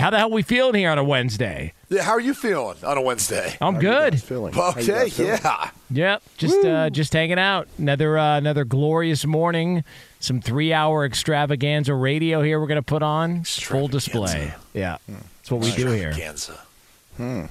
How 0.00 0.08
the 0.08 0.16
hell 0.18 0.30
we 0.30 0.42
feeling 0.42 0.74
here 0.76 0.90
on 0.90 0.96
a 0.98 1.04
Wednesday? 1.04 1.74
Yeah, 1.90 2.02
how 2.02 2.12
are 2.12 2.20
you 2.20 2.32
feeling 2.32 2.76
on 2.82 2.96
a 2.96 3.02
Wednesday? 3.02 3.56
I'm 3.60 3.78
good. 3.78 4.22
Feeling. 4.22 4.56
Okay, 4.58 5.10
feeling? 5.10 5.38
yeah. 5.42 5.70
Yep, 5.90 6.22
just 6.38 6.64
uh, 6.64 6.88
just 6.88 7.12
hanging 7.12 7.38
out. 7.38 7.68
Another 7.76 8.16
uh, 8.16 8.38
another 8.38 8.64
glorious 8.64 9.26
morning. 9.26 9.84
Some 10.18 10.40
three 10.40 10.72
hour 10.72 11.04
extravaganza 11.04 11.94
radio 11.94 12.40
here. 12.42 12.58
We're 12.60 12.66
gonna 12.66 12.82
put 12.82 13.02
on 13.02 13.44
full 13.44 13.88
display. 13.88 14.54
Yeah, 14.72 14.96
that's 15.06 15.50
what 15.50 15.60
we 15.60 15.70
do 15.72 15.90
here. 15.90 16.08
Extravaganza. 16.08 16.58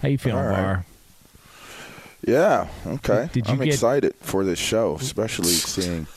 How 0.02 0.08
you 0.08 0.18
feeling, 0.18 0.40
All 0.44 0.50
right. 0.50 0.58
Bar? 0.58 0.86
Yeah. 2.26 2.68
Okay. 2.88 3.30
Did 3.32 3.48
you 3.48 3.54
I'm 3.54 3.60
get- 3.60 3.68
excited 3.68 4.16
for 4.22 4.44
this 4.44 4.58
show, 4.58 4.96
especially 4.96 5.50
seeing 5.50 6.08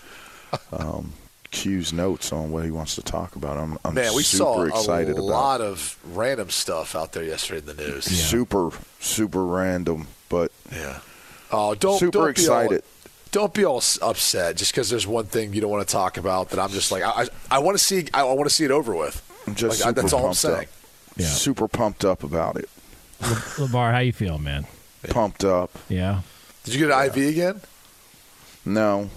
um, 0.73 1.13
Q's 1.53 1.93
notes 1.93 2.33
on 2.33 2.51
what 2.51 2.65
he 2.65 2.71
wants 2.73 2.97
to 2.97 3.03
talk 3.03 3.37
about. 3.37 3.57
I'm, 3.59 3.79
I'm 3.85 3.95
Man, 3.95 4.15
we 4.15 4.23
super 4.25 4.45
saw 4.45 4.63
excited 4.65 5.11
a 5.11 5.13
about. 5.19 5.23
lot 5.25 5.61
of 5.61 5.97
random 6.13 6.51
stuff 6.51 6.97
out 6.97 7.13
there 7.13 7.23
yesterday 7.23 7.61
in 7.61 7.67
the 7.77 7.83
news. 7.83 8.05
Super, 8.07 8.71
super 8.99 9.45
random, 9.45 10.09
but 10.29 10.51
Yeah. 10.73 10.99
Oh, 11.53 11.75
don't 11.75 11.99
super 11.99 12.19
don't 12.19 12.31
excited. 12.31 12.69
Be 12.71 12.77
all, 12.77 12.83
don't 13.31 13.55
be 13.55 13.65
all 13.65 13.83
upset 14.01 14.57
just 14.57 14.73
because 14.73 14.89
there's 14.91 15.07
one 15.07 15.27
thing 15.27 15.53
you 15.55 15.61
don't 15.61 15.71
want 15.71 15.87
to 15.87 15.93
talk 15.93 16.17
about. 16.17 16.49
That 16.51 16.59
I'm 16.59 16.71
just 16.71 16.91
like 16.91 17.03
I 17.03 17.11
I, 17.23 17.27
I 17.51 17.59
want 17.61 17.77
to 17.79 17.85
see 17.85 18.07
I 18.15 18.25
want 18.25 18.49
to 18.49 18.55
see 18.55 18.65
it 18.65 18.71
over 18.71 18.95
with. 18.97 19.23
I'm 19.47 19.55
just 19.55 19.81
Like, 19.81 19.89
I- 19.89 19.93
that's 20.01 20.13
all 20.15 20.27
I'm 20.27 20.35
saying. 20.35 20.67
Yeah. 21.17 21.27
Super 21.27 21.69
pumped 21.69 22.05
up 22.07 22.25
about 22.25 22.57
it. 22.57 22.69
Bar, 23.71 23.93
how 23.93 23.99
you 23.99 24.13
feeling, 24.15 24.43
man? 24.43 24.67
Pumped 25.11 25.45
up. 25.45 25.71
Yeah. 25.91 26.23
Did 26.65 26.75
you 26.75 26.87
get 26.89 26.97
an 26.97 27.07
IV 27.07 27.29
again? 27.29 27.61
No. 28.65 29.11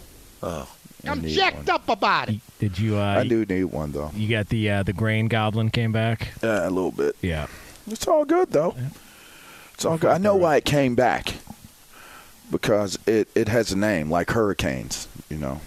Oh. 0.44 0.68
I'm 1.08 1.24
jacked 1.26 1.70
up. 1.70 1.88
About 1.88 2.30
it. 2.30 2.40
Did 2.60 2.80
you? 2.80 2.98
Uh, 2.98 3.02
I 3.20 3.28
do 3.28 3.46
need 3.46 3.66
one 3.66 3.92
though. 3.92 4.12
You 4.16 4.28
got 4.30 4.50
the 4.50 4.70
uh, 4.70 4.84
the 4.84 4.94
grain 4.94 5.28
goblin 5.28 5.70
came 5.70 5.92
back. 5.92 6.30
Yeah, 6.42 6.68
a 6.68 6.70
little 6.70 6.92
bit. 6.92 7.16
Yeah. 7.22 7.48
It's 7.88 8.08
all 8.08 8.26
good 8.26 8.52
though. 8.52 8.76
It's 9.74 9.86
all 9.86 9.98
good. 9.98 10.10
I 10.10 10.18
know 10.18 10.36
why 10.36 10.58
it 10.58 10.66
came 10.66 10.96
back 10.96 11.36
because 12.52 12.98
it 13.06 13.28
it 13.36 13.48
has 13.48 13.72
a 13.72 13.78
name 13.78 14.10
like 14.10 14.32
hurricanes. 14.32 15.08
You 15.30 15.38
know, 15.38 15.62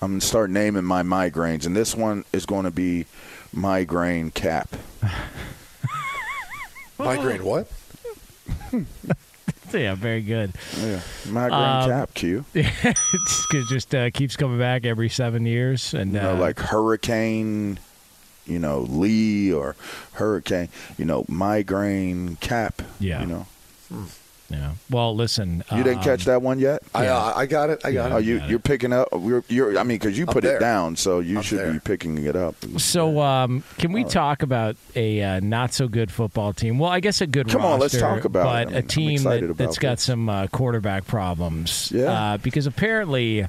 I'm 0.00 0.12
gonna 0.12 0.20
start 0.20 0.50
naming 0.50 0.84
my 0.84 1.02
migraines, 1.02 1.66
and 1.66 1.76
this 1.76 1.94
one 1.94 2.24
is 2.32 2.46
going 2.46 2.64
to 2.64 2.70
be 2.70 3.06
migraine 3.52 4.30
cap. 4.30 4.70
Migraine 6.98 7.44
what? 7.44 7.70
Yeah, 9.76 9.94
very 9.94 10.22
good. 10.22 10.52
Yeah, 10.80 11.00
migraine 11.28 11.82
Um, 11.82 11.90
cap. 11.90 12.14
Q. 12.14 12.44
it's 12.54 13.46
'cause 13.46 13.62
it 13.62 13.68
just 13.68 13.94
uh, 13.94 14.10
keeps 14.10 14.36
coming 14.36 14.58
back 14.58 14.84
every 14.86 15.08
seven 15.08 15.44
years, 15.46 15.92
and 15.94 16.12
You 16.14 16.20
know, 16.20 16.32
uh, 16.32 16.38
like 16.38 16.58
hurricane. 16.58 17.78
You 18.46 18.58
know, 18.60 18.80
Lee 18.82 19.52
or 19.52 19.74
hurricane. 20.14 20.68
You 20.96 21.04
know, 21.04 21.24
migraine 21.28 22.36
cap. 22.36 22.80
Yeah. 23.00 23.20
You 23.22 23.26
know, 23.26 23.46
yeah. 24.48 24.72
Well, 24.90 25.14
listen, 25.16 25.64
you 25.72 25.82
didn't 25.82 25.98
um, 25.98 26.04
catch 26.04 26.24
that 26.26 26.40
one 26.42 26.58
yet. 26.58 26.82
I 26.94 27.06
uh, 27.08 27.32
I 27.34 27.46
got 27.46 27.70
it. 27.70 27.80
I 27.84 27.92
got 27.92 28.12
Oh, 28.12 28.18
it. 28.18 28.24
you 28.24 28.38
got 28.38 28.48
you're 28.50 28.58
picking 28.58 28.92
up. 28.92 29.08
You're, 29.12 29.42
you're 29.48 29.78
I 29.78 29.82
mean, 29.82 29.98
because 29.98 30.16
you 30.16 30.24
I'm 30.26 30.32
put 30.32 30.44
there. 30.44 30.56
it 30.56 30.60
down, 30.60 30.96
so 30.96 31.18
you 31.20 31.38
I'm 31.38 31.42
should 31.42 31.58
there. 31.58 31.72
be 31.72 31.78
picking 31.80 32.24
it 32.24 32.36
up. 32.36 32.54
So, 32.78 33.20
um, 33.20 33.64
can 33.78 33.92
we 33.92 34.04
talk 34.04 34.42
about 34.42 34.76
a 34.94 35.22
uh, 35.22 35.40
not 35.40 35.74
so 35.74 35.88
good 35.88 36.10
football 36.12 36.52
team? 36.52 36.78
Well, 36.78 36.90
I 36.90 37.00
guess 37.00 37.20
a 37.20 37.26
good 37.26 37.48
Come 37.48 37.64
on, 37.64 37.80
let's 37.80 37.98
talk 37.98 38.24
about 38.24 38.42
it. 38.42 38.44
but 38.44 38.48
I 38.54 38.64
mean, 38.66 38.74
a 38.74 38.78
I'm 38.78 38.86
team 38.86 39.22
that, 39.24 39.56
that's 39.56 39.76
about 39.78 39.80
got 39.80 39.98
some 40.00 40.28
uh, 40.28 40.46
quarterback 40.48 41.06
problems. 41.06 41.90
Yeah. 41.92 42.04
Uh, 42.12 42.36
because 42.38 42.66
apparently, 42.66 43.46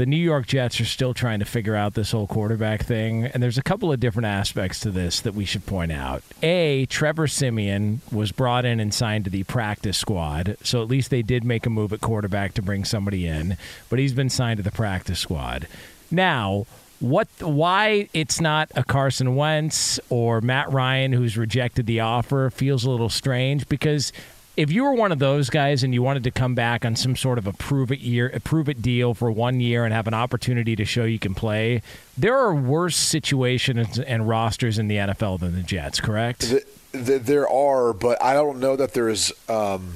the 0.00 0.06
New 0.06 0.16
York 0.16 0.46
Jets 0.46 0.80
are 0.80 0.86
still 0.86 1.12
trying 1.12 1.40
to 1.40 1.44
figure 1.44 1.76
out 1.76 1.92
this 1.92 2.12
whole 2.12 2.26
quarterback 2.26 2.86
thing, 2.86 3.26
and 3.26 3.42
there's 3.42 3.58
a 3.58 3.62
couple 3.62 3.92
of 3.92 4.00
different 4.00 4.28
aspects 4.28 4.80
to 4.80 4.90
this 4.90 5.20
that 5.20 5.34
we 5.34 5.44
should 5.44 5.66
point 5.66 5.92
out. 5.92 6.22
A, 6.42 6.86
Trevor 6.86 7.28
Siemian 7.28 8.00
was 8.10 8.32
brought 8.32 8.64
in 8.64 8.80
and 8.80 8.94
signed 8.94 9.24
to 9.24 9.30
the 9.30 9.42
practice 9.42 9.98
squad, 9.98 10.56
so 10.62 10.80
at 10.80 10.88
least 10.88 11.10
they 11.10 11.20
did 11.20 11.44
make 11.44 11.66
a 11.66 11.70
move 11.70 11.92
at 11.92 12.00
quarterback 12.00 12.54
to 12.54 12.62
bring 12.62 12.82
somebody 12.82 13.26
in, 13.26 13.58
but 13.90 13.98
he's 13.98 14.14
been 14.14 14.30
signed 14.30 14.56
to 14.56 14.62
the 14.62 14.70
practice 14.70 15.18
squad. 15.18 15.68
Now, 16.10 16.64
what 17.00 17.28
why 17.38 18.08
it's 18.14 18.40
not 18.40 18.70
a 18.74 18.84
Carson 18.84 19.36
Wentz 19.36 20.00
or 20.08 20.40
Matt 20.40 20.72
Ryan 20.72 21.12
who's 21.12 21.36
rejected 21.36 21.84
the 21.84 22.00
offer 22.00 22.48
feels 22.48 22.84
a 22.84 22.90
little 22.90 23.10
strange 23.10 23.68
because 23.68 24.14
if 24.60 24.70
you 24.70 24.84
were 24.84 24.92
one 24.92 25.10
of 25.10 25.18
those 25.18 25.48
guys 25.48 25.82
and 25.82 25.94
you 25.94 26.02
wanted 26.02 26.22
to 26.24 26.30
come 26.30 26.54
back 26.54 26.84
on 26.84 26.94
some 26.94 27.16
sort 27.16 27.38
of 27.38 27.46
a 27.46 27.52
prove 27.54 27.90
it 27.90 28.00
year, 28.00 28.28
a 28.34 28.40
prove 28.40 28.68
it 28.68 28.82
deal 28.82 29.14
for 29.14 29.30
one 29.30 29.58
year 29.58 29.86
and 29.86 29.94
have 29.94 30.06
an 30.06 30.12
opportunity 30.12 30.76
to 30.76 30.84
show 30.84 31.04
you 31.04 31.18
can 31.18 31.34
play, 31.34 31.80
there 32.18 32.36
are 32.36 32.54
worse 32.54 32.96
situations 32.96 33.98
and 33.98 34.28
rosters 34.28 34.78
in 34.78 34.88
the 34.88 34.96
NFL 34.96 35.40
than 35.40 35.56
the 35.56 35.62
Jets. 35.62 35.98
Correct? 35.98 36.42
Th- 36.42 36.66
th- 36.92 37.22
there 37.22 37.48
are, 37.48 37.94
but 37.94 38.22
I 38.22 38.34
don't 38.34 38.60
know 38.60 38.76
that 38.76 38.92
there's 38.92 39.32
um, 39.48 39.94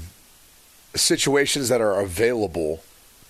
situations 0.94 1.68
that 1.68 1.82
are 1.82 2.00
available, 2.00 2.82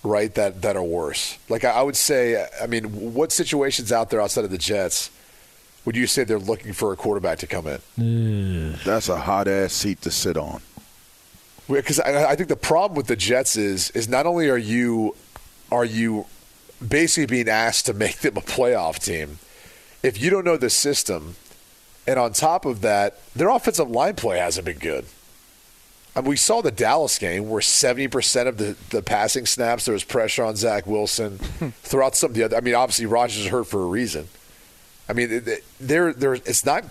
right? 0.03 0.33
That 0.35 0.61
that 0.61 0.77
are 0.77 0.83
worse. 0.83 1.37
Like 1.49 1.65
I, 1.65 1.71
I 1.71 1.81
would 1.81 1.97
say, 1.97 2.47
I 2.61 2.67
mean, 2.67 3.13
what 3.13 3.33
situations 3.33 3.91
out 3.91 4.09
there 4.09 4.21
outside 4.21 4.45
of 4.45 4.51
the 4.51 4.57
Jets 4.57 5.11
would 5.83 5.97
you 5.97 6.07
say 6.07 6.23
they're 6.23 6.39
looking 6.39 6.71
for 6.71 6.93
a 6.93 6.95
quarterback 6.95 7.39
to 7.39 7.47
come 7.47 7.67
in? 7.67 8.77
That's 8.85 9.09
a 9.09 9.17
hot 9.17 9.49
ass 9.49 9.73
seat 9.73 10.01
to 10.03 10.11
sit 10.11 10.37
on. 10.37 10.61
Because 11.67 11.99
I, 11.99 12.31
I 12.31 12.35
think 12.35 12.49
the 12.49 12.55
problem 12.55 12.95
with 12.95 13.07
the 13.07 13.15
Jets 13.15 13.55
is 13.55 13.89
is 13.91 14.07
not 14.07 14.25
only 14.25 14.49
are 14.49 14.57
you 14.57 15.15
are 15.71 15.85
you 15.85 16.25
basically 16.85 17.25
being 17.25 17.49
asked 17.49 17.85
to 17.87 17.93
make 17.93 18.19
them 18.19 18.37
a 18.37 18.41
playoff 18.41 19.03
team, 19.03 19.39
if 20.03 20.21
you 20.21 20.29
don't 20.29 20.45
know 20.45 20.57
the 20.57 20.69
system, 20.69 21.35
and 22.05 22.19
on 22.19 22.33
top 22.33 22.65
of 22.65 22.81
that, 22.81 23.17
their 23.33 23.49
offensive 23.49 23.89
line 23.89 24.15
play 24.15 24.37
hasn't 24.37 24.65
been 24.65 24.77
good. 24.77 25.05
I 26.15 26.21
mean, 26.21 26.29
we 26.29 26.37
saw 26.37 26.61
the 26.61 26.71
Dallas 26.71 27.17
game 27.17 27.49
where 27.49 27.61
seventy 27.61 28.07
percent 28.07 28.47
of 28.47 28.57
the, 28.57 28.75
the 28.91 29.01
passing 29.01 29.45
snaps 29.45 29.85
there 29.85 29.93
was 29.93 30.03
pressure 30.03 30.43
on 30.43 30.55
Zach 30.55 30.85
Wilson. 30.85 31.37
throughout 31.83 32.15
some 32.15 32.31
of 32.31 32.35
the 32.35 32.43
other, 32.43 32.57
I 32.57 32.61
mean, 32.61 32.75
obviously 32.75 33.05
Rodgers 33.05 33.39
is 33.39 33.47
hurt 33.47 33.67
for 33.67 33.81
a 33.81 33.87
reason. 33.87 34.27
I 35.07 35.13
mean, 35.13 35.45
there, 35.79 36.13
there, 36.13 36.33
it's 36.33 36.65
not, 36.65 36.83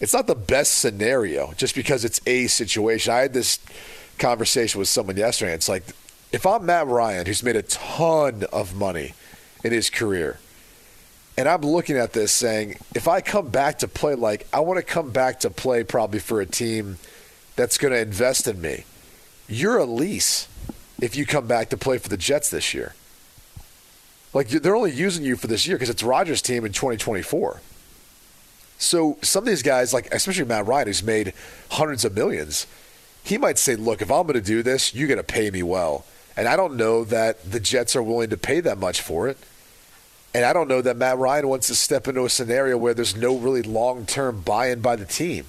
it's 0.00 0.14
not 0.14 0.26
the 0.26 0.34
best 0.34 0.78
scenario 0.78 1.52
just 1.54 1.74
because 1.74 2.04
it's 2.04 2.20
a 2.26 2.46
situation. 2.46 3.12
I 3.12 3.20
had 3.20 3.34
this 3.34 3.58
conversation 4.18 4.78
with 4.78 4.88
someone 4.88 5.16
yesterday. 5.16 5.52
It's 5.52 5.68
like, 5.68 5.84
if 6.32 6.46
I'm 6.46 6.66
Matt 6.66 6.86
Ryan, 6.86 7.26
who's 7.26 7.42
made 7.42 7.56
a 7.56 7.62
ton 7.62 8.44
of 8.52 8.74
money 8.74 9.14
in 9.62 9.72
his 9.72 9.90
career, 9.90 10.38
and 11.36 11.48
I'm 11.48 11.62
looking 11.62 11.96
at 11.96 12.12
this 12.12 12.32
saying, 12.32 12.76
if 12.94 13.08
I 13.08 13.20
come 13.20 13.48
back 13.48 13.78
to 13.78 13.88
play, 13.88 14.14
like 14.14 14.46
I 14.52 14.60
want 14.60 14.78
to 14.78 14.82
come 14.82 15.10
back 15.10 15.40
to 15.40 15.50
play 15.50 15.82
probably 15.82 16.20
for 16.20 16.40
a 16.40 16.46
team 16.46 16.98
that's 17.56 17.78
going 17.78 17.92
to 17.92 18.00
invest 18.00 18.46
in 18.46 18.60
me. 18.60 18.84
You're 19.48 19.78
a 19.78 19.84
lease 19.84 20.48
if 21.00 21.16
you 21.16 21.26
come 21.26 21.46
back 21.46 21.70
to 21.70 21.76
play 21.76 21.98
for 21.98 22.08
the 22.08 22.16
Jets 22.16 22.50
this 22.50 22.74
year. 22.74 22.94
Like 24.34 24.48
they're 24.48 24.76
only 24.76 24.92
using 24.92 25.24
you 25.24 25.36
for 25.36 25.46
this 25.46 25.66
year 25.66 25.76
because 25.76 25.90
it's 25.90 26.02
Rodgers' 26.02 26.42
team 26.42 26.64
in 26.64 26.72
2024. 26.72 27.60
So 28.78 29.18
some 29.22 29.44
of 29.44 29.48
these 29.48 29.62
guys, 29.62 29.94
like 29.94 30.12
especially 30.12 30.44
Matt 30.44 30.66
Ryan, 30.66 30.86
who's 30.86 31.02
made 31.02 31.34
hundreds 31.70 32.04
of 32.04 32.14
millions, 32.14 32.66
he 33.22 33.38
might 33.38 33.58
say, 33.58 33.76
"Look, 33.76 34.02
if 34.02 34.10
I'm 34.10 34.22
going 34.22 34.34
to 34.34 34.40
do 34.40 34.62
this, 34.62 34.94
you 34.94 35.06
got 35.06 35.16
to 35.16 35.22
pay 35.22 35.50
me 35.50 35.62
well." 35.62 36.04
And 36.36 36.48
I 36.48 36.56
don't 36.56 36.76
know 36.76 37.04
that 37.04 37.50
the 37.50 37.60
Jets 37.60 37.94
are 37.94 38.02
willing 38.02 38.30
to 38.30 38.36
pay 38.36 38.60
that 38.60 38.78
much 38.78 39.00
for 39.00 39.28
it. 39.28 39.36
And 40.34 40.44
I 40.44 40.52
don't 40.52 40.68
know 40.68 40.80
that 40.80 40.96
Matt 40.96 41.18
Ryan 41.18 41.48
wants 41.48 41.66
to 41.66 41.74
step 41.74 42.08
into 42.08 42.24
a 42.24 42.30
scenario 42.30 42.78
where 42.78 42.94
there's 42.94 43.14
no 43.14 43.36
really 43.36 43.62
long-term 43.62 44.40
buy-in 44.40 44.80
by 44.80 44.96
the 44.96 45.04
team. 45.04 45.44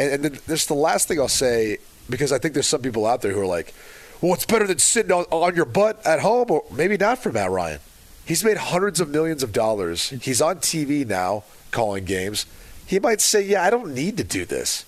And, 0.00 0.14
and 0.14 0.24
then 0.24 0.38
there's 0.48 0.66
the 0.66 0.74
last 0.74 1.06
thing 1.06 1.20
I'll 1.20 1.28
say 1.28 1.78
because 2.10 2.32
I 2.32 2.38
think 2.38 2.54
there's 2.54 2.66
some 2.66 2.82
people 2.82 3.06
out 3.06 3.22
there 3.22 3.32
who 3.32 3.40
are 3.40 3.46
like, 3.46 3.72
"Well, 4.20 4.34
it's 4.34 4.46
better 4.46 4.66
than 4.66 4.78
sitting 4.78 5.12
on, 5.12 5.24
on 5.30 5.54
your 5.54 5.64
butt 5.64 6.04
at 6.04 6.20
home." 6.20 6.50
Or 6.50 6.64
maybe 6.72 6.96
not 6.96 7.18
for 7.18 7.30
Matt 7.30 7.50
Ryan. 7.50 7.80
He's 8.24 8.44
made 8.44 8.56
hundreds 8.56 9.00
of 9.00 9.08
millions 9.08 9.42
of 9.42 9.52
dollars. 9.52 10.10
He's 10.10 10.42
on 10.42 10.56
TV 10.56 11.06
now 11.06 11.44
calling 11.70 12.04
games. 12.04 12.46
He 12.84 12.98
might 12.98 13.20
say, 13.20 13.42
"Yeah, 13.42 13.64
I 13.64 13.70
don't 13.70 13.94
need 13.94 14.16
to 14.16 14.24
do 14.24 14.44
this." 14.44 14.84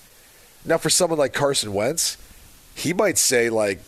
Now, 0.65 0.77
for 0.77 0.89
someone 0.89 1.19
like 1.19 1.33
Carson 1.33 1.73
Wentz, 1.73 2.17
he 2.73 2.93
might 2.93 3.17
say, 3.17 3.49
"Like, 3.49 3.79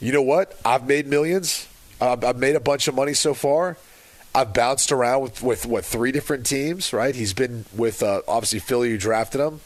you 0.00 0.12
know 0.12 0.22
what? 0.22 0.58
I've 0.64 0.86
made 0.86 1.06
millions. 1.06 1.68
I've, 2.00 2.36
made 2.36 2.56
a 2.56 2.60
bunch 2.60 2.88
of 2.88 2.94
money 2.94 3.14
so 3.14 3.34
far." 3.34 3.76
I've 4.34 4.52
bounced 4.52 4.90
around 4.90 5.22
with, 5.22 5.42
with 5.42 5.64
what 5.64 5.84
three 5.84 6.10
different 6.10 6.44
teams, 6.44 6.92
right? 6.92 7.14
He's 7.14 7.32
been 7.32 7.66
with 7.74 8.02
uh, 8.02 8.22
obviously 8.26 8.58
Philly, 8.58 8.90
who 8.90 8.98
drafted 8.98 9.40
him, 9.40 9.60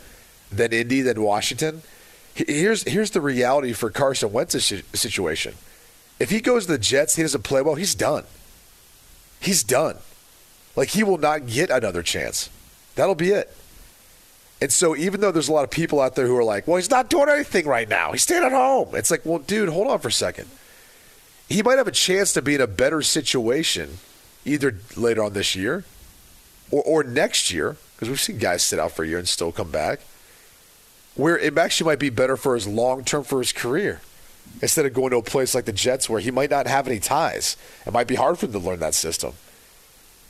then 0.53 0.75
Indy, 0.75 1.01
then 1.01 1.23
Washington. 1.23 1.81
Here's 2.35 2.83
here's 2.85 3.11
the 3.13 3.23
reality 3.23 3.73
for 3.73 3.91
Carson 3.91 4.31
Wentz's 4.31 4.83
situation. 4.93 5.55
If 6.21 6.31
he 6.31 6.41
goes 6.41 6.67
to 6.67 6.73
the 6.73 6.79
Jets, 6.79 7.17
he 7.17 7.23
doesn't 7.23 7.45
play 7.45 7.63
well. 7.63 7.77
He's 7.77 7.95
done. 7.95 8.25
He's 9.41 9.65
done. 9.65 9.97
Like 10.77 10.91
he 10.91 11.03
will 11.03 11.19
not 11.19 11.47
get 11.47 11.71
another 11.71 12.03
chance. 12.03 12.51
That'll 12.95 13.15
be 13.15 13.31
it. 13.31 13.57
And 14.61 14.73
so, 14.73 14.97
even 14.97 15.21
though 15.21 15.31
there's 15.31 15.49
a 15.49 15.53
lot 15.53 15.65
of 15.65 15.71
people 15.71 16.01
out 16.01 16.17
there 16.17 16.27
who 16.27 16.37
are 16.37 16.45
like, 16.45 16.67
"Well, 16.67 16.77
he's 16.77 16.91
not 16.91 17.09
doing 17.09 17.29
anything 17.29 17.67
right 17.67 17.89
now. 17.89 18.13
He's 18.13 18.23
staying 18.23 18.43
at 18.45 18.53
home," 18.53 18.95
it's 18.95 19.11
like, 19.11 19.23
"Well, 19.25 19.39
dude, 19.39 19.69
hold 19.69 19.87
on 19.87 20.01
for 20.01 20.09
a 20.09 20.13
second. 20.13 20.49
He 21.49 21.63
might 21.63 21.79
have 21.79 21.89
a 21.89 21.93
chance 21.93 22.33
to 22.33 22.43
be 22.43 22.57
in 22.57 22.61
a 22.61 22.67
better 22.67 23.01
situation 23.03 23.99
either 24.45 24.77
later 24.97 25.23
on 25.23 25.33
this 25.33 25.55
year 25.55 25.85
or, 26.71 26.83
or 26.83 27.03
next 27.03 27.51
year, 27.53 27.77
because 27.95 28.09
we've 28.09 28.21
seen 28.21 28.39
guys 28.39 28.63
sit 28.63 28.79
out 28.79 28.93
for 28.93 29.05
a 29.05 29.09
year 29.09 29.19
and 29.19 29.29
still 29.29 29.53
come 29.53 29.71
back, 29.71 30.01
where 31.15 31.39
it 31.39 31.57
actually 31.57 31.91
might 31.91 31.99
be 31.99 32.11
better 32.11 32.37
for 32.37 32.55
his 32.55 32.67
long 32.67 33.05
term 33.05 33.25
for 33.25 33.39
his 33.39 33.53
career 33.53 34.01
instead 34.63 34.87
of 34.87 34.95
going 34.95 35.11
to 35.11 35.19
a 35.19 35.23
place 35.23 35.55
like 35.55 35.67
the 35.67 35.73
Jets 35.73 36.09
where 36.09 36.21
he 36.21 36.31
might 36.31 36.51
not 36.51 36.67
have 36.67 36.89
any 36.89 36.99
ties. 36.99 37.57
It 37.87 37.93
might 37.93 38.07
be 38.07 38.15
hard 38.15 38.39
for 38.39 38.47
him 38.47 38.53
to 38.53 38.59
learn 38.59 38.81
that 38.81 38.95
system. 38.95 39.35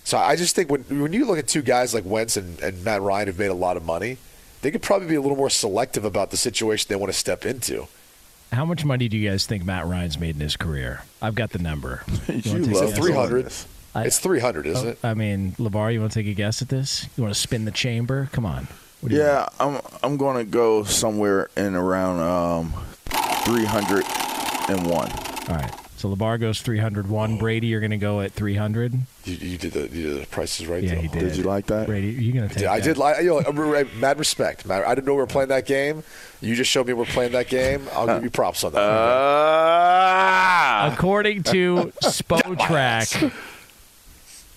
So 0.08 0.16
I 0.16 0.36
just 0.36 0.56
think 0.56 0.70
when 0.70 0.84
when 1.02 1.12
you 1.12 1.26
look 1.26 1.38
at 1.38 1.46
two 1.46 1.60
guys 1.60 1.92
like 1.92 2.06
Wentz 2.06 2.38
and, 2.38 2.58
and 2.60 2.82
Matt 2.82 3.02
Ryan 3.02 3.26
who've 3.26 3.38
made 3.38 3.50
a 3.50 3.54
lot 3.54 3.76
of 3.76 3.84
money, 3.84 4.16
they 4.62 4.70
could 4.70 4.80
probably 4.80 5.06
be 5.06 5.16
a 5.16 5.20
little 5.20 5.36
more 5.36 5.50
selective 5.50 6.02
about 6.02 6.30
the 6.30 6.38
situation 6.38 6.86
they 6.88 6.96
want 6.96 7.12
to 7.12 7.18
step 7.18 7.44
into. 7.44 7.88
How 8.50 8.64
much 8.64 8.86
money 8.86 9.08
do 9.08 9.18
you 9.18 9.28
guys 9.28 9.44
think 9.44 9.66
Matt 9.66 9.84
Ryan's 9.86 10.18
made 10.18 10.34
in 10.36 10.40
his 10.40 10.56
career? 10.56 11.02
I've 11.20 11.34
got 11.34 11.50
the 11.50 11.58
number. 11.58 12.04
You 12.26 12.52
wanna 12.52 12.64
take 12.64 12.74
a 12.74 12.78
love 12.78 12.88
guess? 12.88 12.96
Three 12.96 13.08
doing 13.12 13.20
hundred. 13.20 13.44
this. 13.44 13.66
I- 13.94 14.04
It's 14.04 14.18
three 14.18 14.40
hundred, 14.40 14.66
isn't 14.68 14.86
Oh, 14.86 14.90
it? 14.92 14.98
I 15.04 15.12
mean, 15.12 15.52
Lavar, 15.58 15.92
you 15.92 16.00
want 16.00 16.12
to 16.12 16.18
take 16.22 16.26
a 16.30 16.32
guess 16.34 16.62
at 16.62 16.70
this? 16.70 17.06
You 17.14 17.22
want 17.24 17.34
to 17.34 17.38
spin 17.38 17.66
the 17.66 17.70
chamber? 17.70 18.30
Come 18.32 18.46
on. 18.46 18.66
What 19.02 19.10
do 19.10 19.14
you 19.14 19.20
Yeah, 19.20 19.46
I'm 19.60 19.78
I'm 20.02 20.16
going 20.16 20.38
to 20.38 20.50
go 20.50 20.84
somewhere 20.84 21.50
in 21.54 21.74
around 21.74 22.20
um, 22.20 22.72
301. 23.44 25.08
think? 25.08 25.50
All 25.50 25.56
right. 25.56 25.74
So 25.98 26.14
Lavar 26.14 26.38
goes 26.38 26.62
301. 26.62 27.38
Brady, 27.38 27.66
you're 27.66 27.80
going 27.80 27.90
to 27.90 27.96
go 27.96 28.20
at 28.20 28.30
300. 28.30 28.94
You, 29.24 29.34
you 29.34 29.58
did 29.58 29.72
the 29.72 29.80
you 29.88 30.10
did 30.14 30.22
the 30.22 30.26
prices 30.28 30.68
right. 30.68 30.80
Yeah, 30.80 30.94
though. 30.94 31.00
he 31.00 31.08
did. 31.08 31.18
Did 31.20 31.36
you 31.36 31.42
like 31.42 31.66
that? 31.66 31.88
Brady, 31.88 32.12
you're 32.12 32.34
going 32.34 32.48
to 32.48 32.54
take 32.54 32.62
Yeah, 32.62 32.72
I 32.72 32.78
that. 32.78 32.84
did. 32.86 32.98
Like, 32.98 33.20
you 33.20 33.40
know, 33.42 33.84
mad 33.96 34.16
respect. 34.20 34.64
Mad- 34.64 34.84
I 34.84 34.94
didn't 34.94 35.08
know 35.08 35.14
we 35.14 35.18
were 35.22 35.26
playing 35.26 35.48
that 35.48 35.66
game. 35.66 36.04
You 36.40 36.54
just 36.54 36.70
showed 36.70 36.86
me 36.86 36.92
we're 36.92 37.04
playing 37.04 37.32
that 37.32 37.48
game. 37.48 37.88
I'll 37.92 38.06
give 38.06 38.22
you 38.22 38.30
props 38.30 38.62
on 38.62 38.74
that. 38.74 38.78
Uh, 38.80 40.90
According 40.92 41.42
to 41.44 41.92
Spotrac, 42.04 43.32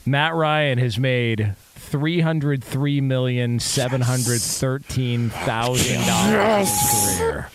Matt 0.06 0.36
Ryan 0.36 0.78
has 0.78 1.00
made 1.00 1.56
three 1.76 2.22
hundred 2.22 2.64
three 2.64 3.02
million 3.02 3.60
seven 3.60 4.02
hundred 4.02 4.42
thirteen 4.42 5.32
thousand 5.32 6.06
dollars 6.06 6.30
in 6.40 6.66
his 6.66 7.20
career. 7.20 7.50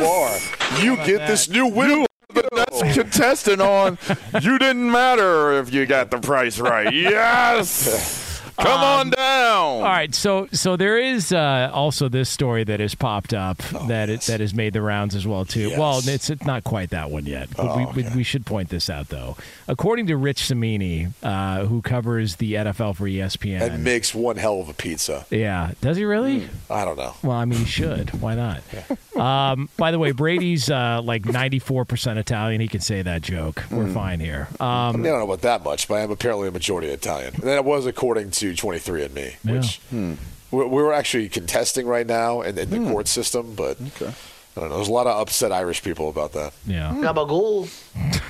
Bar. 0.00 0.36
you 0.82 0.96
get 0.96 1.28
this 1.28 1.48
new 1.48 1.68
win. 1.68 2.04
The 2.34 2.48
next 2.52 2.94
contestant 2.94 3.60
on. 3.62 3.98
You 4.40 4.58
didn't 4.58 4.90
matter 4.90 5.52
if 5.52 5.72
you 5.72 5.86
got 5.86 6.10
the 6.10 6.18
price 6.18 6.58
right. 6.58 6.92
Yes. 7.04 8.23
Come 8.56 8.80
on 8.80 9.10
down. 9.10 9.76
All 9.76 9.82
right, 9.82 10.14
so 10.14 10.46
so 10.52 10.76
there 10.76 10.98
is 10.98 11.32
uh, 11.32 11.70
also 11.72 12.08
this 12.08 12.28
story 12.28 12.64
that 12.64 12.80
has 12.80 12.94
popped 12.94 13.34
up 13.34 13.58
that 13.88 14.08
it, 14.08 14.22
that 14.22 14.40
has 14.40 14.54
made 14.54 14.72
the 14.72 14.82
rounds 14.82 15.14
as 15.14 15.26
well 15.26 15.44
too. 15.44 15.70
Yes. 15.70 15.78
Well, 15.78 15.98
it's, 16.04 16.30
it's 16.30 16.44
not 16.44 16.64
quite 16.64 16.90
that 16.90 17.10
one 17.10 17.26
yet, 17.26 17.48
but 17.56 17.76
we, 17.94 18.02
we, 18.04 18.16
we 18.16 18.22
should 18.22 18.46
point 18.46 18.68
this 18.68 18.88
out 18.88 19.08
though. 19.08 19.36
According 19.68 20.06
to 20.06 20.16
Rich 20.16 20.46
Cimini, 20.46 21.08
uh, 21.22 21.64
who 21.66 21.82
covers 21.82 22.36
the 22.36 22.54
NFL 22.54 22.96
for 22.96 23.04
ESPN, 23.04 23.60
And 23.62 23.84
makes 23.84 24.14
one 24.14 24.36
hell 24.36 24.60
of 24.60 24.68
a 24.68 24.74
pizza. 24.74 25.26
yeah, 25.30 25.72
does 25.80 25.96
he 25.96 26.04
really? 26.04 26.48
I 26.70 26.84
don't 26.84 26.96
know. 26.96 27.14
Well, 27.22 27.36
I 27.36 27.44
mean, 27.44 27.58
he 27.60 27.64
should. 27.66 28.20
Why 28.20 28.34
not? 28.34 28.60
Um, 29.14 29.68
by 29.76 29.92
the 29.92 29.98
way, 30.00 30.10
Brady's 30.10 30.68
uh, 30.68 31.00
like 31.00 31.22
94% 31.22 32.16
Italian. 32.16 32.60
He 32.60 32.66
can 32.66 32.80
say 32.80 33.00
that 33.00 33.22
joke. 33.22 33.62
We're 33.70 33.86
fine 33.86 34.18
here. 34.18 34.48
Um, 34.58 34.66
I, 34.66 34.92
mean, 34.92 35.06
I 35.06 35.10
don't 35.10 35.18
know 35.20 35.24
about 35.26 35.42
that 35.42 35.62
much, 35.62 35.86
but 35.86 35.94
I 35.94 36.00
am 36.00 36.10
apparently 36.10 36.48
a 36.48 36.50
majority 36.50 36.88
Italian. 36.88 37.32
And 37.34 37.44
that 37.44 37.64
was 37.64 37.86
according 37.86 38.32
to 38.32 38.43
23andMe, 38.52 39.34
Yeah. 39.44 39.52
which 39.52 39.80
we 39.90 40.64
we're 40.66 40.92
actually 40.92 41.28
contesting 41.28 41.86
right 41.86 42.06
now 42.06 42.42
in, 42.42 42.58
in 42.58 42.70
the 42.70 42.90
court 42.90 43.08
system. 43.08 43.54
But 43.54 43.78
Okay. 43.80 44.12
I 44.56 44.60
don't 44.60 44.68
know. 44.68 44.76
There's 44.76 44.88
a 44.88 44.92
lot 44.92 45.06
of 45.08 45.20
upset 45.20 45.50
Irish 45.50 45.82
people 45.82 46.08
about 46.08 46.32
that. 46.34 46.52
yeah. 46.66 46.92
Gabagool. 46.94 47.68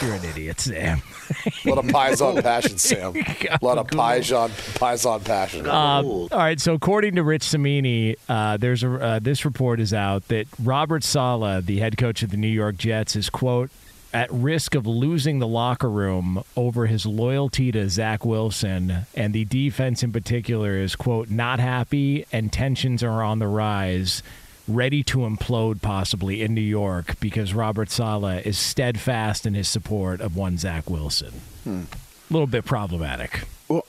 You're 0.00 0.14
an 0.14 0.24
idiot, 0.24 0.58
Sam. 0.58 1.02
A 1.64 1.68
lot 1.68 1.78
of 1.78 1.84
Paisan 1.84 2.42
passion, 2.42 2.76
Sam. 2.78 3.14
A 3.16 3.58
lot 3.64 3.78
of 3.78 3.86
Paisan, 3.88 4.48
Paisan 4.78 5.22
passion. 5.24 5.68
Um, 5.68 6.06
all 6.06 6.28
right. 6.32 6.58
So, 6.58 6.72
according 6.74 7.14
to 7.16 7.22
Rich 7.22 7.44
Cimini, 7.44 8.16
uh, 8.28 8.56
there's 8.56 8.82
a 8.82 8.90
uh, 8.92 9.18
this 9.20 9.44
report 9.44 9.80
is 9.80 9.94
out 9.94 10.26
that 10.28 10.46
Robert 10.62 11.04
Saleh, 11.04 11.64
the 11.64 11.78
head 11.78 11.96
coach 11.98 12.22
of 12.22 12.30
the 12.30 12.36
New 12.36 12.48
York 12.48 12.78
Jets, 12.78 13.14
is 13.16 13.30
quote 13.30 13.70
at 14.12 14.30
risk 14.32 14.74
of 14.74 14.86
losing 14.86 15.38
the 15.38 15.46
locker 15.46 15.88
room 15.90 16.42
over 16.56 16.86
his 16.86 17.06
loyalty 17.06 17.72
to 17.72 17.88
Zach 17.88 18.24
Wilson, 18.24 19.06
and 19.14 19.32
the 19.34 19.44
defense 19.46 20.02
in 20.02 20.12
particular 20.12 20.76
is 20.76 20.96
quote 20.96 21.30
not 21.30 21.58
happy, 21.60 22.26
and 22.32 22.52
tensions 22.52 23.02
are 23.02 23.22
on 23.22 23.38
the 23.38 23.48
rise. 23.48 24.22
Ready 24.68 25.02
to 25.04 25.18
implode 25.18 25.82
possibly 25.82 26.40
in 26.40 26.54
New 26.54 26.60
York 26.60 27.18
because 27.18 27.52
Robert 27.52 27.90
Saleh 27.90 28.46
is 28.46 28.56
steadfast 28.56 29.44
in 29.44 29.54
his 29.54 29.66
support 29.68 30.20
of 30.20 30.36
one 30.36 30.56
Zach 30.56 30.88
Wilson. 30.88 31.40
A 31.66 31.86
little 32.30 32.46
bit 32.46 32.64
problematic. 32.64 33.42
Well, 33.68 33.84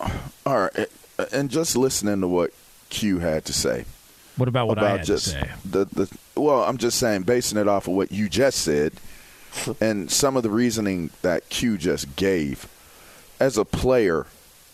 all 0.48 0.62
right. 0.62 0.90
And 1.32 1.52
just 1.52 1.78
listening 1.78 2.22
to 2.22 2.28
what 2.28 2.52
Q 2.90 3.20
had 3.20 3.46
to 3.46 3.54
say 3.54 3.86
What 4.36 4.50
about 4.50 4.68
what 4.68 4.80
I 4.80 4.98
had 4.98 5.06
just 5.06 5.26
to 5.26 5.32
say? 5.32 5.52
the 5.64 5.86
the. 5.86 6.18
Well, 6.36 6.64
I'm 6.64 6.78
just 6.80 6.98
saying, 6.98 7.22
basing 7.22 7.60
it 7.60 7.68
off 7.68 7.88
of 7.88 7.94
what 7.94 8.12
you 8.12 8.28
just 8.28 8.58
said, 8.60 8.94
and 9.82 10.12
some 10.12 10.38
of 10.38 10.44
the 10.44 10.50
reasoning 10.50 11.10
that 11.22 11.50
Q 11.50 11.78
just 11.78 12.16
gave. 12.16 12.68
As 13.40 13.58
a 13.58 13.66
player, 13.66 14.26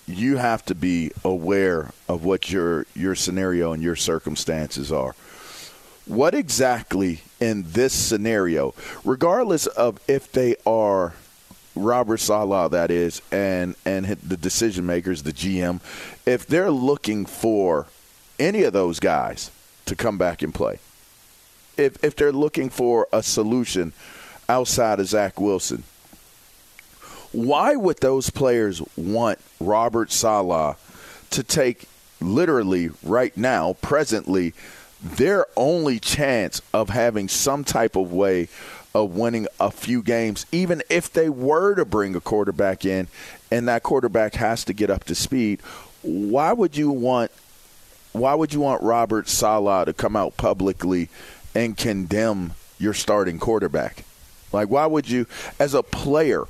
you 0.06 0.38
have 0.38 0.66
to 0.66 0.76
be 0.76 1.12
aware 1.24 1.92
of 2.08 2.24
what 2.24 2.52
your 2.52 2.86
your 2.96 3.16
scenario 3.16 3.74
and 3.74 3.82
your 3.82 3.96
circumstances 3.96 4.92
are. 4.92 5.16
What 6.06 6.34
exactly 6.34 7.22
in 7.40 7.64
this 7.68 7.94
scenario, 7.94 8.74
regardless 9.06 9.68
of 9.68 10.00
if 10.08 10.32
they 10.32 10.56
are 10.66 11.14
Robert 11.76 12.18
Saleh, 12.18 12.72
that 12.72 12.92
is, 12.92 13.22
and 13.32 13.76
and 13.86 14.06
the 14.06 14.38
decision 14.38 14.86
makers, 14.86 15.24
the 15.24 15.34
GM, 15.34 15.80
if 16.26 16.48
they're 16.48 16.72
looking 16.72 17.26
for 17.26 17.88
any 18.40 18.64
of 18.64 18.74
those 18.74 19.00
guys 19.00 19.52
to 19.86 19.96
come 19.96 20.18
back 20.18 20.42
and 20.42 20.54
play, 20.54 20.80
if 21.78 22.04
if 22.04 22.16
they're 22.16 22.32
looking 22.32 22.70
for 22.70 23.08
a 23.14 23.22
solution 23.22 23.94
outside 24.50 25.00
of 25.00 25.08
Zach 25.08 25.40
Wilson, 25.40 25.84
why 27.32 27.76
would 27.76 28.00
those 28.00 28.30
players 28.30 28.82
want 28.98 29.40
Robert 29.60 30.12
Saleh 30.12 30.78
to 31.30 31.44
take 31.44 31.88
literally 32.20 32.90
right 33.04 33.36
now, 33.38 33.74
presently, 33.82 34.54
their 35.02 35.46
only 35.56 36.00
chance 36.00 36.62
of 36.74 36.90
having 36.90 37.30
some 37.30 37.64
type 37.64 37.96
of 37.96 38.12
way 38.12 38.50
of 38.94 39.16
winning 39.16 39.48
a 39.60 39.70
few 39.70 40.02
games, 40.02 40.46
even 40.52 40.82
if 40.90 41.14
they 41.14 41.30
were 41.30 41.76
to 41.76 41.86
bring 41.86 42.16
a 42.16 42.20
quarterback 42.20 42.84
in 42.84 43.08
and 43.52 43.68
that 43.68 43.84
quarterback 43.84 44.34
has 44.36 44.66
to 44.66 44.74
get 44.74 44.90
up 44.90 45.04
to 45.06 45.16
speed? 45.16 45.62
Why 46.02 46.52
would 46.54 46.76
you 46.76 46.90
want 46.92 47.32
why 48.12 48.34
would 48.34 48.54
you 48.54 48.60
want 48.60 48.82
Robert 48.82 49.30
Saleh 49.30 49.86
to 49.86 49.94
come 49.94 50.16
out 50.16 50.36
publicly 50.36 51.10
and 51.54 51.78
condemn 51.78 52.54
your 52.80 52.96
starting 52.96 53.38
quarterback? 53.38 54.04
Like, 54.52 54.70
why 54.70 54.86
would 54.86 55.10
you, 55.10 55.28
as 55.60 55.74
a 55.74 55.84
player, 55.84 56.46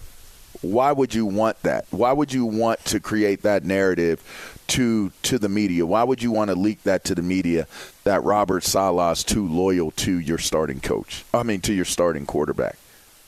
why 0.62 0.92
would 0.92 1.14
you 1.14 1.26
want 1.26 1.62
that? 1.64 1.86
Why 1.90 2.12
would 2.12 2.34
you 2.34 2.46
want 2.46 2.84
to 2.86 3.00
create 3.00 3.44
that 3.44 3.64
narrative 3.64 4.22
to 4.68 5.12
to 5.24 5.40
the 5.40 5.50
media? 5.50 5.86
Why 5.86 6.04
would 6.04 6.22
you 6.22 6.32
want 6.32 6.50
to 6.50 6.56
leak 6.56 6.84
that 6.84 7.04
to 7.06 7.16
the 7.16 7.22
media 7.22 7.68
that 8.04 8.24
Robert 8.24 8.64
Saleh's 8.64 9.24
too 9.24 9.48
loyal 9.48 9.92
to 9.92 10.20
your 10.20 10.38
starting 10.38 10.80
coach? 10.80 11.24
I 11.34 11.44
mean, 11.44 11.62
to 11.62 11.74
your 11.74 11.86
starting 11.86 12.26
quarterback. 12.26 12.78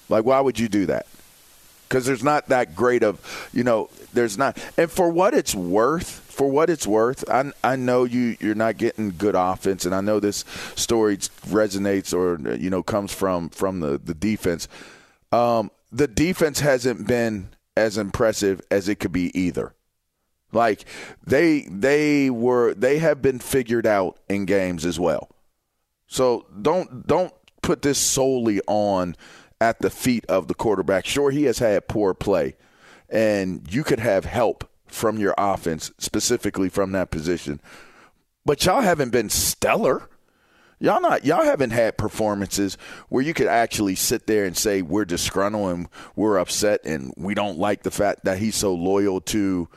Like, 0.10 0.26
why 0.26 0.42
would 0.42 0.60
you 0.60 0.68
do 0.68 0.88
that? 0.88 1.08
Because 1.88 2.06
there's 2.06 2.24
not 2.24 2.48
that 2.50 2.76
great 2.76 3.04
of, 3.04 3.50
you 3.54 3.64
know, 3.64 3.90
there's 4.14 4.38
not. 4.38 4.58
And 4.78 4.90
for 4.92 5.10
what 5.10 5.34
it's 5.34 5.56
worth, 5.56 6.21
for 6.32 6.50
what 6.50 6.70
it's 6.70 6.88
worth, 6.88 7.30
I, 7.30 7.52
I 7.64 7.76
know 7.76 8.06
you 8.06 8.38
you're 8.40 8.56
not 8.56 8.78
getting 8.78 9.12
good 9.18 9.36
offense, 9.36 9.86
and 9.86 9.94
I 9.94 10.02
know 10.02 10.20
this 10.20 10.46
story 10.76 11.18
resonates 11.18 12.14
or 12.14 12.56
you 12.56 12.70
know 12.70 12.82
comes 12.82 13.14
from 13.14 13.50
from 13.50 13.80
the 13.82 13.98
the 13.98 14.14
defense. 14.14 14.68
Um, 15.32 15.72
the 15.92 16.08
defense 16.08 16.60
hasn't 16.62 17.08
been 17.08 17.50
as 17.76 17.98
impressive 17.98 18.62
as 18.72 18.90
it 18.90 18.96
could 19.00 19.12
be 19.12 19.38
either. 19.38 19.74
Like 20.52 20.86
they 21.26 21.62
they 21.70 22.30
were 22.30 22.74
they 22.74 23.00
have 23.00 23.22
been 23.22 23.40
figured 23.40 23.86
out 23.86 24.18
in 24.28 24.46
games 24.46 24.86
as 24.86 25.00
well. 25.00 25.30
So 26.08 26.46
don't 26.62 27.08
don't 27.08 27.34
put 27.62 27.82
this 27.82 27.98
solely 27.98 28.62
on 28.68 29.16
at 29.60 29.80
the 29.80 29.90
feet 29.90 30.26
of 30.28 30.48
the 30.48 30.54
quarterback. 30.54 31.06
Sure, 31.06 31.32
he 31.32 31.44
has 31.44 31.60
had 31.60 31.88
poor 31.88 32.14
play, 32.14 32.56
and 33.10 33.72
you 33.72 33.84
could 33.84 34.00
have 34.00 34.26
help 34.26 34.68
from 34.92 35.18
your 35.18 35.34
offense, 35.38 35.92
specifically 35.98 36.70
from 36.70 36.92
that 36.92 37.12
position. 37.12 37.60
But 38.46 38.66
y'all 38.66 38.82
haven't 38.82 39.12
been 39.12 39.30
stellar. 39.30 40.08
Y'all 40.80 41.02
not 41.02 41.26
y'all 41.26 41.44
haven't 41.44 41.70
had 41.70 41.98
performances 41.98 42.76
where 43.10 43.24
you 43.24 43.36
could 43.36 43.48
actually 43.48 43.94
sit 43.94 44.26
there 44.26 44.46
and 44.46 44.58
say 44.58 44.82
we're 44.82 45.06
disgruntled 45.06 45.72
and 45.72 45.88
we're 46.16 46.38
upset 46.38 46.82
and 46.86 47.14
we 47.18 47.36
don't 47.36 47.60
like 47.60 47.84
the 47.84 47.92
fact 47.92 48.24
that 48.24 48.40
he's 48.40 48.56
so 48.56 48.74
loyal 48.74 49.22
to 49.22 49.70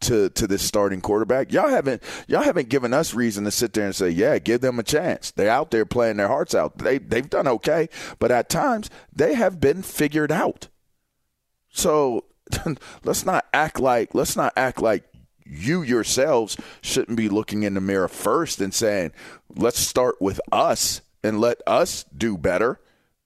to 0.00 0.30
to 0.30 0.46
this 0.46 0.62
starting 0.62 1.02
quarterback. 1.02 1.52
Y'all 1.52 1.68
haven't 1.68 2.02
y'all 2.26 2.42
haven't 2.42 2.70
given 2.70 2.94
us 2.94 3.12
reason 3.12 3.44
to 3.44 3.50
sit 3.50 3.74
there 3.74 3.84
and 3.84 3.94
say, 3.94 4.08
yeah, 4.08 4.38
give 4.38 4.62
them 4.62 4.78
a 4.78 4.82
chance. 4.82 5.30
They're 5.30 5.50
out 5.50 5.70
there 5.70 5.84
playing 5.84 6.16
their 6.16 6.28
hearts 6.28 6.54
out. 6.54 6.78
They 6.78 6.98
they've 6.98 7.28
done 7.28 7.48
okay, 7.48 7.88
but 8.18 8.30
at 8.30 8.48
times 8.48 8.88
they 9.12 9.34
have 9.34 9.60
been 9.60 9.82
figured 9.82 10.32
out. 10.32 10.68
So 11.68 12.24
let's 13.04 13.24
not 13.24 13.46
act 13.52 13.80
like 13.80 14.14
let's 14.14 14.36
not 14.36 14.52
act 14.56 14.80
like 14.80 15.04
you 15.48 15.82
yourselves 15.82 16.56
shouldn't 16.80 17.16
be 17.16 17.28
looking 17.28 17.62
in 17.62 17.74
the 17.74 17.80
mirror 17.80 18.08
first 18.08 18.60
and 18.60 18.74
saying, 18.74 19.12
let's 19.54 19.78
start 19.78 20.20
with 20.20 20.40
us 20.50 21.00
and 21.22 21.40
let 21.40 21.60
us 21.66 22.04
do 22.16 22.36
better 22.36 22.80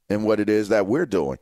in 0.09 0.23
what 0.23 0.41
it 0.41 0.49
is 0.49 0.69
that 0.69 0.87
we're 0.87 1.07
doing. 1.07 1.39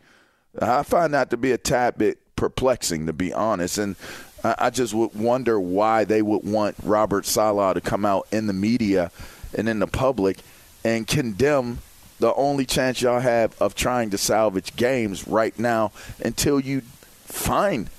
I 0.61 0.83
find 0.83 1.15
that 1.15 1.31
to 1.31 1.37
be 1.37 1.53
a 1.53 1.59
tad 1.59 1.99
bit 1.99 2.19
perplexing, 2.37 3.07
to 3.07 3.13
be 3.13 3.33
honest. 3.33 3.79
And 3.79 3.97
I 4.45 4.71
just 4.71 4.95
would 4.95 5.15
wonder 5.15 5.59
why 5.59 6.05
they 6.05 6.23
would 6.23 6.45
want 6.45 6.77
Robert 6.83 7.27
Saleh 7.27 7.75
to 7.75 7.81
come 7.81 8.05
out 8.05 8.27
in 8.31 8.47
the 8.47 8.53
media 8.53 9.11
and 9.57 9.69
in 9.69 9.79
the 9.79 9.87
public 9.87 10.39
and 10.85 11.07
condemn 11.07 11.79
the 12.21 12.35
only 12.35 12.67
chance 12.67 13.01
y'all 13.01 13.21
have 13.21 13.61
of 13.61 13.75
trying 13.75 14.11
to 14.11 14.19
salvage 14.19 14.75
games 14.77 15.27
right 15.29 15.57
now 15.59 15.93
until 16.25 16.59
you 16.59 16.83
find 17.29 17.91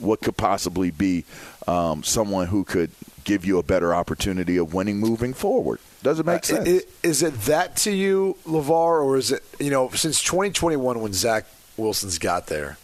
what 0.00 0.20
could 0.20 0.36
possibly 0.36 0.90
be 0.90 1.24
um, 1.66 2.02
someone 2.02 2.46
who 2.48 2.64
could 2.64 2.90
give 3.24 3.44
you 3.44 3.58
a 3.58 3.62
better 3.62 3.94
opportunity 3.94 4.56
of 4.56 4.72
winning 4.74 4.98
moving 4.98 5.32
forward. 5.34 5.80
Does 6.02 6.20
it 6.20 6.26
make 6.26 6.42
Uh, 6.44 6.64
sense? 6.64 6.68
i- 6.68 6.86
Is 7.02 7.22
it 7.22 7.42
that 7.42 7.76
to 7.78 7.90
you, 7.90 8.36
LeVar, 8.46 9.02
or 9.02 9.16
is 9.16 9.32
it, 9.32 9.42
you 9.58 9.70
know, 9.70 9.90
since 9.94 10.22
2021 10.22 11.00
when 11.00 11.12
Zach 11.12 11.46
Wilson's 11.76 12.18
got 12.18 12.46
there, 12.46 12.76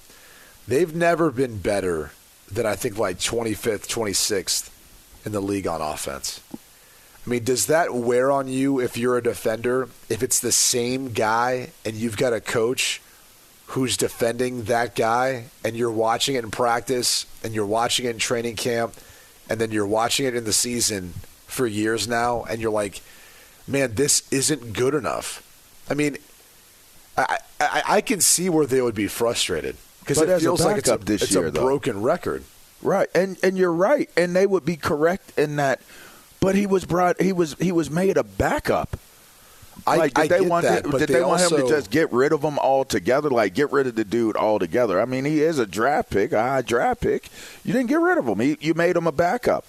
they've 0.67 0.95
never 0.95 1.31
been 1.31 1.59
better 1.59 2.11
than 2.51 2.67
I 2.67 2.75
think 2.75 2.99
like 2.99 3.19
25th, 3.21 3.87
26th 3.87 4.71
in 5.25 5.33
the 5.33 5.41
league 5.41 5.67
on 5.67 5.81
offense. 5.81 6.41
I 6.55 7.31
mean, 7.31 7.45
does 7.45 7.67
that 7.67 7.95
wear 7.95 8.33
on 8.33 8.49
you 8.49 8.81
if 8.81 8.97
you're 8.97 9.17
a 9.17 9.23
defender? 9.23 9.89
If 10.09 10.23
it's 10.25 10.41
the 10.41 10.51
same 10.51 11.13
guy 11.13 11.69
and 11.85 11.95
you've 11.95 12.17
got 12.17 12.33
a 12.33 12.41
coach 12.41 13.01
who's 13.67 13.97
defending 13.97 14.65
that 14.65 14.95
guy 14.95 15.45
and 15.65 15.77
you're 15.77 15.91
watching 15.91 16.35
it 16.35 16.45
in 16.45 16.51
practice 16.51 17.27
and 17.43 17.55
you're 17.55 17.67
watching 17.67 18.07
it 18.07 18.11
in 18.11 18.19
training 18.19 18.57
camp 18.57 18.95
and 19.49 19.61
then 19.61 19.71
you're 19.71 19.87
watching 19.87 20.27
it 20.27 20.35
in 20.35 20.45
the 20.45 20.53
season 20.53 21.15
for 21.47 21.67
years 21.67 22.07
now 22.07 22.45
and 22.45 22.61
you're 22.61 22.71
like, 22.71 23.01
man, 23.67 23.95
this 23.95 24.31
isn't 24.31 24.73
good 24.73 24.95
enough. 24.95 25.43
I 25.89 25.95
mean, 25.95 26.17
I, 27.17 27.39
I, 27.61 27.83
I 27.89 28.01
can 28.01 28.21
see 28.21 28.49
where 28.49 28.67
they 28.67 28.81
would 28.81 28.95
be 28.95 29.07
frustrated 29.07 29.77
because 30.01 30.21
it 30.21 30.41
feels 30.41 30.65
like 30.65 30.79
it's 30.79 30.89
a, 30.89 30.97
this 30.99 31.23
it's 31.23 31.33
year, 31.33 31.47
a 31.47 31.51
though. 31.51 31.63
broken 31.63 32.03
record. 32.03 32.45
Right, 32.83 33.09
and 33.15 33.37
and 33.45 33.57
you're 33.57 33.73
right, 33.73 34.11
and 34.17 34.35
they 34.35 34.47
would 34.47 34.65
be 34.65 34.77
correct 34.77 35.39
in 35.39 35.57
that. 35.57 35.81
But 36.41 36.57
he 36.57 36.67
was 36.67 36.85
brought. 36.85 37.21
He 37.21 37.33
was 37.33 37.55
he 37.55 37.71
was 37.71 37.91
made 37.91 38.17
a 38.17 38.25
backup. 38.25 38.97
I, 39.87 39.97
like, 39.97 40.15
did 40.15 40.23
I 40.25 40.27
they 40.29 40.41
get 40.41 40.51
want 40.51 40.65
that, 40.67 40.85
to, 40.85 40.91
did 40.91 41.01
they, 41.09 41.15
they, 41.15 41.25
want 41.25 41.41
him 41.43 41.51
to 41.61 41.69
just 41.69 41.91
get 41.91 42.13
rid 42.13 42.33
of 42.33 42.43
him 42.43 42.59
altogether? 42.59 43.29
Like 43.31 43.55
get 43.55 43.73
rid 43.73 43.87
of 43.87 43.95
the 43.95 44.05
dude 44.05 44.37
altogether? 44.37 45.01
I 45.01 45.05
mean, 45.05 45.25
he 45.25 45.43
is 45.43 45.59
a 45.59 45.67
draft 45.67 46.11
pick, 46.11 46.33
a 46.33 46.41
high 46.43 46.63
draft 46.63 47.01
pick. 47.01 47.29
You 47.65 47.73
didn't 47.73 47.89
get 47.89 48.01
rid 48.01 48.19
of 48.19 48.27
him. 48.27 48.39
He, 48.41 48.57
you 48.61 48.75
made 48.75 48.97
him 48.97 49.07
a 49.07 49.13
backup. 49.13 49.67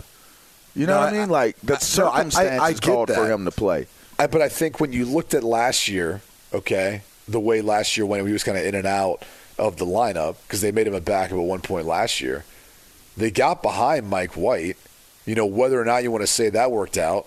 You 0.75 0.87
know 0.87 0.95
No, 0.95 0.99
what 1.01 1.13
I 1.13 1.17
mean? 1.17 1.29
Like 1.29 1.57
the 1.61 1.73
I- 1.73 1.77
no, 1.97 2.07
I- 2.09 2.17
I- 2.17 2.29
circumstances 2.29 2.79
called 2.79 3.09
for 3.11 3.27
him 3.31 3.45
to 3.45 3.51
play. 3.51 3.87
I, 4.19 4.27
but 4.27 4.41
I 4.41 4.49
think 4.49 4.79
when 4.79 4.93
you 4.93 5.05
looked 5.05 5.33
at 5.33 5.43
last 5.43 5.87
year, 5.87 6.21
okay, 6.53 7.01
the 7.27 7.39
way 7.39 7.61
last 7.61 7.97
year 7.97 8.05
when 8.05 8.25
he 8.25 8.33
was 8.33 8.43
kind 8.43 8.57
of 8.57 8.65
in 8.65 8.75
and 8.75 8.85
out 8.85 9.23
of 9.57 9.77
the 9.77 9.85
lineup 9.85 10.35
because 10.47 10.61
they 10.61 10.71
made 10.71 10.87
him 10.87 10.93
a 10.93 11.01
backup 11.01 11.37
at 11.37 11.43
one 11.43 11.61
point 11.61 11.85
last 11.87 12.21
year, 12.21 12.43
they 13.17 13.31
got 13.31 13.61
behind 13.63 14.09
Mike 14.09 14.33
White. 14.33 14.77
You 15.25 15.35
know 15.35 15.45
whether 15.45 15.79
or 15.81 15.85
not 15.85 16.03
you 16.03 16.11
want 16.11 16.21
to 16.21 16.27
say 16.27 16.49
that 16.49 16.71
worked 16.71 16.97
out. 16.97 17.25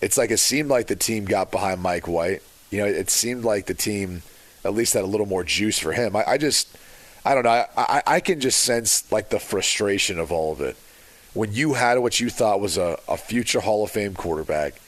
It's 0.00 0.16
like 0.16 0.30
it 0.30 0.38
seemed 0.38 0.68
like 0.68 0.86
the 0.86 0.96
team 0.96 1.24
got 1.24 1.50
behind 1.50 1.80
Mike 1.80 2.06
White. 2.06 2.42
You 2.70 2.78
know, 2.78 2.86
it 2.86 3.10
seemed 3.10 3.44
like 3.44 3.66
the 3.66 3.74
team 3.74 4.22
at 4.64 4.74
least 4.74 4.94
had 4.94 5.04
a 5.04 5.06
little 5.06 5.26
more 5.26 5.44
juice 5.44 5.78
for 5.78 5.92
him. 5.92 6.14
I, 6.14 6.24
I 6.26 6.38
just, 6.38 6.76
I 7.24 7.34
don't 7.34 7.44
know. 7.44 7.50
I, 7.50 7.66
I, 7.76 8.02
I 8.06 8.20
can 8.20 8.40
just 8.40 8.60
sense 8.60 9.10
like 9.10 9.30
the 9.30 9.38
frustration 9.40 10.18
of 10.18 10.30
all 10.30 10.52
of 10.52 10.60
it 10.60 10.76
when 11.34 11.52
you 11.52 11.74
had 11.74 11.98
what 11.98 12.20
you 12.20 12.30
thought 12.30 12.60
was 12.60 12.76
a, 12.76 12.98
a 13.08 13.16
future 13.16 13.60
Hall 13.60 13.84
of 13.84 13.90
Fame 13.90 14.14
quarterback 14.14 14.80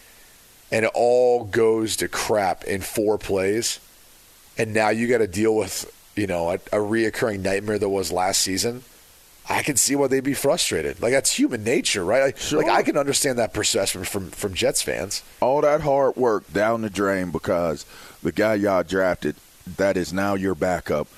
and 0.73 0.85
it 0.85 0.91
all 0.95 1.45
goes 1.45 1.97
to 1.97 2.09
crap 2.09 2.65
in 2.65 2.81
four 2.81 3.19
plays, 3.19 3.81
and 4.57 4.73
now 4.73 4.89
you 4.89 5.09
got 5.09 5.19
to 5.19 5.27
deal 5.27 5.55
with 5.55 5.93
you 6.17 6.27
know 6.27 6.51
a, 6.51 6.55
a 6.55 6.79
reoccurring 6.79 7.41
nightmare 7.41 7.79
that 7.79 7.89
was 7.89 8.13
last 8.13 8.43
season. 8.43 8.83
I 9.51 9.63
can 9.63 9.77
see 9.77 9.97
why 9.97 10.07
they'd 10.07 10.23
be 10.25 10.33
frustrated. 10.35 11.03
Like 11.03 11.13
that's 11.13 11.33
human 11.33 11.65
nature, 11.65 12.05
right? 12.05 12.23
Like, 12.23 12.39
Sure. 12.39 12.63
like 12.63 12.71
I 12.71 12.83
can 12.83 12.97
understand 12.97 13.39
that 13.39 13.53
perception 13.53 14.05
from 14.05 14.31
from 14.31 14.55
Jets 14.55 14.81
fans. 14.81 15.23
all 15.41 15.61
that 15.63 15.81
hard 15.81 16.17
work 16.17 16.51
down 16.53 16.83
the 16.83 16.91
drain 16.91 17.31
because 17.31 17.85
the 18.23 18.33
guy 18.33 18.55
y'all 18.55 18.83
drafted 18.85 19.35
that 19.77 19.97
is 19.97 20.13
now 20.13 20.35
your 20.35 20.55
backup 20.55 21.09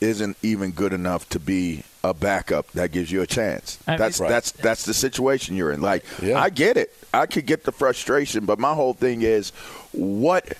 isn't 0.00 0.36
even 0.42 0.72
good 0.72 0.92
enough 0.92 1.28
to 1.30 1.38
be 1.38 1.82
a 2.04 2.12
backup 2.12 2.70
that 2.72 2.92
gives 2.92 3.10
you 3.10 3.22
a 3.22 3.26
chance. 3.26 3.78
I- 3.86 3.96
that's 3.96 4.20
Right. 4.20 4.28
that's 4.28 4.50
that's 4.52 4.84
the 4.84 4.92
situation 4.94 5.56
you're 5.56 5.72
in. 5.72 5.80
Like 5.80 6.04
Yeah. 6.20 6.40
I 6.40 6.50
get 6.50 6.76
it. 6.76 6.92
I 7.14 7.26
could 7.26 7.46
get 7.46 7.64
the 7.64 7.72
frustration, 7.72 8.44
but 8.46 8.58
my 8.58 8.74
whole 8.74 8.94
thing 8.94 9.22
is 9.22 9.50
what 9.92 10.52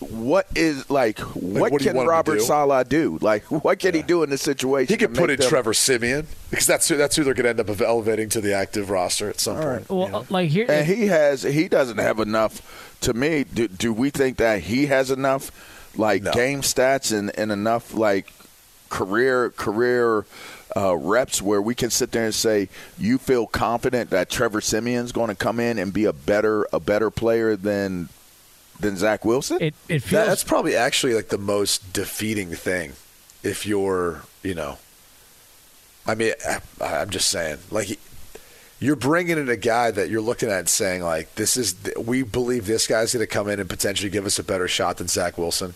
what 0.00 0.46
is 0.54 0.88
like 0.90 1.18
what, 1.18 1.72
what 1.72 1.82
can 1.82 1.96
want 1.96 2.04
him 2.04 2.06
to 2.06 2.10
Robert 2.10 2.34
do? 2.38 2.40
Saleh 2.40 2.88
do? 2.88 3.18
Like 3.20 3.44
what 3.64 3.78
can 3.78 3.94
he 3.94 4.02
do 4.02 4.22
in 4.22 4.30
this 4.30 4.42
situation? 4.42 4.92
He 4.92 4.96
could 4.98 5.14
put 5.14 5.30
in 5.30 5.38
them- 5.38 5.48
Trevor 5.48 5.74
Siemian 5.74 6.26
because 6.50 6.66
that's 6.66 6.88
who 6.88 6.96
that's 6.96 7.16
who 7.16 7.24
they're 7.24 7.34
going 7.34 7.44
to 7.44 7.50
end 7.50 7.60
up 7.70 7.80
elevating 7.80 8.28
to 8.30 8.40
the 8.40 8.54
active 8.54 8.90
roster 8.90 9.28
at 9.28 9.40
some 9.40 9.56
point. 9.56 9.88
Well, 9.90 10.06
you 10.06 10.12
know? 10.12 10.26
like 10.30 10.50
here, 10.50 10.66
And 10.68 10.86
he 10.86 11.06
has 11.06 11.42
he 11.42 11.68
doesn't 11.68 11.98
have 11.98 12.20
enough 12.20 12.96
to 13.02 13.12
me. 13.14 13.44
Do, 13.44 13.68
do 13.68 13.92
we 13.92 14.10
think 14.10 14.36
that 14.38 14.62
he 14.62 14.86
has 14.86 15.10
enough 15.10 15.50
like 15.96 16.22
No. 16.22 16.32
game 16.32 16.62
stats 16.62 17.16
and, 17.16 17.36
and 17.38 17.50
enough 17.50 17.92
like 17.94 18.32
career 18.90 19.50
career 19.50 20.24
uh, 20.76 20.96
reps 20.96 21.42
where 21.42 21.60
we 21.60 21.74
can 21.74 21.90
sit 21.90 22.12
there 22.12 22.24
and 22.24 22.34
say 22.34 22.68
you 22.98 23.18
feel 23.18 23.46
confident 23.46 24.10
that 24.10 24.30
Trevor 24.30 24.60
Siemian's 24.60 25.12
going 25.12 25.28
to 25.28 25.34
come 25.34 25.58
in 25.60 25.78
and 25.78 25.92
be 25.92 26.04
a 26.04 26.12
better 26.12 26.66
a 26.72 26.78
better 26.80 27.10
player 27.10 27.56
than 27.56 28.08
than 28.80 28.96
Zach 28.96 29.24
Wilson? 29.24 29.58
it 29.60 29.74
it 29.88 30.02
feels 30.02 30.26
that's 30.26 30.44
probably 30.44 30.76
actually 30.76 31.14
like 31.14 31.28
the 31.28 31.38
most 31.38 31.92
defeating 31.92 32.50
thing 32.50 32.92
if 33.42 33.66
you're, 33.66 34.22
you 34.42 34.54
know, 34.54 34.78
I 36.06 36.14
mean, 36.14 36.32
I'm 36.80 37.10
just 37.10 37.28
saying, 37.28 37.58
like, 37.70 37.98
you're 38.80 38.96
bringing 38.96 39.38
in 39.38 39.48
a 39.48 39.56
guy 39.56 39.90
that 39.90 40.08
you're 40.08 40.22
looking 40.22 40.48
at 40.48 40.60
and 40.60 40.68
saying, 40.68 41.02
like, 41.02 41.34
this 41.34 41.56
is, 41.56 41.74
we 41.98 42.22
believe 42.22 42.66
this 42.66 42.86
guy's 42.86 43.12
going 43.12 43.26
to 43.26 43.32
come 43.32 43.48
in 43.48 43.60
and 43.60 43.68
potentially 43.68 44.08
give 44.08 44.24
us 44.24 44.38
a 44.38 44.44
better 44.44 44.68
shot 44.68 44.96
than 44.96 45.08
Zach 45.08 45.36
Wilson. 45.36 45.74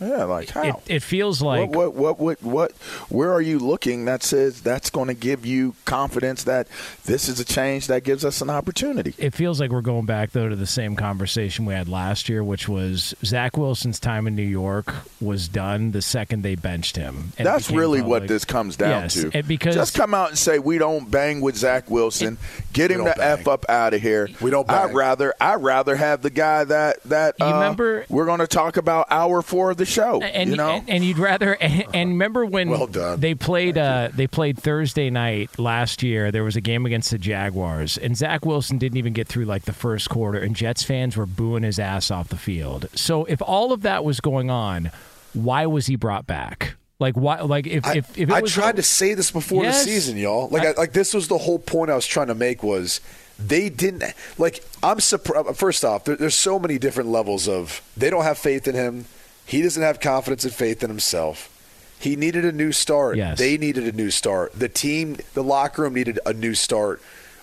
Yeah, 0.00 0.24
like 0.24 0.50
how? 0.50 0.62
It, 0.62 0.74
it 0.86 1.02
feels 1.02 1.42
like 1.42 1.70
what, 1.70 1.94
what, 1.94 2.18
what, 2.18 2.40
what, 2.42 2.42
what, 2.42 2.72
where 3.08 3.32
are 3.32 3.40
you 3.40 3.58
looking 3.58 4.04
that 4.04 4.22
says 4.22 4.60
that's 4.62 4.90
going 4.90 5.08
to 5.08 5.14
give 5.14 5.44
you 5.44 5.74
confidence 5.84 6.44
that 6.44 6.68
this 7.04 7.28
is 7.28 7.40
a 7.40 7.44
change 7.44 7.88
that 7.88 8.04
gives 8.04 8.24
us 8.24 8.40
an 8.40 8.50
opportunity? 8.50 9.14
it 9.18 9.34
feels 9.34 9.60
like 9.60 9.70
we're 9.70 9.80
going 9.80 10.06
back 10.06 10.30
though 10.30 10.48
to 10.48 10.54
the 10.56 10.66
same 10.66 10.94
conversation 10.96 11.64
we 11.66 11.74
had 11.74 11.88
last 11.88 12.28
year, 12.28 12.44
which 12.44 12.68
was 12.68 13.14
Zach 13.24 13.56
Wilson's 13.56 13.98
time 13.98 14.26
in 14.26 14.36
New 14.36 14.42
York 14.42 14.94
was 15.20 15.48
done 15.48 15.90
the 15.90 16.02
second 16.02 16.42
they 16.42 16.54
benched 16.54 16.96
him. 16.96 17.32
And 17.38 17.46
That's 17.46 17.66
became 17.66 17.80
really 17.80 18.02
what 18.02 18.28
this 18.28 18.44
comes 18.44 18.76
down 18.76 19.02
Yes, 19.02 19.14
to. 19.14 19.30
and 19.34 19.48
because 19.48 19.74
just 19.74 19.96
come 19.96 20.14
out 20.14 20.28
and 20.30 20.38
say 20.38 20.58
we 20.58 20.78
don't 20.78 21.10
bang 21.10 21.40
with 21.40 21.56
Zach 21.56 21.90
Wilson, 21.90 22.38
get 22.72 22.90
him 22.90 22.98
don't 23.04 23.16
the 23.16 23.24
f 23.24 23.48
up 23.48 23.64
out 23.68 23.94
of 23.94 24.00
here. 24.02 24.28
We 24.40 24.50
don't 24.50 24.70
I'd 24.70 24.94
rather 24.94 25.34
I'd 25.40 25.62
rather 25.62 25.96
have 25.96 26.22
the 26.22 26.30
guy 26.30 26.64
that 26.64 27.02
that 27.04 27.34
You 27.40 27.46
uh, 27.46 27.52
remember- 27.54 28.06
we're 28.08 28.26
going 28.26 28.38
to 28.40 28.46
talk 28.46 28.76
about 28.76 29.06
hour 29.10 29.42
four 29.42 29.70
of 29.72 29.76
the 29.76 29.87
show. 29.88 30.22
and 30.22 30.50
you 30.50 30.56
know, 30.56 30.70
and, 30.76 30.90
and 30.90 31.04
you'd 31.04 31.18
rather 31.18 31.54
and, 31.60 31.84
and 31.94 32.10
remember 32.10 32.44
when 32.46 32.70
Well 32.70 32.86
they 32.86 33.34
played 33.34 33.76
uh, 33.76 34.10
they 34.14 34.26
played 34.26 34.58
Thursday 34.58 35.10
night 35.10 35.58
last 35.58 36.02
year. 36.02 36.30
There 36.30 36.44
was 36.44 36.56
a 36.56 36.60
game 36.60 36.86
against 36.86 37.10
the 37.10 37.18
Jaguars, 37.18 37.98
and 37.98 38.16
Zach 38.16 38.44
Wilson 38.44 38.78
didn't 38.78 38.98
even 38.98 39.12
get 39.12 39.28
through 39.28 39.46
like 39.46 39.64
the 39.64 39.72
first 39.72 40.08
quarter, 40.08 40.38
and 40.38 40.54
Jets 40.54 40.82
fans 40.82 41.16
were 41.16 41.26
booing 41.26 41.62
his 41.62 41.78
ass 41.78 42.10
off 42.10 42.28
the 42.28 42.36
field. 42.36 42.88
So 42.94 43.24
if 43.24 43.42
all 43.42 43.72
of 43.72 43.82
that 43.82 44.04
was 44.04 44.20
going 44.20 44.50
on, 44.50 44.90
why 45.32 45.66
was 45.66 45.86
he 45.86 45.96
brought 45.96 46.26
back? 46.26 46.74
Like 47.00 47.16
why? 47.16 47.40
Like 47.40 47.66
if 47.66 47.84
I, 47.86 47.94
if, 47.98 48.18
if 48.18 48.28
it 48.28 48.32
I 48.32 48.40
was 48.40 48.52
tried 48.52 48.76
to 48.76 48.82
say 48.82 49.14
this 49.14 49.30
before 49.30 49.62
Yes. 49.62 49.84
the 49.84 49.90
season, 49.90 50.16
y'all. 50.16 50.48
Like, 50.48 50.66
I, 50.66 50.72
like 50.72 50.92
this 50.92 51.14
was 51.14 51.28
the 51.28 51.38
whole 51.38 51.58
point 51.60 51.90
I 51.90 51.94
was 51.94 52.06
trying 52.06 52.26
to 52.26 52.34
make 52.34 52.62
was 52.62 53.00
they 53.38 53.68
didn't 53.68 54.02
like. 54.36 54.64
I'm 54.82 54.98
surprised. 54.98 55.56
First 55.56 55.84
off, 55.84 56.04
there, 56.04 56.16
there's 56.16 56.34
so 56.34 56.58
many 56.58 56.76
different 56.76 57.08
levels 57.08 57.46
of 57.48 57.82
they 57.96 58.10
don't 58.10 58.24
have 58.24 58.36
faith 58.36 58.66
in 58.66 58.74
him. 58.74 59.04
He 59.48 59.62
doesn't 59.62 59.82
have 59.82 59.98
confidence 59.98 60.44
and 60.44 60.52
faith 60.52 60.82
in 60.82 60.90
himself. 60.90 61.48
He 61.98 62.16
needed 62.16 62.44
a 62.44 62.52
new 62.52 62.70
start. 62.70 63.16
Yes. 63.16 63.38
They 63.38 63.56
needed 63.56 63.84
a 63.84 63.96
new 63.96 64.10
start. 64.10 64.52
The 64.52 64.68
team, 64.68 65.16
the 65.32 65.42
locker 65.42 65.82
room 65.82 65.94
needed 65.94 66.20
a 66.26 66.34
new 66.34 66.54
start 66.54 67.00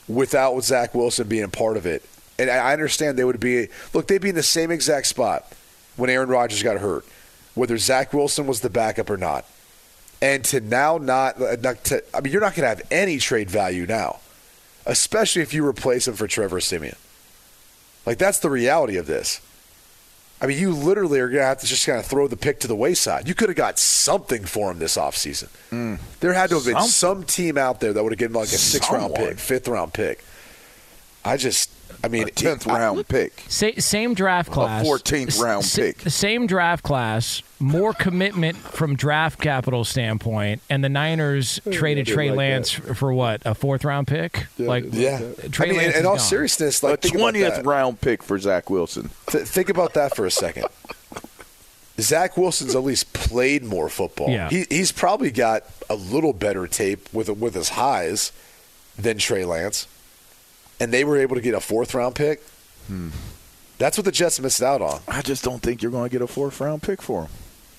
without 0.07 0.63
Zach 0.63 0.93
Wilson 0.93 1.27
being 1.27 1.43
a 1.43 1.50
part 1.50 1.77
of 1.77 1.88
it. 1.88 2.05
And 2.38 2.51
I 2.51 2.57
I 2.57 2.74
understand 2.74 3.17
they 3.17 3.24
would 3.24 3.39
be 3.39 3.69
look, 3.91 4.05
they'd 4.07 4.21
be 4.21 4.29
in 4.29 4.35
the 4.35 4.43
same 4.43 4.69
exact 4.69 5.07
spot 5.07 5.51
when 5.95 6.12
Aaron 6.12 6.29
Rodgers 6.29 6.62
got 6.62 6.77
hurt, 6.77 7.05
whether 7.55 7.75
Zach 7.79 8.13
Wilson 8.13 8.45
was 8.45 8.62
the 8.62 8.69
backup 8.69 9.09
or 9.09 9.17
not. 9.17 9.43
And 10.21 10.45
to 10.45 10.62
now 10.62 11.00
not, 11.00 11.39
not 11.62 11.83
to, 11.85 12.03
I 12.13 12.21
mean, 12.21 12.31
you're 12.31 12.41
not 12.41 12.53
going 12.55 12.63
to 12.63 12.69
have 12.69 12.83
any 12.91 13.17
trade 13.17 13.50
value 13.50 13.88
now, 13.88 14.19
especially 14.85 15.41
if 15.41 15.55
you 15.55 15.65
replace 15.65 16.07
him 16.07 16.13
for 16.13 16.27
Trevor 16.27 16.59
Siemian. 16.59 16.97
Like 18.05 18.19
that's 18.19 18.39
the 18.39 18.51
reality 18.51 18.97
of 18.97 19.07
this. 19.07 19.41
I 20.42 20.48
mean, 20.48 20.60
you 20.60 20.72
literally 20.72 21.20
are 21.20 21.27
going 21.30 21.39
to 21.42 21.46
have 21.46 21.60
to 21.62 21.65
just 21.65 21.86
kind 21.86 21.98
of 21.98 22.06
throw 22.06 22.27
the 22.27 22.36
pick 22.36 22.60
to 22.62 22.68
the 22.68 22.75
wayside. 22.75 23.27
You 23.27 23.34
could 23.34 23.48
have 23.50 23.56
got 23.56 23.80
something 23.80 24.44
for 24.44 24.70
him 24.70 24.80
this 24.80 24.98
offseason. 24.98 25.48
Mm. 25.72 26.00
There 26.20 26.34
had 26.34 26.50
to 26.50 26.56
have 26.56 26.65
been 26.65 26.74
Something. 26.74 26.89
some 26.92 27.24
team 27.24 27.58
out 27.58 27.80
there 27.80 27.94
that 27.94 28.04
would 28.04 28.12
have 28.12 28.20
given 28.20 28.36
him 28.36 28.42
like 28.42 28.50
a 28.50 28.58
six 28.58 28.92
round 28.92 29.15
pick, 29.15 29.39
fifth 29.39 29.68
round 29.68 29.94
pick. 29.94 30.24
I 31.24 31.38
just, 31.38 31.72
I 32.04 32.08
mean, 32.08 32.27
a 32.27 32.32
tenth 32.32 32.68
I- 32.68 32.77
round 32.80 33.08
pick. 33.08 33.44
Sa- 33.48 33.70
same 33.80 34.13
draft 34.13 34.51
class, 34.51 34.86
14th 34.86 35.39
round 35.42 35.63
S- 35.63 35.75
pick. 35.75 35.98
The 36.00 36.10
same 36.12 36.46
draft 36.48 36.84
class, 36.84 37.42
more 37.60 37.94
commitment 37.94 38.58
from 38.58 38.96
draft 38.96 39.39
capital 39.42 39.84
standpoint, 39.84 40.62
and 40.70 40.84
the 40.84 40.89
Niners 40.89 41.60
traded 41.72 42.06
Trey 42.08 42.30
like 42.30 42.38
Lance 42.38 42.70
for 42.72 43.12
what 43.13 43.42
a 43.46 43.56
fourth 43.56 43.84
round 43.84 44.08
pick. 44.08 44.46
like 44.60 44.86
Yeah. 44.92 45.20
Trey 45.51 45.68
I 45.68 45.70
mean, 45.72 45.77
Lance 45.80 45.96
in 45.96 46.01
is 46.01 46.06
all 46.06 46.15
gone. 46.18 46.25
seriousness, 46.25 46.84
like 46.84 47.01
think 47.01 47.18
twentieth 47.18 47.63
round 47.65 48.01
pick 48.01 48.22
for 48.22 48.38
Zach 48.38 48.70
Wilson. 48.70 49.10
Th- 49.27 49.46
think 49.48 49.70
about 49.70 49.94
that 49.96 50.15
for 50.15 50.25
a 50.25 50.32
second. 50.32 50.65
Zach 52.00 52.36
Wilson's 52.36 52.75
at 52.75 52.84
least 52.84 53.13
played 53.13 53.63
more 53.63 53.88
football. 53.89 54.30
Yeah. 54.30 54.50
He, 54.50 54.65
he's 54.70 54.92
probably 54.92 55.32
got 55.32 55.63
a 55.89 55.96
little 55.96 56.34
better 56.34 56.68
tape 56.68 57.08
with 57.13 57.30
with 57.30 57.56
his 57.56 57.70
highs 57.70 58.32
than 58.98 59.18
Trey 59.18 59.46
Lance, 59.46 59.88
and 60.79 60.91
they 60.91 61.03
were 61.03 61.17
able 61.17 61.36
to 61.36 61.41
get 61.41 61.53
a 61.53 61.60
fourth 61.60 61.94
round 61.94 62.15
pick. 62.15 62.41
Hmm. 62.88 63.10
That's 63.77 63.98
what 63.98 64.05
the 64.05 64.12
Jets 64.12 64.39
missed 64.39 64.62
out 64.62 64.82
on. 64.82 65.01
I 65.08 65.22
just 65.22 65.44
don't 65.44 65.62
think 65.62 65.82
you're 65.82 65.91
going 65.91 66.10
to 66.10 66.12
get 66.12 66.22
a 66.22 66.27
fourth 66.27 66.60
round 66.62 66.82
pick 66.82 67.01
for 67.01 67.24
him. 67.24 67.29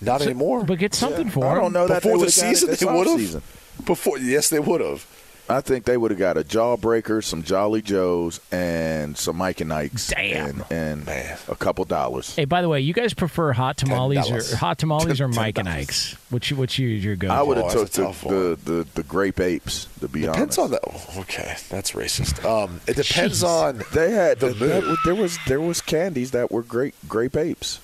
Not 0.01 0.21
anymore. 0.23 0.65
but 0.65 0.79
get 0.79 0.95
something 0.95 1.31
for 1.31 1.41
them. 1.41 1.49
I 1.51 1.55
don't 1.55 1.73
know 1.73 1.87
that 1.89 2.03
Before 2.03 2.13
they 2.13 2.15
the 2.17 2.19
would've 2.19 2.29
it 2.29 2.33
season, 2.33 2.77
they 2.79 2.95
would 2.99 3.07
have. 3.07 3.87
Before, 3.87 4.19
yes, 4.19 4.51
they 4.51 4.59
would 4.61 4.81
have. 4.83 5.07
I 5.49 5.61
think 5.61 5.85
they 5.85 5.97
would 5.97 6.11
have 6.11 6.19
got 6.19 6.37
a 6.37 6.43
jawbreaker, 6.43 7.23
some 7.23 7.43
Jolly 7.43 7.81
Joes, 7.83 8.41
and 8.51 9.17
some 9.17 9.37
Mike 9.37 9.61
and 9.61 9.73
Ike's, 9.73 10.09
Damn. 10.09 10.63
and, 10.71 11.09
and 11.09 11.39
a 11.49 11.55
couple 11.55 11.85
dollars. 11.85 12.35
Hey, 12.35 12.45
by 12.47 12.63
the 12.63 12.69
way, 12.69 12.81
you 12.81 12.93
guys 12.93 13.15
prefer 13.15 13.53
hot 13.53 13.77
tamales 13.77 14.19
$10. 14.19 14.53
or 14.53 14.57
hot 14.57 14.79
tamales 14.79 15.21
or 15.21 15.29
$10. 15.29 15.37
Mike 15.37 15.59
and 15.59 15.69
Ike's? 15.69 16.15
Which 16.31 16.53
which 16.53 16.79
you 16.79 16.89
your 16.89 17.17
go? 17.17 17.29
I 17.29 17.43
would 17.43 17.59
Oh, 17.59 17.69
have 17.69 17.79
that's 17.79 17.95
took 17.95 18.15
the, 18.17 18.57
the, 18.65 18.73
the, 18.73 18.87
the 18.95 19.03
grape 19.05 19.39
apes. 19.41 19.87
To 20.01 20.09
be 20.09 20.23
Depends 20.23 20.59
honest, 20.59 20.59
on 20.59 20.71
that. 21.15 21.17
Okay, 21.23 21.57
that's 21.71 21.93
racist. 21.93 22.45
Um, 22.45 22.81
it 22.87 22.97
depends 22.97 23.43
Jeez. 23.43 23.47
on 23.47 23.83
they 23.93 24.11
had 24.11 24.41
the 24.41 24.49
that- 24.49 24.85
mood. 24.85 24.99
there 25.05 25.15
was 25.15 25.39
there 25.47 25.61
was 25.61 25.81
candies 25.81 26.33
that 26.33 26.51
were 26.51 26.63
great 26.63 26.95
grape 27.09 27.37
apes 27.37 27.81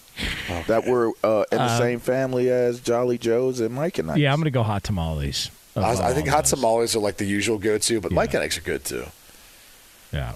that 0.67 0.87
were 0.87 1.13
uh, 1.25 1.45
in 1.51 1.59
the 1.59 1.79
same 1.79 1.99
family 2.01 2.51
as 2.51 2.81
Jolly 2.81 3.17
Joes 3.19 3.61
and 3.61 3.75
Mike 3.75 3.99
and 3.99 4.11
Ike's. 4.11 4.19
Yeah, 4.21 4.33
I'm 4.33 4.41
gonna 4.41 4.51
go 4.51 4.63
hot 4.63 4.83
tamales. 4.85 5.51
I, 5.77 5.93
of 5.93 6.01
I 6.01 6.13
think 6.13 6.29
hot 6.29 6.45
those. 6.45 6.51
tamales 6.51 6.95
are 6.97 7.01
like 7.01 7.17
the 7.17 7.25
usual 7.25 7.59
go-to, 7.59 8.01
but 8.01 8.11
Yeah. 8.13 8.17
Mike 8.17 8.35
and 8.35 8.43
Eggs 8.43 8.59
are 8.59 8.63
good 8.63 8.85
too. 8.85 9.05
Yeah, 10.13 10.35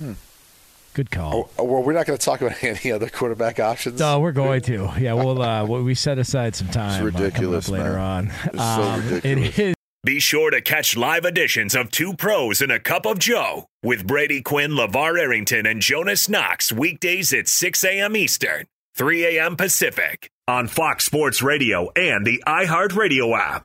good 0.94 1.10
call. 1.10 1.50
Oh, 1.58 1.64
well, 1.64 1.82
we're 1.82 1.92
not 1.92 2.06
going 2.06 2.18
to 2.18 2.24
talk 2.24 2.40
about 2.40 2.56
any 2.64 2.90
other 2.92 3.08
quarterback 3.10 3.60
options. 3.60 4.00
No, 4.00 4.20
we're 4.20 4.32
going 4.32 4.62
to. 4.62 4.90
Yeah, 4.98 5.12
we'll 5.12 5.42
uh, 5.42 5.64
we 5.66 5.82
we 5.82 5.94
set 5.94 6.18
aside 6.18 6.54
some 6.56 6.68
time. 6.68 6.92
uh, 6.92 7.10
coming 7.10 7.14
up 7.14 7.20
ridiculous, 7.20 7.68
later 7.68 7.92
man. 7.92 8.00
on. 8.00 8.26
It's 8.44 8.58
so 8.58 8.82
Um, 8.82 9.08
ridiculous. 9.10 9.58
It 9.58 9.58
is. 9.68 9.74
Be 10.04 10.20
sure 10.20 10.50
to 10.52 10.60
catch 10.60 10.96
live 10.96 11.24
editions 11.24 11.74
of 11.74 11.90
Two 11.90 12.14
Pros 12.14 12.62
and 12.62 12.70
a 12.70 12.78
Cup 12.78 13.04
of 13.06 13.18
Joe 13.18 13.66
with 13.82 14.06
Brady 14.06 14.40
Quinn, 14.40 14.70
Lavar 14.70 15.18
Arrington, 15.20 15.66
and 15.66 15.82
Jonas 15.82 16.28
Knox 16.28 16.70
weekdays 16.72 17.32
at 17.32 17.48
6 17.48 17.82
a.m. 17.82 18.16
Eastern, 18.16 18.66
3 18.94 19.36
a.m. 19.36 19.56
Pacific 19.56 20.30
on 20.46 20.68
Fox 20.68 21.04
Sports 21.04 21.42
Radio 21.42 21.90
and 21.96 22.24
the 22.24 22.40
iHeartRadio 22.46 23.36
app. 23.36 23.64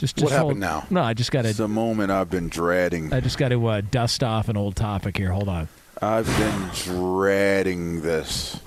Just, 0.00 0.16
What 0.16 0.30
just 0.30 0.38
hold- 0.40 0.52
happened 0.56 0.60
now? 0.60 0.86
No, 0.88 1.02
I 1.02 1.12
just 1.12 1.30
got 1.30 1.44
It's 1.44 1.56
to. 1.58 1.62
the 1.64 1.68
moment 1.68 2.10
I've 2.10 2.30
been 2.30 2.48
dreading. 2.48 3.12
I 3.12 3.20
just 3.20 3.36
got 3.36 3.50
to 3.50 3.66
uh, 3.66 3.82
dust 3.82 4.24
off 4.24 4.48
an 4.48 4.56
old 4.56 4.74
topic 4.74 5.18
here. 5.18 5.30
Hold 5.30 5.48
on. 5.50 5.68
I've 6.00 6.26
been 6.26 6.70
dreading 6.94 8.00
this. 8.00 8.58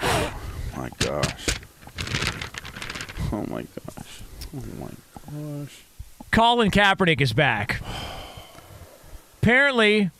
My 0.00 0.90
gosh. 1.00 1.46
Oh 3.32 3.44
my 3.48 3.62
gosh. 3.62 4.20
Oh 4.56 4.62
my 4.80 4.90
gosh. 5.60 5.82
Colin 6.30 6.70
Kaepernick 6.70 7.20
is 7.20 7.32
back. 7.32 7.82
Apparently, 9.42 10.10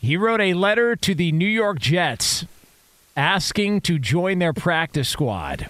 he 0.00 0.16
wrote 0.16 0.40
a 0.40 0.54
letter 0.54 0.96
to 0.96 1.14
the 1.14 1.30
New 1.30 1.46
York 1.46 1.78
Jets 1.78 2.44
asking 3.16 3.80
to 3.82 3.98
join 4.00 4.40
their 4.40 4.52
practice 4.52 5.08
squad. 5.08 5.68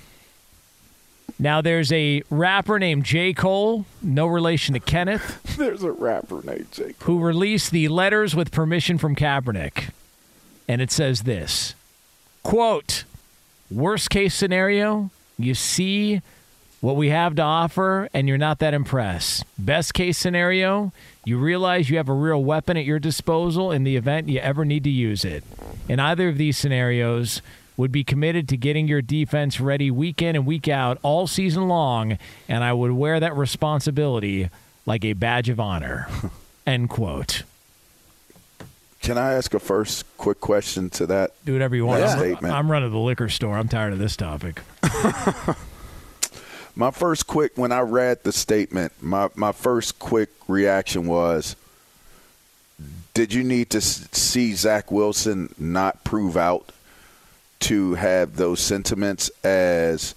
Now, 1.39 1.61
there's 1.61 1.93
a 1.93 2.23
rapper 2.31 2.79
named 2.79 3.05
J. 3.05 3.35
Cole, 3.35 3.85
no 4.03 4.27
relation 4.27 4.73
to 4.73 4.81
Kenneth, 4.81 5.43
There's 5.59 5.83
a 5.83 5.93
rapper 5.93 6.41
named 6.43 6.73
J. 6.73 6.95
Cole. 6.95 7.19
who 7.19 7.23
released 7.23 7.71
the 7.73 7.89
letters 7.89 8.35
with 8.35 8.51
permission 8.51 8.97
from 8.97 9.15
Kaepernick. 9.15 9.91
And 10.67 10.81
it 10.81 10.91
says 10.91 11.23
this 11.23 11.75
quote, 12.43 13.05
worst 13.71 14.09
case 14.11 14.35
scenario, 14.35 15.11
you 15.39 15.55
see 15.55 16.23
what 16.81 16.97
we 16.97 17.09
have 17.09 17.35
to 17.37 17.43
offer 17.43 18.09
and 18.15 18.29
you're 18.29 18.39
not 18.39 18.59
that 18.61 18.73
impressed. 18.75 19.45
Best 19.59 19.93
case 19.95 20.17
scenario, 20.19 20.93
you 21.25 21.39
realize 21.39 21.91
you 21.91 21.97
have 21.97 22.09
a 22.09 22.13
real 22.15 22.43
weapon 22.43 22.77
at 22.77 22.85
your 22.85 22.99
disposal 22.99 23.73
in 23.73 23.85
the 23.85 23.97
event 23.97 24.29
you 24.29 24.39
ever 24.39 24.65
need 24.65 24.85
to 24.85 24.91
use 24.91 25.25
it. 25.25 25.43
In 25.89 25.99
either 26.01 26.29
of 26.29 26.39
these 26.39 26.57
scenarios, 26.57 27.43
would 27.77 27.93
be 27.93 28.05
committed 28.05 28.49
to 28.49 28.57
getting 28.57 28.89
your 28.89 29.03
defense 29.03 29.61
ready 29.61 29.91
week 29.91 30.23
in 30.23 30.37
and 30.37 30.47
week 30.47 30.69
out 30.69 30.99
all 31.03 31.27
season 31.27 31.69
long, 31.69 32.19
and 32.49 32.65
I 32.65 32.73
would 32.73 32.93
wear 32.93 33.21
that 33.21 33.37
responsibility 33.37 34.49
like 34.87 35.05
a 35.05 35.13
badge 35.13 35.49
of 35.49 35.61
honor. 35.61 36.09
End 36.67 36.89
quote. 36.89 37.43
Can 39.03 39.19
I 39.19 39.35
ask 39.35 39.55
a 39.55 39.61
first 39.61 40.05
quick 40.17 40.41
question 40.41 40.91
to 40.91 41.07
that? 41.07 41.33
Do 41.45 41.53
whatever 41.53 41.77
you 41.77 41.87
want. 41.87 42.01
That 42.01 42.13
I'm, 42.13 42.19
statement. 42.19 42.55
I'm 42.55 42.71
running 42.71 42.91
the 42.91 42.99
liquor 42.99 43.29
store. 43.29 43.57
I'm 43.57 43.69
tired 43.69 43.93
of 43.93 43.99
this 43.99 44.17
topic. 44.17 44.63
My 46.79 46.91
first 46.91 47.27
quick 47.27 47.53
when 47.57 47.73
I 47.73 47.81
read 47.81 48.23
the 48.23 48.33
statement, 48.33 48.93
my 49.01 49.31
my 49.35 49.53
first 49.53 49.99
quick 49.99 50.29
reaction 50.47 51.07
was 51.07 51.57
did 53.15 53.33
you 53.33 53.43
need 53.43 53.71
to 53.71 53.81
see 53.81 54.53
Zach 54.53 54.93
Wilson 54.93 55.55
not 55.59 56.05
prove 56.05 56.37
out 56.37 56.73
to 57.67 57.95
have 57.95 58.37
those 58.37 58.61
sentiments 58.61 59.29
as 59.43 60.15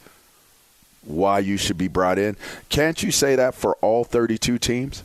why 1.04 1.40
you 1.40 1.58
should 1.58 1.78
be 1.78 1.88
brought 1.88 2.20
in? 2.20 2.36
Can't 2.70 3.02
you 3.02 3.12
say 3.12 3.36
that 3.36 3.56
for 3.56 3.76
all 3.82 4.04
32 4.04 4.60
teams 4.60 5.04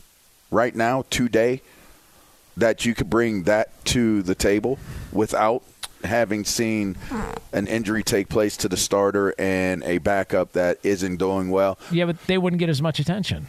right 0.50 0.74
now, 0.74 1.04
today, 1.08 1.62
that 2.56 2.84
you 2.84 2.94
could 2.94 3.08
bring 3.08 3.44
that 3.44 3.84
to 3.86 4.22
the 4.22 4.34
table 4.34 4.78
without 5.10 5.62
having 6.04 6.44
seen 6.44 6.96
an 7.54 7.66
injury 7.66 8.02
take 8.02 8.28
place 8.28 8.58
to 8.58 8.68
the 8.68 8.76
starter 8.76 9.34
and 9.38 9.82
a 9.84 9.96
backup 9.98 10.52
that 10.52 10.78
isn't 10.82 11.16
doing 11.16 11.50
well? 11.50 11.78
Yeah, 11.90 12.04
but 12.04 12.20
they 12.26 12.36
wouldn't 12.36 12.60
get 12.60 12.68
as 12.68 12.82
much 12.82 12.98
attention. 13.00 13.48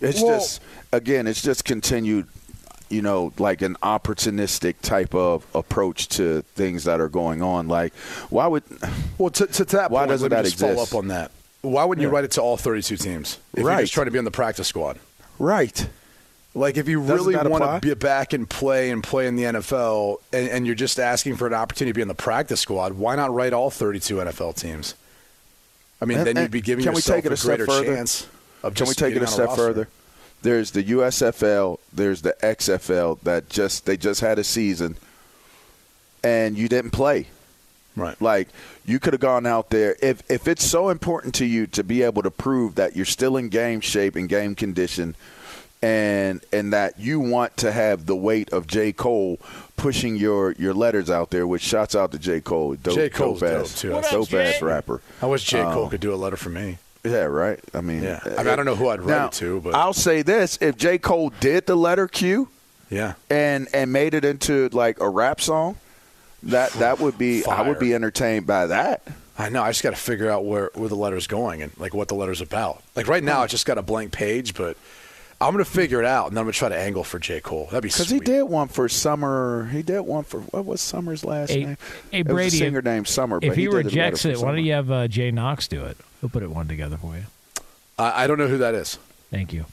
It's 0.00 0.20
Well- 0.20 0.38
just 0.40 0.60
again, 0.92 1.28
it's 1.28 1.42
just 1.42 1.64
continued, 1.64 2.26
you 2.90 3.02
know, 3.02 3.32
like 3.38 3.62
an 3.62 3.76
opportunistic 3.82 4.74
type 4.82 5.14
of 5.14 5.46
approach 5.54 6.08
to 6.10 6.42
things 6.54 6.84
that 6.84 7.00
are 7.00 7.08
going 7.08 7.40
on. 7.42 7.68
Like, 7.68 7.94
why 8.28 8.46
would 8.46 8.64
Well, 9.18 9.30
to, 9.30 9.46
to 9.46 9.64
that 9.66 9.90
Why 9.90 10.00
point, 10.00 10.10
doesn't 10.10 10.28
that 10.30 10.44
just 10.44 10.58
follow 10.58 10.72
exist? 10.72 10.92
up 10.92 10.98
on 10.98 11.08
that. 11.08 11.30
Why 11.62 11.84
wouldn't 11.84 12.02
you 12.02 12.08
write 12.08 12.24
it 12.24 12.32
to 12.32 12.42
all 12.42 12.56
32 12.56 12.96
teams 12.96 13.38
if 13.52 13.60
you're 13.60 13.66
Right. 13.68 13.82
just 13.82 13.92
trying 13.92 14.06
to 14.06 14.10
be 14.10 14.18
on 14.18 14.24
the 14.24 14.30
practice 14.30 14.66
squad? 14.68 14.98
right? 15.38 15.88
Like, 16.52 16.76
if 16.76 16.88
you 16.88 17.00
Doesn't 17.00 17.14
really 17.32 17.48
want 17.48 17.62
to 17.62 17.78
be 17.88 17.94
back 17.94 18.32
and 18.32 18.48
play 18.50 18.90
and 18.90 19.04
play 19.04 19.28
in 19.28 19.36
the 19.36 19.44
NFL, 19.44 20.16
and, 20.32 20.48
and 20.48 20.66
you're 20.66 20.74
just 20.74 20.98
asking 20.98 21.36
for 21.36 21.46
an 21.46 21.54
opportunity 21.54 21.92
to 21.92 21.94
be 21.94 22.02
on 22.02 22.08
the 22.08 22.14
practice 22.14 22.60
squad, 22.60 22.94
why 22.94 23.14
not 23.14 23.32
write 23.32 23.52
all 23.52 23.70
32 23.70 24.16
NFL 24.16 24.54
teams? 24.56 24.94
I 26.02 26.06
mean, 26.06 26.18
And- 26.18 26.26
then 26.26 26.36
you'd 26.38 26.50
be 26.50 26.60
giving 26.60 26.82
can 26.82 26.92
we 26.92 26.96
yourself 26.98 27.18
take 27.18 27.26
it 27.26 27.30
a 27.30 27.34
a 27.34 27.36
step 27.36 27.58
greater 27.58 27.66
further? 27.66 27.84
chance 27.94 28.26
of 28.64 28.74
Can 28.74 28.88
we 28.88 28.94
take 28.94 29.14
it 29.14 29.22
a 29.22 29.26
step 29.28 29.46
roster. 29.48 29.62
further? 29.62 29.88
There's 30.42 30.70
the 30.70 30.82
USFL. 30.84 31.78
There's 31.92 32.22
the 32.22 32.34
XFL 32.42 33.20
that 33.22 33.48
just 33.48 33.84
they 33.86 33.96
just 33.96 34.20
had 34.20 34.38
a 34.38 34.44
season, 34.44 34.96
and 36.24 36.56
you 36.56 36.68
didn't 36.68 36.90
play. 36.92 37.26
Right. 37.96 38.20
Like 38.22 38.48
you 38.86 38.98
could 39.00 39.12
have 39.12 39.20
gone 39.20 39.46
out 39.46 39.70
there 39.70 39.96
if 40.00 40.22
if 40.30 40.46
it's 40.48 40.64
so 40.64 40.88
important 40.88 41.34
to 41.36 41.44
you 41.44 41.66
to 41.68 41.82
be 41.84 42.02
able 42.02 42.22
to 42.22 42.30
prove 42.30 42.76
that 42.76 42.96
you're 42.96 43.04
still 43.04 43.36
in 43.36 43.48
game 43.48 43.80
shape 43.80 44.16
and 44.16 44.28
game 44.28 44.54
condition 44.54 45.14
and 45.82 46.40
and 46.52 46.72
that 46.72 46.98
you 46.98 47.18
want 47.20 47.56
to 47.58 47.72
have 47.72 48.06
the 48.06 48.16
weight 48.16 48.50
of 48.52 48.66
J. 48.66 48.92
Cole 48.92 49.38
pushing 49.76 50.16
your 50.16 50.52
your 50.52 50.72
letters 50.72 51.10
out 51.10 51.30
there, 51.30 51.46
which 51.46 51.62
shouts 51.62 51.94
out 51.94 52.12
to 52.12 52.18
J. 52.18 52.40
Cole. 52.40 52.76
Dope, 52.76 52.94
J. 52.94 53.08
Cole's 53.10 53.40
dope 53.40 53.50
dope, 53.50 53.60
ass, 53.62 53.80
too. 53.80 53.90
What 53.92 54.04
up, 54.04 54.10
dope 54.10 54.32
ass 54.34 54.62
rapper. 54.62 55.02
I 55.20 55.26
wish 55.26 55.44
J. 55.44 55.62
Cole 55.62 55.84
Um, 55.84 55.90
could 55.90 56.00
do 56.00 56.14
a 56.14 56.16
letter 56.16 56.36
for 56.36 56.50
me. 56.50 56.78
Yeah, 57.04 57.24
right. 57.24 57.58
I 57.72 57.80
mean, 57.80 58.02
Yeah. 58.02 58.20
I 58.24 58.28
mean, 58.28 58.48
I 58.48 58.56
don't 58.56 58.66
know 58.66 58.74
who 58.76 58.88
I'd 58.88 59.00
write 59.00 59.08
now, 59.16 59.26
it 59.26 59.32
to, 59.32 59.60
but- 59.60 59.74
I'll 59.74 59.92
say 59.94 60.22
this: 60.22 60.58
if 60.60 60.76
J. 60.76 60.98
Cole 60.98 61.32
did 61.40 61.66
the 61.66 61.74
letter 61.76 62.06
Q 62.08 62.48
Yeah. 62.90 63.14
and 63.30 63.68
and 63.72 63.92
made 63.92 64.14
it 64.14 64.24
into 64.24 64.68
like 64.70 65.00
a 65.00 65.08
rap 65.08 65.40
song, 65.40 65.76
that 66.42 66.70
that 66.74 67.00
would 67.00 67.16
be 67.18 67.44
I 67.46 67.62
would 67.62 67.78
be 67.78 67.94
entertained 67.94 68.46
by 68.46 68.66
that. 68.66 69.02
I 69.38 69.48
know. 69.48 69.62
I 69.62 69.70
just 69.70 69.82
got 69.82 69.90
to 69.90 69.96
figure 69.96 70.28
out 70.30 70.44
where, 70.44 70.70
where 70.74 70.90
the 70.90 70.96
letter's 70.96 71.26
going 71.26 71.62
and 71.62 71.72
like 71.78 71.94
what 71.94 72.08
the 72.08 72.14
letter's 72.14 72.42
about. 72.42 72.82
Like 72.94 73.08
right 73.08 73.24
now, 73.24 73.40
I 73.42 73.46
just 73.46 73.64
got 73.64 73.78
a 73.78 73.82
blank 73.82 74.12
page, 74.12 74.52
but 74.54 74.76
I'm 75.40 75.52
gonna 75.54 75.64
figure 75.64 75.98
it 76.00 76.04
out 76.04 76.26
and 76.26 76.36
then 76.36 76.42
I'm 76.42 76.44
gonna 76.44 76.52
try 76.52 76.68
to 76.68 76.76
angle 76.76 77.02
for 77.04 77.18
J 77.18 77.40
Cole. 77.40 77.64
That'd 77.70 77.82
be 77.84 77.88
Because 77.88 78.10
he 78.10 78.20
did 78.20 78.42
one 78.42 78.68
for 78.68 78.86
Summer. 78.90 79.70
He 79.72 79.80
did 79.80 80.00
one 80.00 80.24
for 80.24 80.40
what 80.40 80.66
was 80.66 80.82
Summer's 80.82 81.24
last 81.24 81.48
Hey- 81.52 81.64
name? 81.64 81.78
hey, 82.10 82.18
It 82.20 82.26
was 82.26 82.34
Brady, 82.34 82.56
a 82.56 82.58
singer 82.58 82.78
if- 82.80 82.84
named 82.84 83.08
Summer. 83.08 83.38
If 83.40 83.48
but 83.52 83.56
he, 83.56 83.64
did 83.64 83.72
rejects 83.74 84.26
it, 84.26 84.36
why 84.38 84.52
don't 84.52 84.62
you 84.64 84.74
have 84.74 84.90
uh, 84.90 85.08
Jay 85.08 85.30
Knox 85.30 85.66
do 85.68 85.82
it? 85.86 85.96
He'll 86.20 86.30
put 86.30 86.42
it 86.42 86.50
one 86.50 86.68
together 86.68 86.96
for 86.96 87.16
you. 87.16 87.24
I, 87.98 88.24
I 88.24 88.26
don't 88.26 88.38
know 88.38 88.48
who 88.48 88.58
that 88.58 88.74
is. 88.74 88.98
Thank 89.30 89.52
you. 89.52 89.66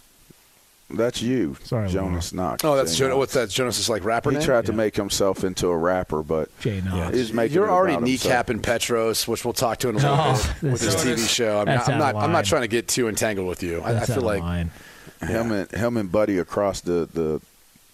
That's 0.89 1.21
you, 1.21 1.57
Sorry, 1.65 1.89
Jonas 1.89 2.31
Knox. 2.31 2.63
Oh, 2.63 2.77
that's 2.77 2.95
Jonas. 2.95 3.17
What's 3.17 3.33
that? 3.33 3.49
Jonas' 3.49 3.77
is 3.77 3.89
like 3.89 4.05
rapper 4.05 4.29
He 4.31 4.37
name. 4.37 4.45
tried 4.45 4.67
to 4.67 4.73
make 4.73 4.95
himself 4.95 5.43
into 5.43 5.67
a 5.67 5.77
rapper, 5.77 6.23
but 6.23 6.47
Jay 6.61 6.79
Knox. 6.79 7.13
he's 7.13 7.33
making 7.33 7.55
You're 7.55 7.67
it 7.67 7.71
already 7.71 7.95
about 7.95 8.07
himself. 8.07 8.45
kneecapping 8.47 8.63
Petros, 8.63 9.27
which 9.27 9.43
we'll 9.43 9.53
talk 9.53 9.79
to 9.79 9.89
in 9.89 9.95
a 9.95 9.97
little 9.97 10.15
No, 10.15 10.39
bit 10.61 10.71
with 10.71 10.81
his 10.81 10.95
that's- 10.95 11.19
TV 11.21 11.27
show. 11.27 11.55
I 11.55 11.65
mean, 11.65 11.75
that's 11.75 11.89
I'm 11.89 11.99
not. 11.99 12.15
I'm 12.15 12.31
not 12.31 12.45
trying 12.45 12.61
to 12.61 12.69
get 12.69 12.87
too 12.87 13.09
entangled 13.09 13.47
with 13.49 13.63
you. 13.63 13.81
I, 13.81 13.89
I 13.89 13.93
That's 13.95 14.09
out 14.11 14.13
feel 14.15 14.23
like 14.23 14.39
line. 14.41 14.71
him 15.19 15.51
and 15.51 15.69
him 15.71 15.97
and 15.97 16.09
Buddy 16.09 16.37
across 16.37 16.79
the 16.79 17.09
the, 17.13 17.41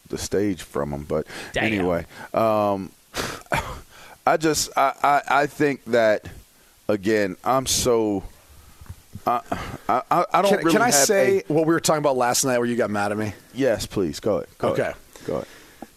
the 0.09 0.19
stage 0.19 0.61
from 0.61 0.93
him. 0.93 1.03
But 1.05 1.25
Damn. 1.53 1.63
anyway, 1.63 2.05
um, 2.31 2.91
I 4.27 4.37
just 4.37 4.69
I, 4.77 4.93
I 5.01 5.21
I 5.41 5.45
think 5.47 5.83
that 5.85 6.27
again 6.87 7.37
I'm 7.43 7.65
so 7.65 8.21
I, 9.25 9.41
I, 9.87 10.01
I 10.33 10.41
don't 10.41 10.49
Can, 10.51 10.57
really 10.59 10.71
can 10.71 10.81
I 10.81 10.89
say 10.89 11.43
a- 11.47 11.53
what 11.53 11.65
we 11.65 11.73
were 11.73 11.79
talking 11.79 11.99
about 11.99 12.17
last 12.17 12.43
night 12.45 12.57
where 12.57 12.67
you 12.67 12.75
got 12.75 12.89
mad 12.89 13.11
at 13.11 13.17
me? 13.17 13.33
yes, 13.53 13.85
please 13.85 14.19
go 14.19 14.37
ahead. 14.37 14.47
Go 14.57 14.69
Okay. 14.69 14.81
ahead. 14.81 14.95
Go 15.25 15.35
ahead. 15.35 15.47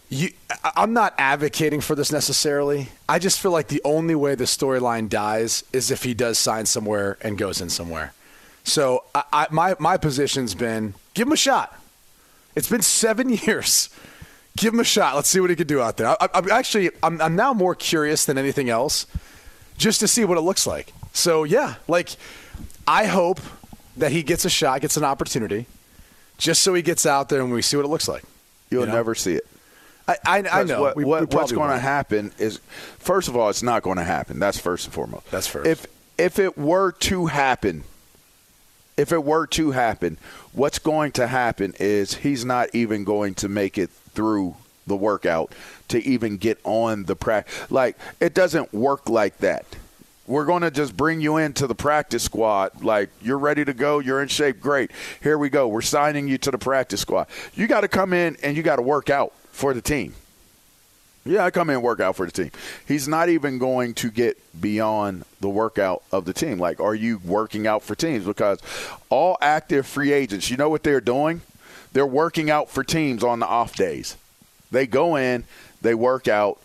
You, 0.09 0.29
I'm 0.77 0.93
not 0.93 1.13
advocating 1.17 1.81
for 1.81 1.93
this 1.93 2.11
necessarily. 2.13 2.87
I 3.09 3.19
just 3.19 3.41
feel 3.41 3.51
like 3.51 3.67
the 3.67 3.81
only 3.83 4.15
way 4.15 4.35
the 4.35 4.45
storyline 4.45 5.09
dies 5.09 5.65
is 5.73 5.91
if 5.91 6.03
he 6.03 6.13
does 6.13 6.37
sign 6.37 6.65
somewhere 6.65 7.17
and 7.21 7.37
goes 7.37 7.59
in 7.59 7.69
somewhere. 7.69 8.13
So 8.63 9.03
I, 9.13 9.23
I, 9.33 9.47
my 9.51 9.75
my 9.79 9.97
position's 9.97 10.55
been 10.55 10.93
give 11.13 11.27
him 11.27 11.33
a 11.33 11.37
shot. 11.37 11.77
It's 12.55 12.69
been 12.69 12.81
seven 12.81 13.29
years. 13.45 13.89
Give 14.55 14.73
him 14.73 14.79
a 14.79 14.85
shot. 14.85 15.13
Let's 15.15 15.27
see 15.27 15.41
what 15.41 15.49
he 15.49 15.57
can 15.57 15.67
do 15.67 15.81
out 15.81 15.97
there. 15.97 16.07
I, 16.21 16.29
I'm 16.33 16.49
actually 16.51 16.89
I'm, 17.03 17.21
I'm 17.21 17.35
now 17.35 17.53
more 17.53 17.75
curious 17.75 18.23
than 18.23 18.37
anything 18.37 18.69
else, 18.69 19.07
just 19.77 19.99
to 19.99 20.07
see 20.07 20.23
what 20.23 20.37
it 20.37 20.41
looks 20.41 20.65
like. 20.65 20.93
So 21.11 21.43
yeah, 21.43 21.75
like 21.89 22.15
I 22.87 23.05
hope 23.05 23.39
that 23.97 24.11
he 24.11 24.23
gets 24.23 24.45
a 24.45 24.49
shot, 24.49 24.81
gets 24.81 24.97
an 24.97 25.03
opportunity, 25.03 25.65
just 26.37 26.61
so 26.61 26.73
he 26.73 26.81
gets 26.81 27.05
out 27.05 27.29
there 27.29 27.41
and 27.41 27.51
we 27.51 27.61
see 27.61 27.75
what 27.77 27.85
it 27.85 27.89
looks 27.89 28.07
like. 28.07 28.23
You'll 28.69 28.81
You 28.81 28.87
know? 28.87 28.93
never 28.95 29.15
see 29.15 29.33
it. 29.33 29.45
I, 30.07 30.15
I, 30.25 30.37
I 30.61 30.63
know. 30.63 30.81
What, 30.81 30.95
We- 30.95 31.03
what- 31.05 31.29
we 31.29 31.35
what's 31.35 31.51
going 31.51 31.71
to 31.71 31.79
happen 31.79 32.31
is, 32.37 32.59
first 32.99 33.27
of 33.27 33.35
all, 33.35 33.49
it's 33.49 33.63
not 33.63 33.83
going 33.83 33.97
to 33.97 34.03
happen. 34.03 34.39
That's 34.39 34.57
first 34.59 34.85
and 34.85 34.93
foremost. 34.93 35.29
That's 35.31 35.47
first. 35.47 35.67
If 35.67 35.85
if 36.17 36.39
it 36.39 36.57
were 36.57 36.93
to 36.93 37.25
happen, 37.27 37.83
if 38.95 39.11
it 39.11 39.23
were 39.23 39.45
to 39.47 39.71
happen, 39.71 40.17
what's 40.53 40.79
going 40.79 41.11
to 41.13 41.27
happen 41.27 41.73
is 41.79 42.15
he's 42.15 42.43
not 42.45 42.69
even 42.73 43.03
going 43.03 43.35
to 43.35 43.49
make 43.49 43.77
it 43.77 43.89
through 44.15 44.55
the 44.87 44.95
workout 44.95 45.51
to 45.89 46.01
even 46.03 46.37
get 46.37 46.57
on 46.63 47.03
the 47.03 47.15
practice. 47.15 47.69
Like 47.69 47.97
it 48.21 48.33
doesn't 48.33 48.73
work 48.73 49.09
like 49.09 49.37
that. 49.39 49.65
We're 50.27 50.45
going 50.45 50.61
to 50.61 50.71
just 50.71 50.95
bring 50.95 51.21
you 51.21 51.37
into 51.37 51.67
the 51.67 51.75
practice 51.75 52.23
squad. 52.23 52.83
Like 52.83 53.09
you're 53.21 53.37
ready 53.37 53.63
to 53.65 53.73
go, 53.73 53.99
you're 53.99 54.21
in 54.21 54.27
shape, 54.27 54.59
great. 54.59 54.91
Here 55.23 55.37
we 55.37 55.49
go. 55.49 55.67
We're 55.67 55.81
signing 55.81 56.27
you 56.27 56.37
to 56.39 56.51
the 56.51 56.57
practice 56.57 57.01
squad. 57.01 57.27
You 57.55 57.67
got 57.67 57.81
to 57.81 57.87
come 57.87 58.13
in 58.13 58.37
and 58.43 58.57
you 58.57 58.63
got 58.63 58.75
to 58.75 58.81
work 58.81 59.09
out 59.09 59.33
for 59.51 59.73
the 59.73 59.81
team. 59.81 60.13
Yeah, 61.25 61.43
I 61.43 61.51
come 61.51 61.69
in 61.69 61.75
and 61.75 61.83
work 61.83 61.99
out 61.99 62.15
for 62.15 62.25
the 62.25 62.31
team. 62.31 62.51
He's 62.87 63.07
not 63.07 63.27
even 63.27 63.57
going 63.57 63.93
to 63.95 64.09
get 64.09 64.37
beyond 64.59 65.25
the 65.41 65.49
workout 65.49 66.03
of 66.11 66.25
the 66.25 66.33
team. 66.33 66.57
Like, 66.57 66.79
are 66.79 66.95
you 66.95 67.19
working 67.23 67.67
out 67.67 67.83
for 67.83 67.95
teams? 67.95 68.25
Because 68.25 68.59
all 69.09 69.37
active 69.41 69.85
free 69.85 70.13
agents, 70.13 70.49
you 70.49 70.55
know 70.55 70.69
what 70.69 70.83
they're 70.83 71.01
doing? 71.01 71.41
They're 71.91 72.05
working 72.05 72.49
out 72.49 72.69
for 72.69 72.83
teams 72.83 73.23
on 73.23 73.39
the 73.39 73.45
off 73.45 73.75
days. 73.75 74.15
They 74.71 74.87
go 74.87 75.15
in, 75.15 75.43
they 75.81 75.95
work 75.95 76.27
out, 76.27 76.59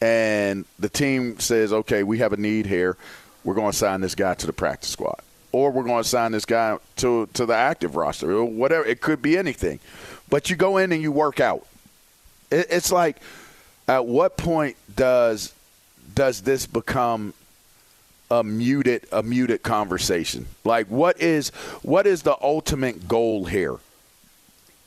and 0.00 0.64
the 0.78 0.88
team 0.88 1.38
says, 1.40 1.72
okay, 1.72 2.02
we 2.02 2.18
have 2.18 2.32
a 2.32 2.36
need 2.36 2.66
here. 2.66 2.96
We're 3.44 3.54
going 3.54 3.72
to 3.72 3.76
sign 3.76 4.00
this 4.00 4.14
guy 4.14 4.34
to 4.34 4.46
the 4.46 4.52
practice 4.52 4.90
squad. 4.90 5.20
Or 5.50 5.70
we're 5.70 5.84
going 5.84 6.02
to 6.02 6.08
sign 6.08 6.32
this 6.32 6.44
guy 6.44 6.78
to, 6.96 7.26
to 7.32 7.46
the 7.46 7.54
active 7.54 7.96
roster, 7.96 8.30
or 8.30 8.44
whatever. 8.44 8.84
It 8.84 9.00
could 9.00 9.22
be 9.22 9.38
anything. 9.38 9.80
But 10.28 10.50
you 10.50 10.56
go 10.56 10.76
in 10.76 10.92
and 10.92 11.00
you 11.00 11.10
work 11.10 11.40
out. 11.40 11.66
It, 12.50 12.66
it's 12.70 12.92
like, 12.92 13.16
at 13.88 14.04
what 14.06 14.36
point 14.36 14.76
does 14.94 15.54
does 16.14 16.42
this 16.42 16.66
become 16.66 17.32
a 18.30 18.44
muted 18.44 19.06
a 19.10 19.22
muted 19.22 19.62
conversation? 19.62 20.46
Like 20.64 20.86
what 20.88 21.20
is 21.20 21.48
what 21.82 22.06
is 22.06 22.22
the 22.22 22.36
ultimate 22.42 23.08
goal 23.08 23.46
here? 23.46 23.76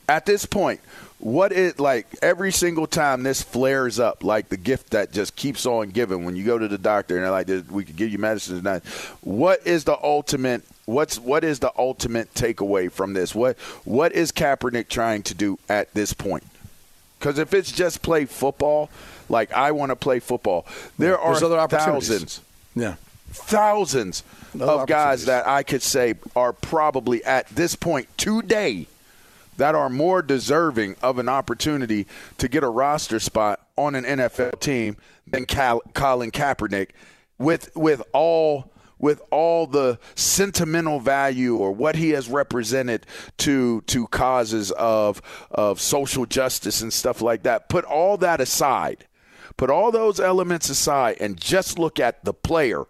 At 0.08 0.26
this 0.26 0.46
point, 0.46 0.80
what 1.18 1.52
is 1.52 1.78
like 1.78 2.06
every 2.20 2.50
single 2.50 2.86
time 2.86 3.22
this 3.22 3.42
flares 3.42 4.00
up, 4.00 4.24
like 4.24 4.48
the 4.48 4.56
gift 4.56 4.90
that 4.90 5.12
just 5.12 5.36
keeps 5.36 5.64
on 5.66 5.90
giving 5.90 6.24
when 6.24 6.34
you 6.34 6.44
go 6.44 6.58
to 6.58 6.66
the 6.68 6.78
doctor 6.78 7.16
and 7.16 7.24
they're 7.24 7.30
like, 7.30 7.70
"We 7.70 7.84
could 7.84 7.96
give 7.96 8.10
you 8.10 8.18
medicine 8.18 8.56
tonight." 8.56 8.82
What 9.20 9.64
is 9.66 9.84
the 9.84 9.96
ultimate? 10.02 10.62
What's 10.84 11.18
what 11.20 11.44
is 11.44 11.60
the 11.60 11.72
ultimate 11.78 12.34
takeaway 12.34 12.90
from 12.90 13.12
this? 13.12 13.34
What 13.34 13.56
what 13.84 14.12
is 14.12 14.32
Kaepernick 14.32 14.88
trying 14.88 15.22
to 15.24 15.34
do 15.34 15.58
at 15.68 15.94
this 15.94 16.12
point? 16.12 16.44
Because 17.18 17.38
if 17.38 17.54
it's 17.54 17.70
just 17.70 18.02
play 18.02 18.24
football, 18.24 18.90
like 19.28 19.52
I 19.52 19.70
want 19.70 19.90
to 19.90 19.96
play 19.96 20.18
football, 20.18 20.66
there 20.98 21.16
are 21.16 21.36
other 21.36 21.56
opportunities. 21.58 22.08
thousands, 22.08 22.40
Yeah. 22.74 22.94
thousands 23.30 24.24
of 24.58 24.88
guys 24.88 25.26
that 25.26 25.46
I 25.46 25.62
could 25.62 25.82
say 25.82 26.14
are 26.34 26.52
probably 26.52 27.24
at 27.24 27.46
this 27.50 27.76
point 27.76 28.08
today 28.18 28.88
that 29.56 29.74
are 29.74 29.88
more 29.88 30.22
deserving 30.22 30.96
of 31.02 31.18
an 31.18 31.28
opportunity 31.28 32.06
to 32.38 32.48
get 32.48 32.62
a 32.62 32.68
roster 32.68 33.20
spot 33.20 33.60
on 33.76 33.94
an 33.94 34.04
NFL 34.04 34.60
team 34.60 34.96
than 35.26 35.44
Cal- 35.44 35.82
Colin 35.94 36.30
Kaepernick 36.30 36.90
with 37.38 37.74
with 37.74 38.02
all 38.12 38.72
with 38.98 39.20
all 39.30 39.66
the 39.66 39.98
sentimental 40.14 41.00
value 41.00 41.56
or 41.56 41.72
what 41.72 41.96
he 41.96 42.10
has 42.10 42.28
represented 42.28 43.04
to 43.38 43.82
to 43.82 44.06
causes 44.08 44.70
of 44.72 45.20
of 45.50 45.80
social 45.80 46.24
justice 46.24 46.80
and 46.80 46.92
stuff 46.92 47.20
like 47.20 47.42
that. 47.42 47.68
Put 47.68 47.84
all 47.84 48.16
that 48.18 48.40
aside. 48.40 49.06
Put 49.58 49.68
all 49.68 49.92
those 49.92 50.18
elements 50.18 50.70
aside 50.70 51.18
and 51.20 51.38
just 51.38 51.78
look 51.78 52.00
at 52.00 52.24
the 52.24 52.32
player 52.32 52.84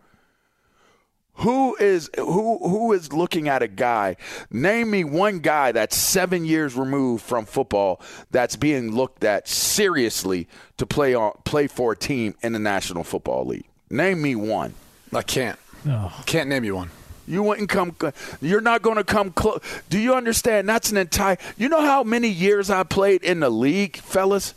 who 1.37 1.77
is 1.77 2.11
who 2.17 2.59
who 2.59 2.93
is 2.93 3.13
looking 3.13 3.49
at 3.49 3.63
a 3.63 3.69
guy? 3.69 4.17
Name 4.51 4.91
me 4.91 5.05
one 5.05 5.39
guy 5.41 5.73
that's 5.73 5.97
seven 5.97 6.45
years 6.45 6.77
removed 6.77 7.25
from 7.25 7.47
football 7.47 8.01
that's 8.31 8.57
being 8.57 8.93
looked 8.95 9.25
at 9.25 9.49
seriously 9.49 10.47
to 10.77 10.87
play 10.87 11.15
on 11.15 11.33
play 11.45 11.67
for 11.67 11.93
a 11.93 11.97
team 11.97 12.35
in 12.43 12.53
the 12.53 12.59
National 12.59 13.03
Football 13.03 13.47
League. 13.47 13.65
Name 13.91 14.21
me 14.23 14.35
one. 14.35 14.75
I 15.13 15.23
can't. 15.23 15.59
No. 15.85 16.13
Can't 16.27 16.49
name 16.49 16.65
you 16.65 16.77
one. 16.77 16.91
You 17.27 17.43
wouldn't 17.43 17.69
come. 17.69 17.97
You're 18.41 18.61
not 18.61 18.83
going 18.83 18.97
to 18.97 19.05
come 19.05 19.31
close. 19.31 19.61
Do 19.89 19.99
you 19.99 20.15
understand? 20.15 20.69
That's 20.69 20.91
an 20.91 20.97
entire. 20.97 21.39
You 21.57 21.69
know 21.69 21.81
how 21.81 22.03
many 22.03 22.29
years 22.29 22.69
I 22.69 22.83
played 22.83 23.23
in 23.23 23.41
the 23.41 23.51
league, 23.51 23.97
fellas? 23.97 24.55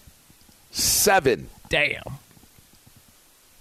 Seven. 0.71 1.49
Damn. 1.69 2.03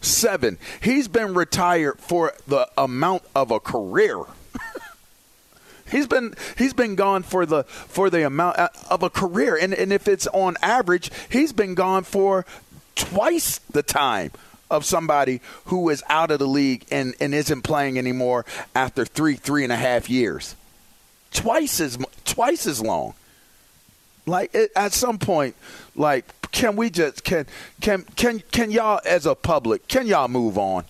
Seven. 0.05 0.59
He's 0.83 1.09
been 1.09 1.35
retired 1.35 1.99
for 1.99 2.35
the 2.47 2.69
amount 2.77 3.23
of 3.35 3.51
a 3.51 3.61
career. 3.61 4.19
he's 5.91 6.07
been 6.07 6.35
he's 6.57 6.75
been 6.75 6.95
gone 6.95 7.23
for 7.23 7.47
the 7.47 7.65
for 7.65 8.11
the 8.11 8.27
amount 8.27 8.59
uh, 8.59 8.69
of 8.91 9.03
a 9.03 9.11
career, 9.11 9.57
and 9.57 9.73
and 9.75 9.93
if 9.93 10.09
it's 10.09 10.27
on 10.29 10.57
average, 10.63 11.11
he's 11.31 11.53
been 11.53 11.75
gone 11.75 12.05
for 12.05 12.45
twice 12.95 13.59
the 13.71 13.83
time 13.83 14.31
of 14.71 14.85
somebody 14.85 15.41
who 15.67 15.89
is 15.89 16.03
out 16.09 16.31
of 16.31 16.39
the 16.39 16.47
league 16.47 16.85
and 16.91 17.15
and 17.21 17.35
isn't 17.35 17.63
playing 17.63 17.99
anymore 17.99 18.45
after 18.75 19.05
three 19.05 19.35
three 19.37 19.65
and 19.65 19.73
a 19.73 19.77
half 19.77 20.11
years. 20.11 20.55
Twice 21.33 21.81
as 21.81 21.99
twice 22.25 22.67
as 22.67 22.81
long 22.81 23.15
like 24.27 24.55
it, 24.55 24.71
at 24.77 24.93
some 24.93 25.19
point 25.19 25.55
like 25.95 26.25
can 26.55 26.77
we 26.77 26.89
just 26.89 27.25
can 27.25 27.47
can 27.81 28.05
can 28.15 28.39
can 28.53 28.71
y'all 28.71 29.01
as 29.05 29.27
a 29.27 29.35
public 29.35 29.87
can 29.89 30.07
y'all 30.07 30.29
move 30.29 30.57
on? 30.57 30.85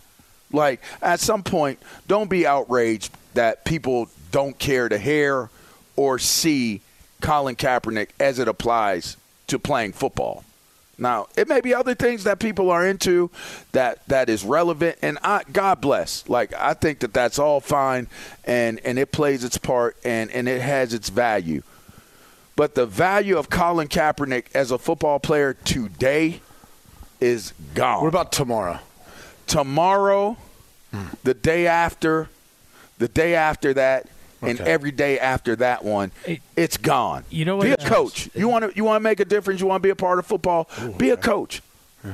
Like 0.53 0.83
at 1.03 1.21
some 1.21 1.43
point 1.43 1.81
don't 2.07 2.29
be 2.29 2.47
outraged 2.47 3.11
that 3.33 3.65
people 3.65 4.09
don't 4.31 4.57
care 4.59 4.89
to 4.89 4.99
hear 4.99 5.49
or 5.97 6.19
see 6.19 6.83
Colin 7.23 7.57
Kaepernick 7.57 8.11
as 8.21 8.39
it 8.39 8.47
applies 8.47 9.17
to 9.47 9.59
playing 9.59 9.93
football. 9.95 10.45
Now 10.99 11.29
it 11.35 11.49
may 11.49 11.63
be 11.63 11.73
other 11.73 11.95
things 11.95 12.25
that 12.25 12.39
people 12.39 12.71
are 12.71 12.87
into 12.87 13.31
that 13.73 14.07
that 14.09 14.29
is 14.29 14.45
relevant 14.45 14.99
and 15.01 15.19
I, 15.23 15.45
God 15.51 15.81
bless. 15.81 16.29
Like 16.29 16.53
I 16.53 16.75
think 16.75 16.99
that 16.99 17.15
that's 17.15 17.39
all 17.39 17.61
fine 17.61 18.07
and 18.45 18.81
and 18.85 18.99
it 18.99 19.13
plays 19.13 19.43
its 19.43 19.57
part 19.57 19.97
and 20.05 20.31
and 20.31 20.47
it 20.47 20.61
has 20.61 20.93
its 20.93 21.09
value 21.09 21.63
but 22.57 22.75
the 22.75 22.87
value 22.87 23.37
of 23.37 23.51
Colin 23.51 23.89
Kaepernick 23.89 24.47
as 24.55 24.71
a 24.71 24.79
football 24.79 25.19
player 25.19 25.55
today 25.55 26.41
is 27.21 27.53
gone. 27.75 28.03
What 28.03 28.09
about 28.09 28.33
tomorrow? 28.33 28.81
tomorrow, 29.47 30.37
hmm. 30.91 31.05
the 31.23 31.35
day 31.35 31.67
after, 31.67 32.29
the 32.99 33.09
day 33.09 33.35
after 33.35 33.75
that, 33.75 34.09
and 34.43 34.61
every 34.61 34.91
day 34.91 35.19
after 35.19 35.57
that 35.57 35.85
one? 35.85 36.13
It- 36.27 36.41
it's 36.57 36.77
gone. 36.77 37.25
You 37.31 37.45
know 37.45 37.61
Be 37.61 37.69
a 37.69 37.71
what- 37.73 37.85
coach. 37.85 38.29
You 38.35 38.49
want 38.49 38.65
to 38.71 38.77
you 38.77 38.85
want 38.85 38.97
to 38.97 39.01
make 39.01 39.21
a 39.21 39.25
difference. 39.25 39.61
You 39.61 39.67
want 39.67 39.83
to 39.83 39.87
be 39.87 39.91
a 39.91 39.97
part 39.97 40.19
of 40.19 40.27
football. 40.27 40.69
be 40.99 41.11
a 41.11 41.17
coach. 41.17 41.63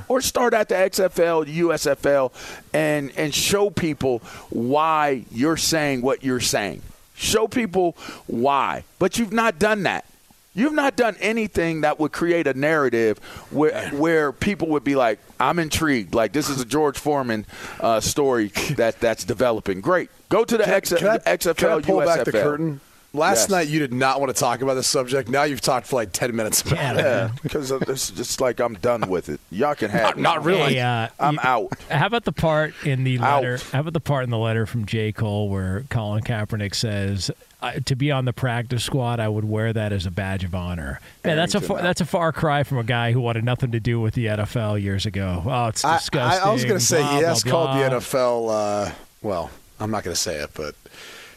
Or 0.07 0.21
start 0.21 0.55
at 0.55 0.69
the 0.69 0.77
XFL, 0.77 1.45
USFL, 1.47 2.31
and 2.73 3.11
and 3.17 3.35
show 3.35 3.71
people 3.71 4.19
why 4.51 5.25
you're 5.33 5.57
saying 5.57 6.03
what 6.03 6.23
you're 6.23 6.39
saying. 6.41 6.83
Show 7.17 7.49
people 7.49 7.97
why. 8.29 8.85
But 9.01 9.19
you've 9.19 9.33
not 9.33 9.59
done 9.59 9.83
that. 9.83 10.05
You've 10.53 10.73
not 10.73 10.97
done 10.97 11.17
anything 11.21 11.83
that 11.83 12.01
would 12.01 12.11
create 12.13 12.47
a 12.49 12.55
narrative 12.55 13.19
where 13.51 13.89
where 13.91 14.33
people 14.33 14.69
would 14.69 14.83
be 14.85 14.97
like, 14.97 15.21
"I'm 15.39 15.59
intrigued." 15.61 16.13
Like 16.15 16.33
this 16.33 16.49
is 16.49 16.61
a 16.61 16.65
George 16.65 16.99
Foreman 16.99 17.47
uh, 17.81 18.01
story 18.01 18.49
that 18.77 18.99
that's 19.01 19.25
developing. 19.25 19.81
Great. 19.81 20.11
Go 20.29 20.45
to 20.45 20.57
the 20.59 20.65
Can, 20.65 20.75
X- 20.75 20.93
can 20.93 21.07
I, 21.09 21.19
XFL, 21.19 21.57
can 21.57 21.69
I 21.69 21.81
pull 21.81 21.99
USFL. 21.99 22.07
back 22.07 22.25
the 22.25 22.33
curtain 22.33 22.81
Last 23.13 23.39
Yes. 23.41 23.51
night 23.51 23.69
you 23.69 23.81
did 23.81 23.93
not 23.93 24.21
want 24.21 24.33
to 24.33 24.39
talk 24.39 24.63
about 24.63 24.75
this 24.75 24.87
subject. 24.87 25.29
Now 25.29 25.43
you've 25.43 25.61
talked 25.61 25.89
for 25.89 25.97
like 25.97 26.13
ten 26.13 26.35
minutes 26.37 26.63
about 26.63 26.77
Yeah, 26.77 26.93
it. 26.93 26.97
Yeah, 27.05 27.31
because 27.43 27.71
it's 27.73 28.11
just 28.13 28.41
like 28.41 28.61
I'm 28.61 28.75
done 28.75 29.09
with 29.11 29.29
it. 29.29 29.41
Y'all 29.51 29.75
can 29.75 29.91
have 29.91 30.03
Not- 30.03 30.17
me. 30.17 30.23
not 30.23 30.45
really. 30.45 30.75
Hey, 30.75 30.81
uh, 30.81 31.09
I'm 31.19 31.35
you- 31.35 31.41
out. 31.43 31.73
How 31.91 32.07
about 32.07 32.25
the 32.25 32.31
part 32.33 32.73
in 32.85 33.03
the 33.03 33.19
Out. 33.19 33.43
letter? 33.43 33.59
How 33.73 33.81
about 33.81 33.95
the 33.95 34.01
part 34.01 34.23
in 34.25 34.31
the 34.31 34.39
letter 34.39 34.65
from 34.65 34.87
J. 34.87 35.11
Cole 35.11 35.49
where 35.49 35.83
Colin 35.91 36.23
Kaepernick 36.23 36.73
says, 36.73 37.33
"I- 37.61 37.81
"To 37.81 37.97
be 37.97 38.13
on 38.13 38.27
the 38.27 38.33
practice 38.33 38.85
squad, 38.85 39.19
I 39.19 39.27
would 39.27 39.45
wear 39.45 39.73
that 39.73 39.93
as 39.93 40.07
a 40.07 40.11
badge 40.13 40.45
of 40.45 40.55
honor." 40.55 41.01
Man, 41.25 41.37
that's 41.37 41.57
a 41.57 41.61
far, 41.61 41.83
that's 41.83 42.01
a 42.01 42.07
far 42.07 42.31
cry 42.33 42.63
from 42.63 42.79
a 42.79 42.85
guy 42.85 43.11
who 43.11 43.21
wanted 43.21 43.43
nothing 43.43 43.73
to 43.73 43.81
do 43.81 44.01
with 44.01 44.15
the 44.15 44.27
NFL 44.29 44.79
years 44.79 45.05
ago. 45.05 45.43
Oh, 45.45 45.67
it's 45.67 45.85
I, 45.85 45.97
disgusting. 45.97 46.43
I, 46.43 46.49
I 46.49 46.53
was 46.53 46.65
going 46.65 46.79
to 46.79 46.85
say 46.85 47.01
blah, 47.01 47.17
he 47.19 47.25
has 47.25 47.43
blah, 47.43 47.51
called 47.53 47.77
the. 47.77 47.97
NFL. 47.97 48.51
Uh, 48.87 48.91
well, 49.21 49.51
I'm 49.81 49.91
not 49.91 50.05
going 50.05 50.15
to 50.15 50.21
say 50.21 50.37
it, 50.37 50.51
but 50.55 50.77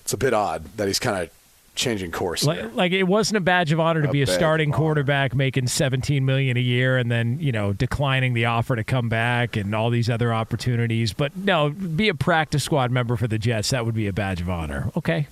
it's 0.02 0.14
a 0.14 0.18
bit 0.18 0.36
odd 0.36 0.66
that 0.78 0.86
he's 0.88 1.00
kind 1.00 1.24
of 1.24 1.30
changing 1.76 2.12
course. 2.12 2.44
Like, 2.44 2.74
like 2.76 2.92
it 2.92 3.04
wasn't 3.04 3.38
a 3.38 3.42
badge 3.42 3.72
of 3.72 3.80
honor 3.80 4.02
to 4.02 4.10
A 4.10 4.12
be 4.12 4.22
a 4.22 4.28
starting 4.28 4.72
quarterback 4.72 5.34
making 5.34 5.68
17 5.68 6.24
million 6.26 6.58
a 6.58 6.62
year 6.62 6.98
and 6.98 7.12
then 7.12 7.40
you 7.40 7.52
know 7.52 7.74
declining 7.74 8.34
the 8.34 8.46
offer 8.46 8.76
to 8.76 8.84
come 8.84 9.10
back 9.10 9.56
and 9.56 9.74
all 9.74 9.90
these 9.90 10.10
other 10.10 10.34
opportunities. 10.34 11.14
But 11.14 11.36
no, 11.36 11.70
be 11.70 12.10
a 12.10 12.14
practice 12.14 12.64
squad 12.64 12.92
member 12.92 13.16
for 13.16 13.28
the 13.28 13.40
Jets. 13.40 13.72
That 13.72 13.86
would 13.86 13.96
be 13.96 14.08
a 14.08 14.14
badge 14.14 14.42
of 14.42 14.50
honor. 14.50 14.92
Okay, 14.96 15.28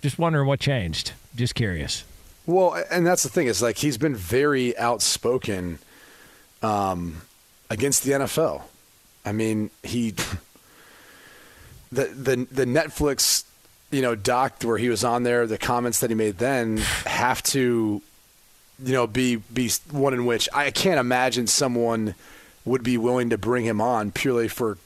just 0.00 0.18
wondering 0.18 0.46
what 0.46 0.60
changed. 0.60 1.12
Just 1.34 1.54
curious. 1.54 2.04
Well, 2.46 2.82
and 2.90 3.06
that's 3.06 3.22
the 3.22 3.28
thing 3.28 3.46
is 3.46 3.62
like 3.62 3.78
he's 3.78 3.98
been 3.98 4.16
very 4.16 4.76
outspoken 4.76 5.78
um, 6.62 7.22
against 7.70 8.04
the 8.04 8.12
NFL. 8.12 8.62
I 9.24 9.32
mean, 9.32 9.70
he 9.82 10.10
the 11.92 12.06
the 12.06 12.46
the 12.50 12.64
Netflix 12.64 13.44
you 13.92 14.02
know 14.02 14.14
doc 14.14 14.62
where 14.62 14.78
he 14.78 14.88
was 14.88 15.04
on 15.04 15.22
there, 15.22 15.46
the 15.46 15.58
comments 15.58 16.00
that 16.00 16.10
he 16.10 16.16
made 16.16 16.38
then 16.38 16.78
have 17.06 17.42
to 17.44 18.02
you 18.82 18.92
know 18.92 19.06
be 19.06 19.36
be 19.36 19.70
one 19.90 20.14
in 20.14 20.26
which 20.26 20.48
I 20.52 20.70
can't 20.70 20.98
imagine 20.98 21.46
someone 21.46 22.14
would 22.64 22.82
be 22.82 22.96
willing 22.96 23.30
to 23.30 23.38
bring 23.38 23.64
him 23.64 23.80
on 23.80 24.10
purely 24.10 24.48
for 24.48 24.78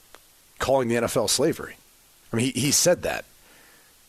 calling 0.59 0.87
the 0.87 0.95
NFL 0.95 1.29
slavery. 1.29 1.77
I 2.31 2.35
mean, 2.35 2.51
he, 2.51 2.59
he 2.59 2.71
said 2.71 3.03
that. 3.03 3.25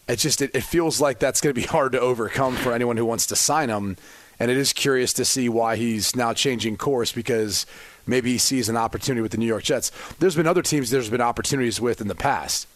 It 0.09 0.17
just 0.17 0.41
it, 0.41 0.51
it 0.55 0.63
feels 0.63 1.01
like 1.01 1.19
that's 1.19 1.41
going 1.41 1.55
to 1.55 1.61
be 1.61 1.67
hard 1.67 1.93
to 1.93 2.01
overcome 2.01 2.57
for 2.57 2.73
anyone 2.73 2.97
who 2.97 3.05
wants 3.05 3.27
to 3.27 3.37
sign 3.37 3.69
him, 3.69 3.97
and 4.41 4.51
it 4.51 4.57
is 4.57 4.73
curious 4.73 5.13
to 5.15 5.25
see 5.25 5.49
why 5.49 5.77
he's 5.77 6.17
now 6.17 6.33
changing 6.33 6.77
course 6.77 7.13
because 7.13 7.67
maybe 8.07 8.33
he 8.33 8.39
sees 8.39 8.69
an 8.69 8.77
opportunity 8.77 9.21
with 9.21 9.33
the 9.33 9.39
New 9.39 9.47
York 9.47 9.65
Jets. 9.65 9.93
There's 10.19 10.35
been 10.35 10.47
other 10.47 10.63
teams 10.63 10.91
there's 10.91 11.11
been 11.11 11.21
opportunities 11.21 11.81
with 11.81 12.01
in 12.01 12.09
the 12.09 12.15
past, 12.15 12.67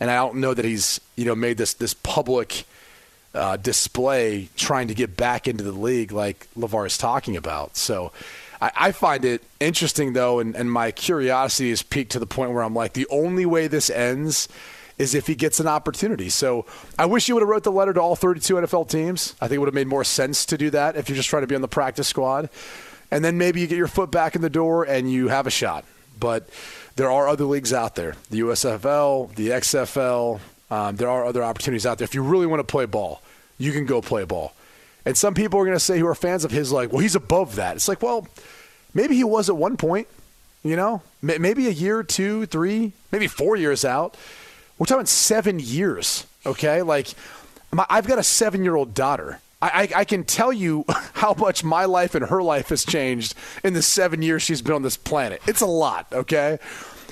and 0.00 0.10
I 0.10 0.16
don't 0.16 0.36
know 0.36 0.54
that 0.54 0.64
he's 0.64 1.00
you 1.16 1.24
know 1.24 1.34
made 1.34 1.58
this 1.58 1.74
this 1.74 1.94
public 1.94 2.64
uh, 3.34 3.56
display 3.56 4.48
trying 4.56 4.88
to 4.88 4.94
get 4.94 5.16
back 5.16 5.46
into 5.46 5.62
the 5.62 5.72
league 5.72 6.10
like 6.10 6.48
LeVar 6.58 6.86
is 6.86 6.98
talking 6.98 7.36
about. 7.36 7.76
So. 7.76 8.12
I, 8.62 8.72
I 8.76 8.92
find 8.92 9.24
it 9.24 9.42
interesting 9.58 10.12
though, 10.12 10.38
and, 10.38 10.54
and 10.54 10.70
my 10.70 10.90
curiosity 10.90 11.70
is 11.70 11.82
peaked 11.82 12.12
to 12.12 12.18
the 12.18 12.26
point 12.26 12.52
where 12.52 12.62
I'm 12.62 12.74
like, 12.74 12.92
the 12.92 13.06
only 13.08 13.46
way 13.46 13.68
this 13.68 13.88
ends 13.88 14.48
is 15.00 15.14
if 15.14 15.26
he 15.26 15.34
gets 15.34 15.58
an 15.60 15.66
opportunity. 15.66 16.28
So 16.28 16.66
I 16.98 17.06
wish 17.06 17.26
you 17.26 17.34
would 17.34 17.40
have 17.40 17.48
wrote 17.48 17.64
the 17.64 17.72
letter 17.72 17.94
to 17.94 18.00
all 18.00 18.16
32 18.16 18.56
NFL 18.56 18.90
teams. 18.90 19.34
I 19.40 19.48
think 19.48 19.56
it 19.56 19.58
would 19.60 19.68
have 19.68 19.74
made 19.74 19.86
more 19.86 20.04
sense 20.04 20.44
to 20.46 20.58
do 20.58 20.68
that 20.70 20.94
if 20.94 21.08
you're 21.08 21.16
just 21.16 21.30
trying 21.30 21.42
to 21.42 21.46
be 21.46 21.54
on 21.54 21.62
the 21.62 21.68
practice 21.68 22.06
squad. 22.06 22.50
And 23.10 23.24
then 23.24 23.38
maybe 23.38 23.62
you 23.62 23.66
get 23.66 23.78
your 23.78 23.88
foot 23.88 24.10
back 24.10 24.36
in 24.36 24.42
the 24.42 24.50
door 24.50 24.84
and 24.84 25.10
you 25.10 25.28
have 25.28 25.46
a 25.46 25.50
shot. 25.50 25.86
But 26.18 26.50
there 26.96 27.10
are 27.10 27.28
other 27.28 27.44
leagues 27.44 27.72
out 27.72 27.94
there, 27.94 28.14
the 28.30 28.40
USFL, 28.40 29.34
the 29.34 29.48
XFL. 29.48 30.40
Um, 30.70 30.96
there 30.96 31.08
are 31.08 31.24
other 31.24 31.42
opportunities 31.42 31.86
out 31.86 31.98
there. 31.98 32.04
If 32.04 32.14
you 32.14 32.22
really 32.22 32.46
want 32.46 32.60
to 32.60 32.70
play 32.70 32.86
ball, 32.86 33.22
you 33.58 33.72
can 33.72 33.86
go 33.86 34.00
play 34.00 34.24
ball. 34.24 34.52
And 35.04 35.16
some 35.16 35.34
people 35.34 35.58
are 35.60 35.64
going 35.64 35.76
to 35.76 35.80
say 35.80 35.98
who 35.98 36.06
are 36.06 36.14
fans 36.14 36.44
of 36.44 36.50
his, 36.50 36.72
like, 36.72 36.92
well, 36.92 37.00
he's 37.00 37.14
above 37.14 37.56
that. 37.56 37.76
It's 37.76 37.88
like, 37.88 38.02
well, 38.02 38.28
maybe 38.94 39.16
he 39.16 39.24
was 39.24 39.48
at 39.48 39.56
one 39.56 39.76
point, 39.76 40.08
you 40.62 40.76
know, 40.76 41.02
maybe 41.22 41.66
a 41.68 41.72
year, 41.72 42.02
two, 42.02 42.46
three, 42.46 42.92
maybe 43.10 43.26
four 43.26 43.56
years 43.56 43.84
out. 43.84 44.16
We're 44.78 44.86
talking 44.86 45.06
seven 45.06 45.58
years, 45.58 46.26
okay? 46.44 46.82
Like, 46.82 47.08
I've 47.72 48.06
got 48.06 48.18
a 48.18 48.22
seven 48.22 48.62
year 48.62 48.76
old 48.76 48.94
daughter. 48.94 49.40
I, 49.62 49.90
I, 49.94 50.04
can 50.04 50.24
tell 50.24 50.52
you 50.52 50.86
how 51.14 51.34
much 51.34 51.62
my 51.62 51.84
life 51.84 52.14
and 52.14 52.24
her 52.26 52.42
life 52.42 52.70
has 52.70 52.84
changed 52.84 53.34
in 53.62 53.74
the 53.74 53.82
seven 53.82 54.22
years 54.22 54.42
she's 54.42 54.62
been 54.62 54.72
on 54.72 54.82
this 54.82 54.96
planet. 54.96 55.42
It's 55.46 55.60
a 55.60 55.66
lot, 55.66 56.06
okay? 56.12 56.58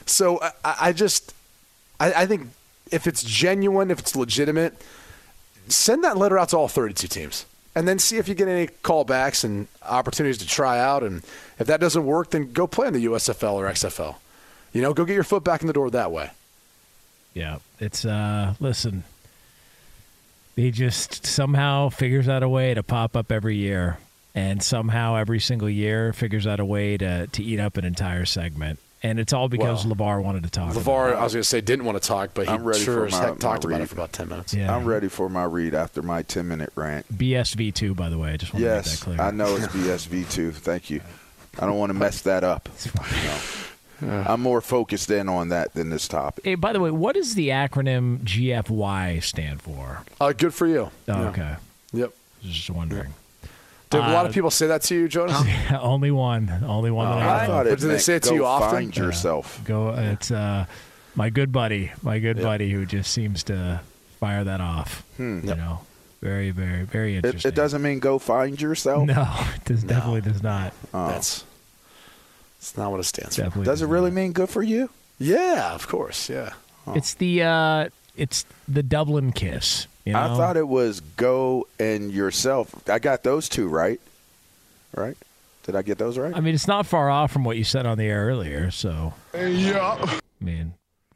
So 0.06 0.40
I, 0.40 0.52
I 0.64 0.76
I 0.80 0.92
just, 0.92 1.34
I, 2.00 2.12
I 2.22 2.26
think 2.26 2.48
if 2.90 3.06
it's 3.06 3.22
genuine, 3.22 3.90
if 3.90 3.98
it's 3.98 4.16
legitimate, 4.16 4.82
send 5.68 6.04
that 6.04 6.16
letter 6.16 6.38
out 6.38 6.48
to 6.50 6.56
all 6.56 6.68
32 6.68 7.06
teams 7.08 7.44
and 7.74 7.86
then 7.86 7.98
see 7.98 8.16
if 8.16 8.28
you 8.28 8.34
get 8.34 8.48
any 8.48 8.66
callbacks 8.82 9.44
and 9.44 9.68
opportunities 9.82 10.38
to 10.38 10.46
try 10.46 10.78
out. 10.78 11.02
And 11.02 11.22
if 11.58 11.66
that 11.66 11.80
doesn't 11.80 12.04
work, 12.04 12.30
then 12.30 12.52
go 12.52 12.66
play 12.66 12.88
in 12.88 12.92
the 12.92 13.04
USFL 13.04 13.54
or 13.54 13.66
XFL. 13.66 14.16
You 14.72 14.82
know, 14.82 14.92
go 14.92 15.04
get 15.04 15.14
your 15.14 15.24
foot 15.24 15.44
back 15.44 15.60
in 15.60 15.66
the 15.66 15.72
door 15.72 15.90
that 15.90 16.10
way. 16.10 16.30
Yeah, 17.34 17.58
it's 17.78 18.04
uh 18.04 18.54
listen. 18.58 19.04
He 20.58 20.72
just 20.72 21.24
somehow 21.24 21.88
figures 21.88 22.28
out 22.28 22.42
a 22.42 22.48
way 22.48 22.74
to 22.74 22.82
pop 22.82 23.16
up 23.16 23.30
every 23.30 23.54
year 23.56 23.98
and 24.34 24.60
somehow 24.62 25.14
every 25.16 25.38
single 25.38 25.70
year 25.70 26.12
figures 26.12 26.46
out 26.48 26.58
a 26.58 26.64
way 26.64 26.96
to 26.96 27.28
to 27.28 27.42
eat 27.44 27.60
up 27.60 27.76
an 27.76 27.84
entire 27.84 28.24
segment. 28.24 28.80
And 29.00 29.20
it's 29.20 29.32
all 29.32 29.48
because 29.48 29.86
Well, 29.86 29.94
LeVar 29.94 30.24
wanted 30.24 30.42
to 30.42 30.50
talk. 30.50 30.72
about 30.72 30.82
LeVar, 30.82 31.14
I 31.14 31.22
was 31.22 31.32
going 31.32 31.42
to 31.44 31.48
say, 31.48 31.60
didn't 31.60 31.84
want 31.84 32.02
to 32.02 32.08
talk, 32.08 32.30
but 32.34 32.46
he 32.48 32.52
I'm 32.52 32.64
ready 32.64 32.80
sure 32.80 32.94
for 32.96 33.06
as 33.06 33.12
my- 33.12 33.18
heck 33.26 33.38
talked 33.38 33.62
my 33.62 33.68
about 33.70 33.78
read. 33.78 33.80
it 33.82 33.86
for 33.88 33.94
about 33.94 34.12
10 34.12 34.28
minutes. 34.28 34.52
Yeah. 34.54 34.74
I'm 34.74 34.84
ready 34.84 35.06
for 35.06 35.28
my 35.28 35.44
read 35.44 35.72
after 35.76 36.02
my 36.02 36.22
10 36.22 36.48
minute 36.48 36.72
rant. 36.74 37.06
BSV 37.16 37.72
two, 37.72 37.94
by 37.94 38.08
the 38.10 38.18
way. 38.18 38.32
I 38.32 38.36
just 38.36 38.52
want 38.52 38.64
Yes, 38.64 38.84
to 38.84 39.10
make 39.10 39.16
that 39.18 39.22
clear. 39.22 39.28
I 39.28 39.30
know 39.30 39.54
it's 39.56 39.68
BSV 39.68 40.24
two. 40.32 40.50
Thank 40.50 40.90
you. 40.90 41.00
I 41.60 41.66
don't 41.66 41.78
want 41.78 41.90
to 41.90 41.94
mess 41.94 42.22
that 42.22 42.42
up. 42.42 42.68
No. 44.00 44.24
I'm 44.28 44.40
more 44.40 44.60
focused 44.60 45.10
in 45.10 45.28
on 45.28 45.48
that 45.48 45.74
than 45.74 45.90
this 45.90 46.06
topic. 46.08 46.44
Hey, 46.44 46.54
by 46.54 46.72
the 46.72 46.80
way, 46.80 46.90
what 46.90 47.14
does 47.16 47.34
the 47.34 47.48
acronym 47.48 48.20
GFY 48.20 49.22
stand 49.22 49.60
for? 49.62 50.04
Uh, 50.20 50.32
good 50.32 50.54
for 50.54 50.66
you. 50.66 50.90
Oh, 50.90 50.92
Yeah. 51.06 51.28
Okay, 51.30 51.56
Yep. 51.92 52.12
just 52.42 52.70
wondering. 52.70 53.14
Did 53.90 53.98
a 53.98 54.12
lot 54.12 54.26
Uh, 54.26 54.28
of 54.28 54.34
people 54.34 54.50
say 54.50 54.66
that 54.66 54.82
to 54.82 54.94
you, 54.94 55.08
Jonas? 55.08 55.42
only 55.80 56.10
one, 56.10 56.62
only 56.66 56.90
one. 56.90 57.08
that 57.10 57.26
I 57.28 57.44
I 57.44 57.46
thought 57.46 57.66
it 57.66 57.80
do 57.80 57.88
they 57.88 57.98
say 57.98 58.16
it 58.16 58.22
to 58.24 58.34
you 58.34 58.44
often? 58.44 58.70
Find 58.70 58.96
yourself. 58.96 59.60
Go. 59.64 59.94
It's 59.96 60.30
uh, 60.30 60.66
my 61.14 61.30
good 61.30 61.50
buddy, 61.52 61.90
my 62.02 62.18
good 62.18 62.36
buddy, 62.40 62.70
who 62.70 62.84
just 62.86 63.10
seems 63.12 63.42
to 63.44 63.80
fire 64.20 64.44
that 64.44 64.60
off. 64.60 65.04
You 65.18 65.40
know, 65.40 65.80
very, 66.20 66.50
very, 66.50 66.82
very 66.84 67.16
interesting. 67.16 67.48
it 67.48 67.54
doesn't 67.54 67.80
mean 67.80 67.98
go 67.98 68.18
find 68.18 68.60
yourself. 68.60 69.06
No, 69.08 69.26
it 69.56 69.64
does, 69.64 69.82
definitely 69.84 70.20
does 70.20 70.42
not. 70.42 70.74
That's, 70.92 71.44
that's 72.58 72.76
not 72.76 72.90
what 72.90 73.00
it 73.00 73.04
stands 73.04 73.36
for. 73.36 73.64
Does 73.64 73.82
it 73.82 73.86
really 73.86 74.10
mean 74.10 74.32
good 74.32 74.48
for 74.48 74.62
you? 74.62 74.90
Yeah, 75.18 75.74
of 75.74 75.86
course. 75.88 76.28
Yeah. 76.28 76.54
It's 76.94 77.14
the 77.14 77.42
uh, 77.42 77.88
it's 78.16 78.44
the 78.66 78.82
Dublin 78.82 79.32
kiss. 79.32 79.86
You 80.04 80.14
know? 80.14 80.20
I 80.20 80.36
thought 80.36 80.56
it 80.56 80.66
was 80.66 81.00
go 81.00 81.66
and 81.78 82.10
yourself. 82.10 82.74
I 82.88 82.98
got 82.98 83.22
those 83.22 83.48
two 83.48 83.68
right. 83.68 84.00
Right? 84.94 85.16
Did 85.64 85.76
I 85.76 85.82
get 85.82 85.98
those 85.98 86.16
right? 86.16 86.34
I 86.34 86.40
mean, 86.40 86.54
it's 86.54 86.66
not 86.66 86.86
far 86.86 87.10
off 87.10 87.30
from 87.30 87.44
what 87.44 87.58
you 87.58 87.64
said 87.64 87.84
on 87.84 87.98
the 87.98 88.04
air 88.04 88.26
earlier. 88.26 88.70
So, 88.70 89.12
yeah. 89.34 89.98
I 90.00 90.20
mean, 90.40 90.72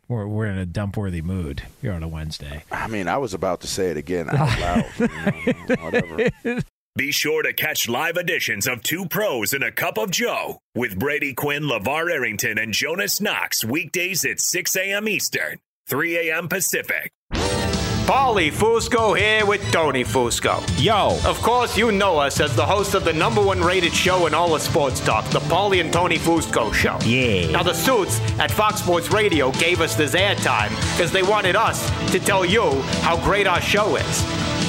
we're 0.09 0.27
we're 0.27 0.47
in 0.47 0.59
a 0.59 0.67
dump 0.67 0.99
worthy 0.99 1.23
mood 1.23 1.63
here 1.81 1.93
on 1.93 2.03
a 2.03 2.09
Wednesday. 2.09 2.65
I 2.71 2.87
mean, 2.87 3.09
I 3.09 3.17
was 3.17 3.33
about 3.33 3.63
to 3.63 3.67
say 3.67 3.91
it 3.91 3.97
again 3.97 4.29
out 4.29 4.61
loud. 4.61 4.85
you 4.99 5.55
know, 5.55 5.77
whatever. 5.81 6.63
Be 6.95 7.11
sure 7.11 7.43
to 7.43 7.55
catch 7.55 7.89
live 7.89 8.19
editions 8.19 8.67
of 8.67 8.83
Two 8.83 9.07
Pros 9.07 9.55
and 9.55 9.65
a 9.65 9.73
Cup 9.73 9.97
of 9.97 10.11
Joe 10.11 10.59
with 10.75 10.99
Brady 10.99 11.33
Quinn, 11.33 11.63
LeVar 11.63 12.13
Arrington, 12.13 12.59
and 12.59 12.75
Jonas 12.75 13.19
Knox 13.19 13.65
weekdays 13.65 14.27
at 14.27 14.41
6 14.41 14.77
a.m. 14.77 15.09
Eastern, 15.09 15.57
3 15.89 16.29
a.m. 16.29 16.49
Pacific. 16.49 17.11
Paulie 17.33 18.53
Fusco 18.53 19.17
here 19.17 19.47
with 19.47 19.63
Tony 19.73 20.05
Fusco. 20.05 20.63
Yo. 20.85 21.19
Of 21.25 21.41
course, 21.41 21.79
you 21.79 21.93
know 21.93 22.19
us 22.19 22.41
as 22.41 22.55
the 22.55 22.67
host 22.67 22.93
of 22.93 23.05
the 23.05 23.13
number 23.15 23.41
one 23.41 23.63
rated 23.63 23.95
show 23.95 24.27
in 24.27 24.35
all 24.35 24.55
of 24.55 24.61
sports 24.61 25.01
talk, 25.01 25.25
the 25.31 25.41
Paulie 25.41 25.81
and 25.81 25.91
Tony 25.91 26.19
Fusco 26.19 26.75
Show. 26.75 26.99
Yeah. 27.07 27.51
Now, 27.53 27.63
the 27.63 27.73
suits 27.73 28.21
at 28.39 28.51
Fox 28.51 28.83
Sports 28.83 29.11
Radio 29.11 29.51
gave 29.53 29.81
us 29.81 29.95
this 29.95 30.15
airtime 30.15 30.69
because 30.93 31.11
they 31.11 31.23
wanted 31.23 31.57
us 31.57 31.89
to 32.13 32.19
tell 32.19 32.45
you 32.45 32.83
how 33.01 33.17
great 33.25 33.47
our 33.47 33.63
show 33.63 33.97
is. 33.97 34.23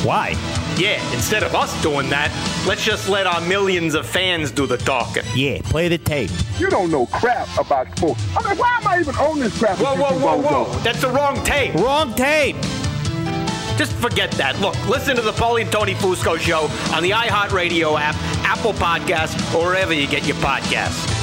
Why? 0.05 0.35
Yeah, 0.77 1.13
instead 1.13 1.43
of 1.43 1.53
us 1.53 1.79
doing 1.83 2.09
that, 2.09 2.31
let's 2.67 2.83
just 2.83 3.07
let 3.07 3.27
our 3.27 3.41
millions 3.41 3.93
of 3.93 4.07
fans 4.07 4.49
do 4.51 4.65
the 4.65 4.77
talking. 4.77 5.23
Yeah, 5.35 5.59
play 5.63 5.87
the 5.87 5.99
tape. 5.99 6.31
You 6.57 6.69
don't 6.69 6.89
know 6.89 7.05
crap 7.07 7.47
about 7.59 7.95
sports. 7.97 8.23
I 8.35 8.47
mean, 8.49 8.57
why 8.57 8.79
am 8.81 8.87
I 8.87 8.99
even 8.99 9.15
on 9.15 9.39
this 9.39 9.57
crap? 9.57 9.77
Whoa, 9.77 9.91
with 9.91 9.99
you 9.99 10.25
whoa, 10.25 10.37
whoa, 10.37 10.43
bozos? 10.43 10.73
whoa. 10.73 10.79
That's 10.79 11.01
the 11.01 11.09
wrong 11.09 11.43
tape. 11.43 11.75
Wrong 11.75 12.13
tape. 12.15 12.55
Just 13.77 13.93
forget 13.93 14.31
that. 14.31 14.59
Look, 14.61 14.75
listen 14.87 15.15
to 15.15 15.21
the 15.21 15.31
Paulie 15.31 15.61
and 15.61 15.71
Tony 15.71 15.93
Fusco 15.95 16.37
show 16.39 16.69
on 16.95 17.01
the 17.03 17.11
iHeartRadio 17.11 17.99
app, 17.99 18.15
Apple 18.43 18.73
Podcasts, 18.73 19.35
or 19.55 19.67
wherever 19.67 19.93
you 19.93 20.07
get 20.07 20.25
your 20.25 20.37
podcasts. 20.37 21.22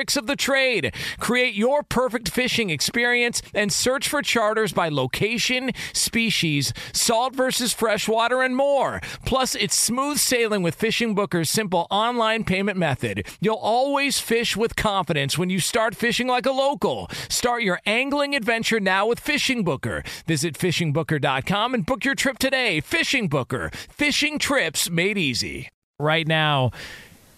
tricks 0.01 0.17
of 0.17 0.25
the 0.25 0.35
trade. 0.35 0.95
Create 1.19 1.53
your 1.53 1.83
perfect 1.83 2.27
fishing 2.27 2.71
experience 2.71 3.39
and 3.53 3.71
search 3.71 4.09
for 4.09 4.23
charters 4.23 4.73
by 4.73 4.89
location, 4.89 5.69
species, 5.93 6.73
salt 6.91 7.35
versus 7.35 7.71
freshwater, 7.71 8.41
and 8.41 8.55
more. 8.55 8.99
Plus, 9.27 9.53
it's 9.53 9.75
smooth 9.75 10.17
sailing 10.17 10.63
with 10.63 10.73
Fishing 10.73 11.13
Booker's 11.13 11.51
simple 11.51 11.85
online 11.91 12.43
payment 12.43 12.79
method. 12.79 13.27
You'll 13.39 13.57
always 13.57 14.17
fish 14.17 14.57
with 14.57 14.75
confidence 14.75 15.37
when 15.37 15.51
you 15.51 15.59
start 15.59 15.93
fishing 15.93 16.27
like 16.27 16.47
a 16.47 16.51
local. 16.51 17.07
Start 17.29 17.61
your 17.61 17.79
angling 17.85 18.33
adventure 18.33 18.79
now 18.79 19.05
with 19.05 19.19
Fishing 19.19 19.63
Booker. 19.63 20.01
Visit 20.25 20.57
fishingbooker.com 20.57 21.75
and 21.75 21.85
book 21.85 22.03
your 22.03 22.15
trip 22.15 22.39
today. 22.39 22.79
Fishing 22.79 23.27
Booker. 23.27 23.69
Fishing 23.71 24.39
trips 24.39 24.89
made 24.89 25.19
easy. 25.19 25.69
Right 25.99 26.27
now, 26.27 26.71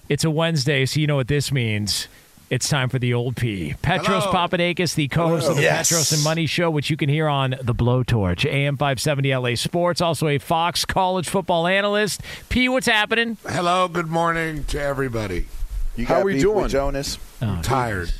it's 0.08 0.24
a 0.24 0.32
Wednesday, 0.32 0.86
so 0.86 1.02
you 1.02 1.08
know 1.08 1.18
what 1.18 1.28
this 1.28 1.52
means. 1.52 2.08
It's 2.54 2.70
time 2.70 2.88
for 2.90 3.00
the 3.00 3.16
old 3.16 3.36
P. 3.36 3.74
Petros 3.82 4.26
Hello. 4.26 4.32
Papadakis, 4.48 4.94
the 4.94 5.08
co-host 5.08 5.50
of 5.50 5.56
the 5.56 5.64
Yes. 5.64 5.90
Petros 5.90 6.12
and 6.12 6.24
Money 6.24 6.46
Show, 6.46 6.70
which 6.70 6.88
you 6.92 6.96
can 6.96 7.10
hear 7.10 7.28
on 7.28 7.56
the 7.60 7.74
Blowtorch, 7.74 8.46
AM 8.48 8.78
570 8.78 9.34
LA 9.36 9.56
Sports. 9.56 10.02
Also 10.02 10.28
a 10.28 10.38
Fox 10.38 10.86
college 10.86 11.28
football 11.28 11.66
analyst. 11.66 12.22
P, 12.50 12.70
what's 12.70 12.86
happening? 12.86 13.38
Hello, 13.48 13.88
good 13.88 14.06
morning 14.06 14.66
to 14.66 14.80
everybody. 14.80 15.48
You 15.96 16.06
How 16.06 16.20
are 16.20 16.24
we 16.26 16.40
doing? 16.40 16.62
with 16.62 16.72
Jonas? 16.72 17.18
I'm 17.42 17.64
tired. 17.64 18.14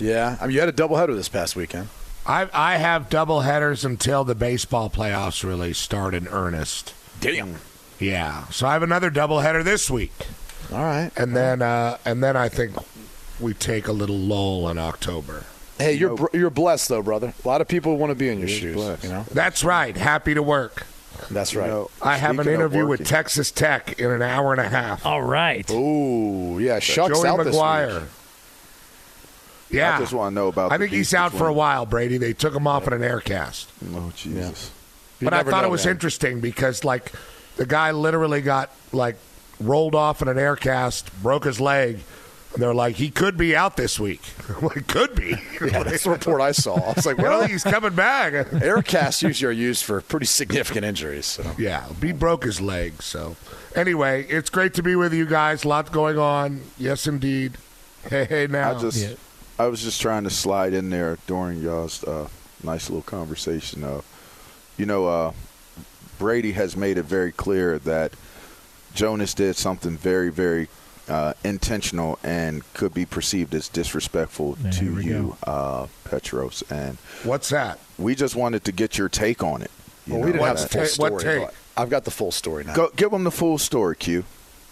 Yeah, 0.00 0.36
I 0.40 0.46
mean, 0.48 0.54
you 0.54 0.58
had 0.60 0.68
a 0.68 0.72
doubleheader 0.72 1.14
this 1.14 1.28
past 1.28 1.54
weekend. 1.54 1.90
I, 2.26 2.48
I 2.52 2.76
have 2.78 3.08
double 3.08 3.42
headers 3.42 3.84
until 3.84 4.24
the 4.24 4.34
baseball 4.34 4.90
playoffs 4.90 5.44
really 5.44 5.74
start 5.74 6.12
in 6.14 6.26
earnest. 6.26 6.92
Damn. 7.20 7.54
Yeah, 8.00 8.48
so 8.48 8.66
I 8.66 8.72
have 8.72 8.82
another 8.82 9.10
double 9.10 9.38
header 9.40 9.62
this 9.62 9.88
week, 9.88 10.10
All 10.72 10.78
right. 10.82 11.12
and 11.16 11.36
then 11.36 11.62
uh, 11.62 11.98
and 12.04 12.20
then 12.20 12.36
I 12.36 12.48
think 12.48 12.74
we 13.40 13.54
take 13.54 13.88
a 13.88 13.92
little 13.92 14.16
lull 14.18 14.68
in 14.68 14.78
October. 14.78 15.44
Hey, 15.78 15.94
you're 15.94 16.16
br- 16.16 16.36
you're 16.36 16.50
blessed 16.50 16.88
though, 16.90 17.02
brother. 17.02 17.32
A 17.44 17.48
lot 17.48 17.60
of 17.60 17.68
people 17.68 17.96
want 17.96 18.10
to 18.10 18.14
be 18.14 18.28
in 18.28 18.38
your 18.38 18.48
shoes. 18.48 18.74
blessed. 18.74 19.04
You 19.04 19.10
know, 19.10 19.24
That's 19.32 19.64
right. 19.64 19.96
Happy 19.96 20.34
to 20.34 20.42
work. 20.42 20.86
that's 21.30 21.52
You 21.54 21.60
right. 21.60 21.68
know, 21.70 21.90
I 22.02 22.16
have 22.18 22.38
an 22.38 22.48
interview 22.48 22.86
with 22.86 23.06
Texas 23.06 23.50
Tech 23.50 23.98
in 23.98 24.10
an 24.10 24.20
hour 24.22 24.52
and 24.52 24.60
a 24.60 24.68
half. 24.68 25.04
All 25.06 25.22
right. 25.22 25.68
Ooh, 25.70 26.58
yeah, 26.60 26.78
Shough's 26.80 27.18
Joey 27.18 27.28
out 27.28 27.44
this 27.44 27.56
McGuire. 27.56 28.00
week. 28.02 28.08
Yeah, 29.70 29.96
I 29.96 30.00
just 30.00 30.12
want 30.12 30.32
to 30.32 30.34
know 30.34 30.48
about. 30.48 30.72
I 30.72 30.78
think 30.78 30.90
he's 30.90 31.10
beef 31.12 31.18
out 31.18 31.32
for 31.32 31.46
a 31.46 31.52
while, 31.52 31.86
Brady. 31.86 32.18
They 32.18 32.32
took 32.32 32.54
him 32.54 32.66
off 32.66 32.86
in 32.86 32.92
an 32.92 33.02
air 33.04 33.20
cast. 33.20 33.70
Oh 33.94 34.12
Jesus! 34.16 34.70
You 35.20 35.26
but 35.26 35.32
I 35.34 35.44
thought 35.44 35.62
know, 35.62 35.68
it 35.68 35.70
was 35.70 35.84
man. 35.86 35.92
interesting 35.94 36.40
because 36.40 36.84
like 36.84 37.12
the 37.56 37.66
guy 37.66 37.92
literally 37.92 38.40
got 38.42 38.70
like 38.92 39.16
rolled 39.60 39.94
off 39.94 40.22
in 40.22 40.28
an 40.28 40.38
air 40.38 40.56
cast, 40.56 41.10
broke 41.22 41.44
his 41.44 41.60
leg, 41.60 42.00
and 42.52 42.62
they're 42.62 42.74
like, 42.74 42.96
he 42.96 43.10
could 43.10 43.36
be 43.36 43.54
out 43.54 43.76
this 43.76 44.00
week. 44.00 44.22
I'm 44.48 44.66
like, 44.66 44.86
could 44.86 45.14
be. 45.14 45.36
Yeah, 45.60 45.82
that's 45.82 46.04
the 46.04 46.10
report 46.10 46.40
I 46.40 46.52
saw. 46.52 46.76
I 46.76 46.94
was 46.94 47.04
like, 47.04 47.18
well, 47.18 47.46
he's 47.46 47.62
coming 47.62 47.94
back. 47.94 48.50
air 48.62 48.80
casts 48.80 49.22
usually 49.22 49.50
are 49.50 49.52
used 49.52 49.84
for 49.84 50.00
pretty 50.00 50.24
significant 50.24 50.86
injuries. 50.86 51.26
So. 51.26 51.44
yeah, 51.58 51.86
he 52.00 52.12
broke 52.12 52.44
his 52.44 52.62
leg. 52.62 53.02
So 53.02 53.36
anyway, 53.76 54.24
it's 54.24 54.48
great 54.48 54.72
to 54.74 54.82
be 54.82 54.96
with 54.96 55.12
you 55.12 55.26
guys. 55.26 55.64
A 55.64 55.68
lot 55.68 55.92
going 55.92 56.18
on. 56.18 56.62
Yes, 56.78 57.06
indeed. 57.06 57.58
Hey, 58.08 58.24
hey, 58.24 58.46
now. 58.46 58.74
I 58.74 58.80
just, 58.80 59.16
I 59.58 59.66
was 59.66 59.82
just 59.82 60.00
trying 60.00 60.24
to 60.24 60.30
slide 60.30 60.72
in 60.72 60.88
there 60.88 61.18
during 61.26 61.60
y'all's 61.60 62.02
uh, 62.04 62.28
nice 62.62 62.88
little 62.88 63.02
conversation. 63.02 63.84
Of, 63.84 64.02
you 64.78 64.86
know, 64.86 65.06
uh, 65.06 65.32
Brady 66.18 66.52
has 66.52 66.74
made 66.74 66.96
it 66.96 67.04
very 67.04 67.32
clear 67.32 67.78
that 67.80 68.12
Jonas 68.94 69.34
did 69.34 69.56
something 69.56 69.98
very, 69.98 70.30
very 70.30 70.68
uh, 71.10 71.34
intentional 71.44 72.18
and 72.22 72.62
could 72.72 72.94
be 72.94 73.04
perceived 73.04 73.54
as 73.54 73.68
disrespectful 73.68 74.56
Yeah, 74.62 74.70
to 74.70 75.00
you, 75.00 75.36
uh, 75.44 75.86
Petros. 76.04 76.62
And 76.70 76.96
What's 77.24 77.48
that? 77.50 77.78
we 77.98 78.14
just 78.14 78.36
wanted 78.36 78.64
to 78.64 78.72
get 78.72 78.96
your 78.96 79.08
take 79.08 79.42
on 79.42 79.60
it. 79.62 79.70
You 80.06 80.14
Well, 80.14 80.20
know, 80.22 80.26
we 80.26 80.32
didn't 80.32 80.46
have 80.46 80.60
the 80.60 80.68
full 80.68 80.80
ta- 80.82 80.86
story. 80.86 81.10
what 81.12 81.22
take? 81.22 81.48
I've 81.76 81.90
got 81.90 82.04
the 82.04 82.10
full 82.10 82.30
story 82.32 82.64
now. 82.64 82.74
Go, 82.74 82.90
give 82.96 83.10
them 83.10 83.24
the 83.24 83.30
full 83.30 83.58
story, 83.58 83.96
Q. 83.96 84.24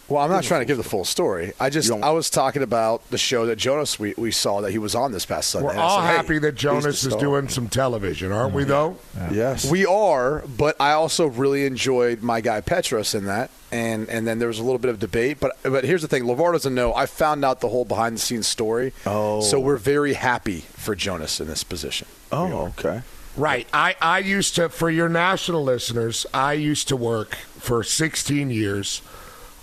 Well, 0.09 0.23
I'm 0.23 0.31
not 0.31 0.43
trying 0.43 0.63
to 0.63 0.65
give 0.65 0.79
the 0.79 0.83
full 0.83 1.05
story. 1.05 1.53
I 1.61 1.69
just 1.69 1.93
I 1.93 2.11
was 2.13 2.31
talking 2.31 2.63
about 2.63 3.09
the 3.11 3.19
show 3.19 3.45
that 3.47 3.57
Jonas 3.57 3.99
we, 3.99 4.15
we 4.17 4.31
saw 4.31 4.63
that 4.63 4.71
he 4.71 4.79
was 4.79 4.95
on 4.95 5.13
this 5.13 5.27
past 5.27 5.51
Sunday. 5.51 5.69
We're 5.69 5.75
all 5.77 6.01
said, 6.01 6.07
hey, 6.07 6.17
happy 6.17 6.39
that 6.39 6.55
Jonas 6.55 7.05
is 7.05 7.15
doing 7.17 7.49
some 7.49 7.69
television, 7.69 8.33
aren't 8.33 8.55
we? 8.55 8.63
Mm-hmm. 8.63 8.71
Though. 8.71 8.97
Yes. 9.31 9.71
We 9.71 9.85
are, 9.85 10.45
but 10.57 10.77
I 10.81 10.93
also 10.93 11.27
really 11.27 11.67
enjoyed 11.67 12.23
my 12.23 12.41
guy 12.41 12.63
Petros 12.63 13.15
in 13.15 13.27
that, 13.27 13.51
and 13.71 14.09
and 14.09 14.27
then 14.27 14.39
there 14.39 14.49
was 14.49 14.59
a 14.59 14.65
little 14.65 14.79
bit 14.79 14.91
of 14.91 14.99
debate. 14.99 15.41
But 15.41 15.59
but 15.63 15.85
here's 15.85 16.03
the 16.03 16.09
thing: 16.09 16.25
LeVar 16.25 16.53
doesn't 16.53 16.75
know. 16.75 16.95
I 16.95 17.05
found 17.05 17.45
out 17.45 17.61
the 17.61 17.69
whole 17.69 17.85
behind 17.85 18.17
the 18.17 18.21
scenes 18.21 18.47
story. 18.47 18.95
Oh. 19.05 19.43
so 19.43 19.61
we're 19.61 19.77
very 19.77 20.15
happy 20.15 20.61
for 20.61 20.95
Jonas 20.95 21.39
in 21.39 21.49
this 21.49 21.65
position. 21.65 22.09
oh, 22.33 22.73
okay. 22.79 23.03
Right. 23.37 23.69
I, 23.73 23.95
I 24.01 24.19
used 24.19 24.57
to, 24.57 24.69
for 24.69 24.91
your 24.91 25.09
national 25.09 25.63
listeners, 25.63 26.27
I 26.35 26.55
used 26.55 26.89
to 26.89 26.97
work 26.97 27.37
for 27.37 27.85
16 27.85 28.51
years 28.51 29.01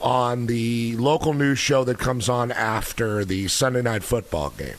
on 0.01 0.45
the 0.47 0.95
local 0.97 1.33
news 1.33 1.59
show 1.59 1.83
that 1.83 1.97
comes 1.97 2.29
on 2.29 2.51
after 2.51 3.25
the 3.25 3.47
Sunday 3.47 3.81
night 3.81 4.03
football 4.03 4.49
game. 4.51 4.75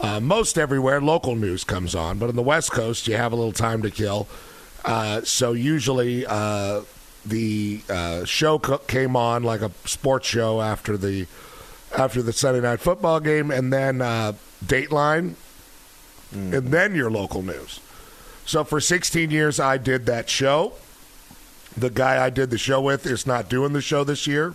Uh, 0.00 0.20
most 0.20 0.58
everywhere, 0.58 1.00
local 1.00 1.36
news 1.36 1.64
comes 1.64 1.94
on, 1.94 2.18
but 2.18 2.28
on 2.28 2.36
the 2.36 2.42
West 2.42 2.72
Coast, 2.72 3.06
you 3.08 3.16
have 3.16 3.32
a 3.32 3.36
little 3.36 3.52
time 3.52 3.82
to 3.82 3.90
kill. 3.90 4.26
Uh, 4.84 5.22
so 5.22 5.52
usually, 5.52 6.26
uh, 6.26 6.82
the 7.24 7.80
uh, 7.88 8.24
show 8.24 8.58
co- 8.58 8.78
came 8.78 9.16
on 9.16 9.42
like 9.42 9.62
a 9.62 9.70
sports 9.86 10.26
show 10.26 10.60
after 10.60 10.96
the 10.96 11.26
after 11.96 12.22
the 12.22 12.32
Sunday 12.32 12.60
night 12.60 12.80
football 12.80 13.20
game, 13.20 13.50
and 13.50 13.72
then 13.72 14.02
uh, 14.02 14.32
Dateline, 14.64 15.34
and 16.32 16.52
then 16.52 16.94
your 16.94 17.10
local 17.10 17.40
news. 17.42 17.80
So 18.44 18.64
for 18.64 18.80
16 18.80 19.30
years, 19.30 19.58
I 19.58 19.78
did 19.78 20.06
that 20.06 20.28
show. 20.28 20.72
The 21.76 21.90
guy 21.90 22.24
I 22.24 22.30
did 22.30 22.50
the 22.50 22.58
show 22.58 22.80
with 22.80 23.06
is 23.06 23.26
not 23.26 23.48
doing 23.48 23.72
the 23.72 23.80
show 23.80 24.04
this 24.04 24.26
year. 24.26 24.54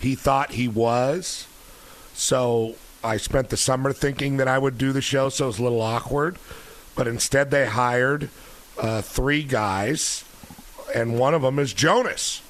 He 0.00 0.14
thought 0.14 0.52
he 0.52 0.68
was. 0.68 1.46
So 2.14 2.76
I 3.04 3.16
spent 3.16 3.50
the 3.50 3.56
summer 3.56 3.92
thinking 3.92 4.38
that 4.38 4.48
I 4.48 4.58
would 4.58 4.78
do 4.78 4.92
the 4.92 5.00
show, 5.02 5.28
so 5.28 5.44
it 5.44 5.48
was 5.48 5.58
a 5.58 5.62
little 5.62 5.82
awkward. 5.82 6.38
But 6.96 7.06
instead, 7.06 7.50
they 7.50 7.66
hired 7.66 8.30
uh, 8.80 9.02
three 9.02 9.42
guys, 9.42 10.24
and 10.94 11.18
one 11.18 11.34
of 11.34 11.42
them 11.42 11.58
is 11.58 11.72
Jonas. 11.72 12.42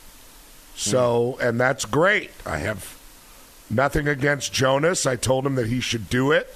So, 0.74 1.36
and 1.40 1.60
that's 1.60 1.84
great. 1.84 2.30
I 2.46 2.58
have 2.58 2.96
nothing 3.68 4.06
against 4.06 4.52
Jonas. 4.52 5.06
I 5.06 5.16
told 5.16 5.44
him 5.44 5.56
that 5.56 5.66
he 5.66 5.80
should 5.80 6.08
do 6.08 6.30
it, 6.30 6.54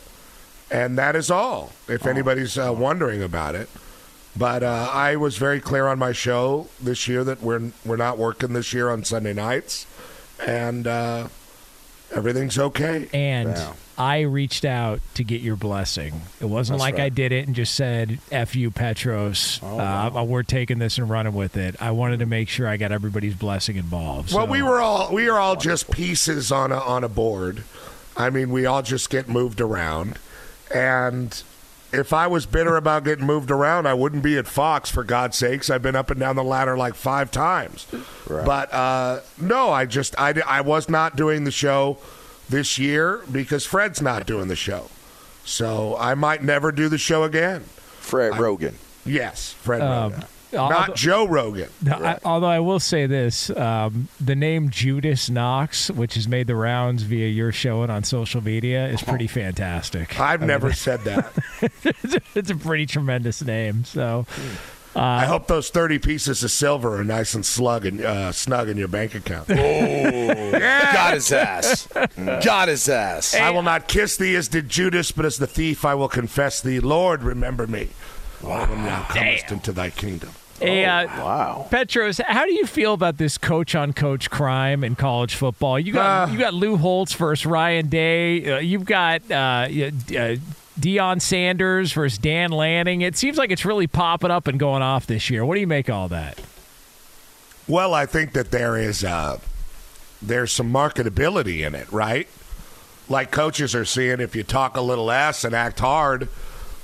and 0.71 0.97
that 0.97 1.17
is 1.17 1.31
all. 1.31 1.73
If 1.89 2.07
anybody's 2.07 2.57
uh, 2.57 2.73
wondering 2.73 3.23
about 3.23 3.57
it, 3.57 3.69
but 4.37 4.63
uh, 4.63 4.89
I 4.93 5.17
was 5.17 5.37
very 5.37 5.61
clear 5.61 5.87
on 5.87 5.99
my 5.99 6.13
show 6.13 6.69
this 6.81 7.07
year 7.09 7.25
that 7.25 7.43
we're 7.43 7.73
we're 7.85 7.97
not 7.97 8.19
working 8.19 8.53
this 8.53 8.73
year 8.73 8.91
on 8.91 9.05
Sunday 9.05 9.33
nights, 9.33 9.87
and 10.45 10.87
uh, 10.87 11.29
everything's 12.15 12.59
okay. 12.59 13.09
And 13.13 13.57
I 13.99 14.21
reached 14.21 14.65
out 14.65 15.01
to 15.15 15.25
get 15.25 15.43
your 15.43 15.57
blessing. 15.57 16.23
It 16.41 16.47
wasn't 16.47 16.79
That's 16.79 16.93
like 16.93 17.01
I 17.01 17.11
did 17.11 17.33
it 17.33 17.47
and 17.47 17.55
just 17.55 17.75
said 17.75 18.21
"f 18.31 18.57
you, 18.57 18.71
Petros." 18.71 19.61
Oh, 19.63 19.79
uh, 19.79 20.25
We're 20.25 20.43
taking 20.43 20.79
this 20.79 20.97
and 20.97 21.11
running 21.11 21.35
with 21.35 21.57
it. 21.57 21.77
I 21.81 21.91
wanted 21.91 22.21
to 22.21 22.27
make 22.27 22.49
sure 22.49 22.67
I 22.67 22.79
got 22.79 22.91
everybody's 22.91 23.35
blessing 23.35 23.77
involved. 23.77 24.33
Well, 24.33 24.47
so- 24.47 24.51
we 24.51 24.63
were 24.63 24.81
all 24.81 25.13
we 25.13 25.29
are 25.29 25.39
all 25.39 25.57
just 25.57 25.91
pieces 25.91 26.51
on 26.51 26.73
a 26.73 26.79
on 26.79 27.05
a 27.05 27.09
board. 27.09 27.65
I 28.17 28.31
mean, 28.31 28.51
we 28.51 28.67
all 28.67 28.83
just 28.83 29.11
get 29.11 29.29
moved 29.29 29.61
around, 29.61 30.19
and 30.75 31.43
if 31.93 32.13
I 32.13 32.27
was 32.27 32.47
bitter 32.47 32.77
about 32.77 33.05
getting 33.05 33.27
moved 33.27 33.51
around, 33.51 33.87
I 33.87 33.95
wouldn't 33.95 34.23
be 34.23 34.39
at 34.39 34.47
Fox. 34.47 34.91
For 34.91 35.05
God's 35.05 35.37
sakes, 35.37 35.71
I've 35.71 35.83
been 35.83 35.97
up 35.97 36.11
and 36.11 36.19
down 36.19 36.37
the 36.37 36.45
ladder 36.45 36.77
like 36.77 36.95
five 36.95 37.31
times. 37.31 37.87
But 38.45 38.73
uh, 38.73 39.21
no, 39.39 39.71
I 39.71 39.85
just 39.87 40.15
I 40.19 40.35
I 40.47 40.61
was 40.63 40.89
not 40.89 41.17
doing 41.17 41.45
the 41.45 41.51
show 41.51 41.99
this 42.49 42.79
year 42.79 43.23
because 43.31 43.65
Fred's 43.67 44.01
not 44.03 44.27
doing 44.27 44.49
the 44.49 44.57
show, 44.57 44.89
so 45.45 45.97
I 45.99 46.15
might 46.15 46.43
never 46.43 46.73
do 46.73 46.89
the 46.89 46.99
show 46.99 47.25
again. 47.25 47.61
Fred 48.01 48.33
Roggin. 48.35 48.75
Yes, 49.05 49.53
Fred 49.53 49.81
Um, 49.83 50.13
Roggin, 50.13 50.25
although- 50.55 50.75
not 50.75 50.95
Joe 50.97 51.27
Rogan. 51.27 51.69
No, 51.83 51.95
I, 51.97 52.19
although 52.25 52.47
I 52.47 52.61
will 52.61 52.81
say 52.81 53.07
this, 53.07 53.51
um, 53.51 54.09
the 54.21 54.35
name 54.37 54.71
Judas 54.71 55.29
Knox, 55.31 55.91
which 55.91 56.15
has 56.15 56.27
made 56.29 56.47
the 56.47 56.57
rounds 56.57 57.03
via 57.03 57.29
your 57.29 57.53
show 57.53 57.83
and 57.83 57.91
on 57.93 58.05
social 58.05 58.43
media, 58.43 58.87
is 58.89 59.03
pretty 59.03 59.27
fantastic. 59.27 60.19
I've 60.21 60.43
I 60.43 60.47
never 60.47 60.69
mean, 60.69 60.77
said 60.77 61.01
that. 61.05 61.33
it's 62.35 62.51
a 62.51 62.57
pretty 62.57 62.87
tremendous 62.87 63.43
name. 63.43 63.85
So, 63.85 64.27
uh, 64.95 65.01
I 65.01 65.25
hope 65.25 65.47
those 65.47 65.71
thirty 65.71 65.99
pieces 65.99 66.45
of 66.45 66.51
silver 66.51 66.99
are 67.01 67.05
nice 67.05 67.33
and 67.35 67.47
slug 67.47 67.87
and 67.87 68.01
uh, 68.05 68.31
snug 68.33 68.69
in 68.69 68.77
your 68.77 68.89
bank 68.89 69.15
account. 69.15 69.47
Oh, 69.51 70.51
got 70.53 71.15
his 71.15 71.33
ass. 71.33 71.89
Got 72.17 72.69
his 72.69 72.89
ass. 72.91 73.35
I 73.35 73.49
will 73.51 73.63
not 73.63 73.89
kiss 73.89 74.19
thee 74.19 74.37
as 74.37 74.49
did 74.49 74.69
Judas, 74.69 75.11
but 75.11 75.25
as 75.25 75.39
the 75.39 75.47
thief 75.47 75.85
I 75.87 75.95
will 75.95 76.09
confess 76.11 76.61
thee. 76.61 76.79
Lord, 76.79 77.23
remember 77.23 77.67
me. 77.67 77.89
Wow. 78.43 78.69
When 78.69 78.85
thou 78.85 79.03
comest 79.05 79.51
into 79.51 79.73
thy 79.73 79.89
kingdom. 79.91 80.31
Hey, 80.63 80.85
uh, 80.85 81.07
wow. 81.07 81.67
Petros, 81.71 82.19
how 82.27 82.45
do 82.47 82.53
you 82.53 82.67
feel 82.67 82.93
about 82.95 83.19
this 83.19 83.37
coach 83.39 83.75
on 83.75 83.93
coach 83.93 84.31
crime 84.31 84.85
in 84.85 84.95
college 84.95 85.35
football? 85.35 85.79
You 85.79 85.93
got 85.93 86.29
Uh. 86.29 86.33
you 86.33 86.39
got 86.39 86.55
Lou 86.55 86.77
Holtz 86.77 87.13
versus 87.15 87.45
Ryan 87.47 87.89
Day. 87.89 88.53
Uh, 88.53 88.59
you've 88.59 88.85
got 88.85 89.23
uh, 89.23 89.67
y- 89.71 89.93
uh, 90.11 90.37
Deion 90.81 91.21
Sanders 91.21 91.93
versus 91.93 92.19
Dan 92.19 92.51
Lanning. 92.51 93.03
It 93.03 93.17
seems 93.17 93.37
like 93.39 93.51
it's 93.51 93.65
really 93.65 93.87
popping 93.87 94.31
up 94.31 94.47
and 94.47 94.59
going 94.59 94.83
off 94.83 95.07
this 95.07 95.29
year. 95.31 95.45
What 95.45 95.55
do 95.57 95.61
you 95.61 95.67
make 95.67 95.89
of 95.89 95.95
all 95.95 96.09
that? 96.09 96.41
Well, 97.69 97.95
I 97.95 98.07
think 98.07 98.33
that 98.33 98.51
there 98.51 98.77
is 98.77 99.05
uh, 99.05 99.39
there's 100.21 100.53
some 100.53 100.73
marketability 100.73 101.67
in 101.67 101.75
it, 101.75 101.91
right? 101.93 102.29
Like 103.09 103.31
coaches 103.31 103.75
are 103.75 103.85
seeing, 103.85 104.21
if 104.21 104.35
you 104.37 104.43
talk 104.43 104.77
a 104.77 104.81
little 104.81 105.05
less 105.07 105.45
and 105.45 105.55
act 105.55 105.81
hard, 105.81 106.29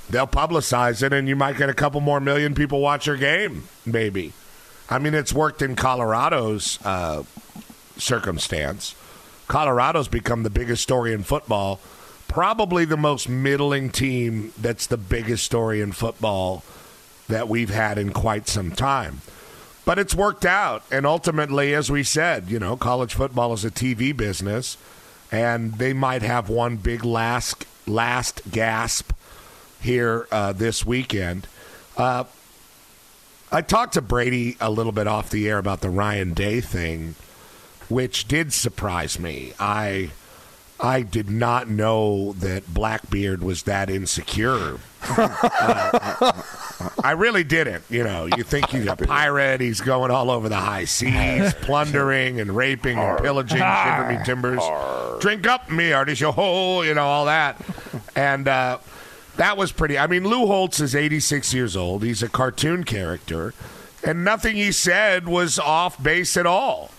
they'll 0.09 0.27
publicize 0.27 1.03
it, 1.03 1.13
and 1.13 1.27
you 1.27 1.35
might 1.35 1.57
get 1.57 1.69
a 1.69 1.73
couple 1.73 2.01
more 2.01 2.19
million 2.19 2.53
people 2.53 2.81
watch 2.81 3.07
your 3.07 3.17
game. 3.17 3.67
Maybe. 3.85 4.33
I 4.89 4.99
mean, 4.99 5.13
it's 5.13 5.33
worked 5.33 5.61
in 5.61 5.75
Colorado's 5.75 6.79
uh, 6.83 7.23
circumstance. 7.97 8.95
Colorado's 9.47 10.07
become 10.07 10.43
the 10.43 10.49
biggest 10.49 10.83
story 10.83 11.13
in 11.13 11.23
football. 11.23 11.79
Probably 12.27 12.85
the 12.85 12.97
most 12.97 13.29
middling 13.29 13.89
team 13.89 14.53
that's 14.57 14.87
the 14.87 14.97
biggest 14.97 15.43
story 15.43 15.81
in 15.81 15.91
football 15.91 16.63
that 17.27 17.47
we've 17.47 17.69
had 17.69 17.97
in 17.97 18.11
quite 18.11 18.47
some 18.47 18.71
time. 18.71 19.21
But 19.85 19.97
it's 19.97 20.13
worked 20.13 20.45
out. 20.45 20.83
And 20.91 21.05
ultimately, 21.05 21.73
as 21.73 21.89
we 21.89 22.03
said, 22.03 22.49
you 22.49 22.59
know, 22.59 22.75
college 22.75 23.15
football 23.15 23.53
is 23.53 23.65
a 23.65 23.71
TV 23.71 24.15
business, 24.15 24.77
and 25.31 25.75
they 25.75 25.93
might 25.93 26.21
have 26.21 26.49
one 26.49 26.77
big 26.77 27.03
last, 27.03 27.65
last 27.87 28.41
gasp 28.51 29.11
here 29.81 30.27
uh, 30.31 30.53
this 30.53 30.85
weekend. 30.85 31.47
Uh, 31.97 32.25
I 33.51 33.61
talked 33.61 33.93
to 33.93 34.01
Brady 34.01 34.57
a 34.61 34.69
little 34.69 34.91
bit 34.91 35.07
off 35.07 35.29
the 35.29 35.49
air 35.49 35.57
about 35.57 35.81
the 35.81 35.89
Ryan 35.89 36.33
Day 36.33 36.61
thing, 36.61 37.15
which 37.89 38.27
did 38.27 38.53
surprise 38.53 39.19
me. 39.19 39.53
I 39.59 40.11
I 40.79 41.01
did 41.01 41.29
not 41.29 41.67
know 41.69 42.33
that 42.33 42.73
Blackbeard 42.73 43.43
was 43.43 43.63
that 43.63 43.89
insecure. 43.89 44.77
Uh, 45.61 46.41
I 47.03 47.11
really 47.11 47.43
didn't. 47.43 47.83
You 47.89 48.03
know, 48.03 48.27
you 48.37 48.43
think 48.43 48.69
he's 48.69 48.87
a 48.87 48.95
pirate, 48.95 49.59
he's 49.59 49.81
going 49.81 50.11
all 50.11 50.29
over 50.31 50.47
the 50.47 50.55
high 50.57 50.85
seas, 50.85 51.53
plundering 51.61 52.39
and 52.39 52.55
raping 52.55 52.97
and 52.97 53.17
pillaging 53.19 53.57
shiver 53.57 54.07
me 54.09 54.17
timbers. 54.23 54.61
Drink 55.19 55.45
up 55.47 55.69
me, 55.69 55.91
artist, 55.91 56.21
yo 56.21 56.31
ho, 56.31 56.81
you 56.83 56.93
know, 56.93 57.05
all 57.05 57.25
that. 57.25 57.59
And 58.15 58.47
uh, 58.47 58.77
that 59.39 59.55
was 59.55 59.71
pretty. 59.71 59.97
I 59.97 60.05
mean, 60.05 60.25
Lou 60.25 60.47
Holtz 60.47 60.81
is 60.81 60.93
86 60.93 61.53
years 61.53 61.77
old. 61.77 62.03
He's 62.03 62.21
a 62.21 62.27
cartoon 62.27 62.83
character, 62.83 63.53
and 64.03 64.25
nothing 64.25 64.57
he 64.57 64.73
said 64.73 65.29
was 65.29 65.57
off 65.57 66.01
base 66.03 66.35
at 66.35 66.45
all. 66.45 66.91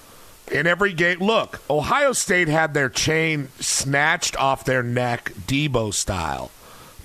In 0.50 0.66
every 0.66 0.94
game, 0.94 1.18
look, 1.18 1.60
Ohio 1.68 2.14
State 2.14 2.48
had 2.48 2.72
their 2.72 2.88
chain 2.88 3.48
snatched 3.60 4.36
off 4.36 4.64
their 4.64 4.82
neck, 4.82 5.32
Deebo 5.46 5.92
style, 5.92 6.50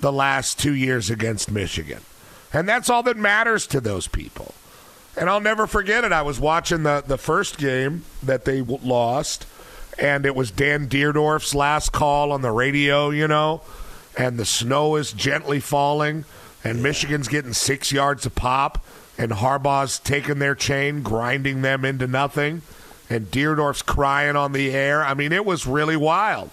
the 0.00 0.10
last 0.10 0.58
two 0.58 0.74
years 0.74 1.10
against 1.10 1.50
Michigan. 1.50 2.00
And 2.50 2.66
that's 2.66 2.88
all 2.88 3.02
that 3.02 3.18
matters 3.18 3.66
to 3.66 3.80
those 3.80 4.08
people. 4.08 4.54
And 5.18 5.28
I'll 5.28 5.40
never 5.40 5.66
forget 5.66 6.02
it. 6.02 6.12
I 6.12 6.22
was 6.22 6.40
watching 6.40 6.82
the, 6.82 7.04
the 7.06 7.18
first 7.18 7.58
game 7.58 8.04
that 8.22 8.46
they 8.46 8.60
w- 8.60 8.80
lost, 8.82 9.46
and 9.98 10.24
it 10.24 10.34
was 10.34 10.50
Dan 10.50 10.88
Dierdorf's 10.88 11.54
last 11.54 11.92
call 11.92 12.32
on 12.32 12.40
the 12.40 12.50
radio, 12.50 13.10
you 13.10 13.28
know, 13.28 13.60
and 14.16 14.38
the 14.38 14.44
snow 14.44 14.96
is 14.96 15.12
gently 15.12 15.60
falling, 15.60 16.24
and 16.64 16.82
Michigan's 16.82 17.28
getting 17.28 17.52
six 17.52 17.92
yards 17.92 18.26
a 18.26 18.30
pop, 18.30 18.84
and 19.18 19.32
Harbaugh's 19.32 19.98
taking 19.98 20.38
their 20.38 20.54
chain, 20.54 21.02
grinding 21.02 21.62
them 21.62 21.84
into 21.84 22.06
nothing, 22.06 22.62
and 23.08 23.30
Dierdorf's 23.30 23.82
crying 23.82 24.36
on 24.36 24.52
the 24.52 24.70
air. 24.72 25.04
I 25.04 25.14
mean, 25.14 25.32
it 25.32 25.44
was 25.44 25.66
really 25.66 25.96
wild. 25.96 26.50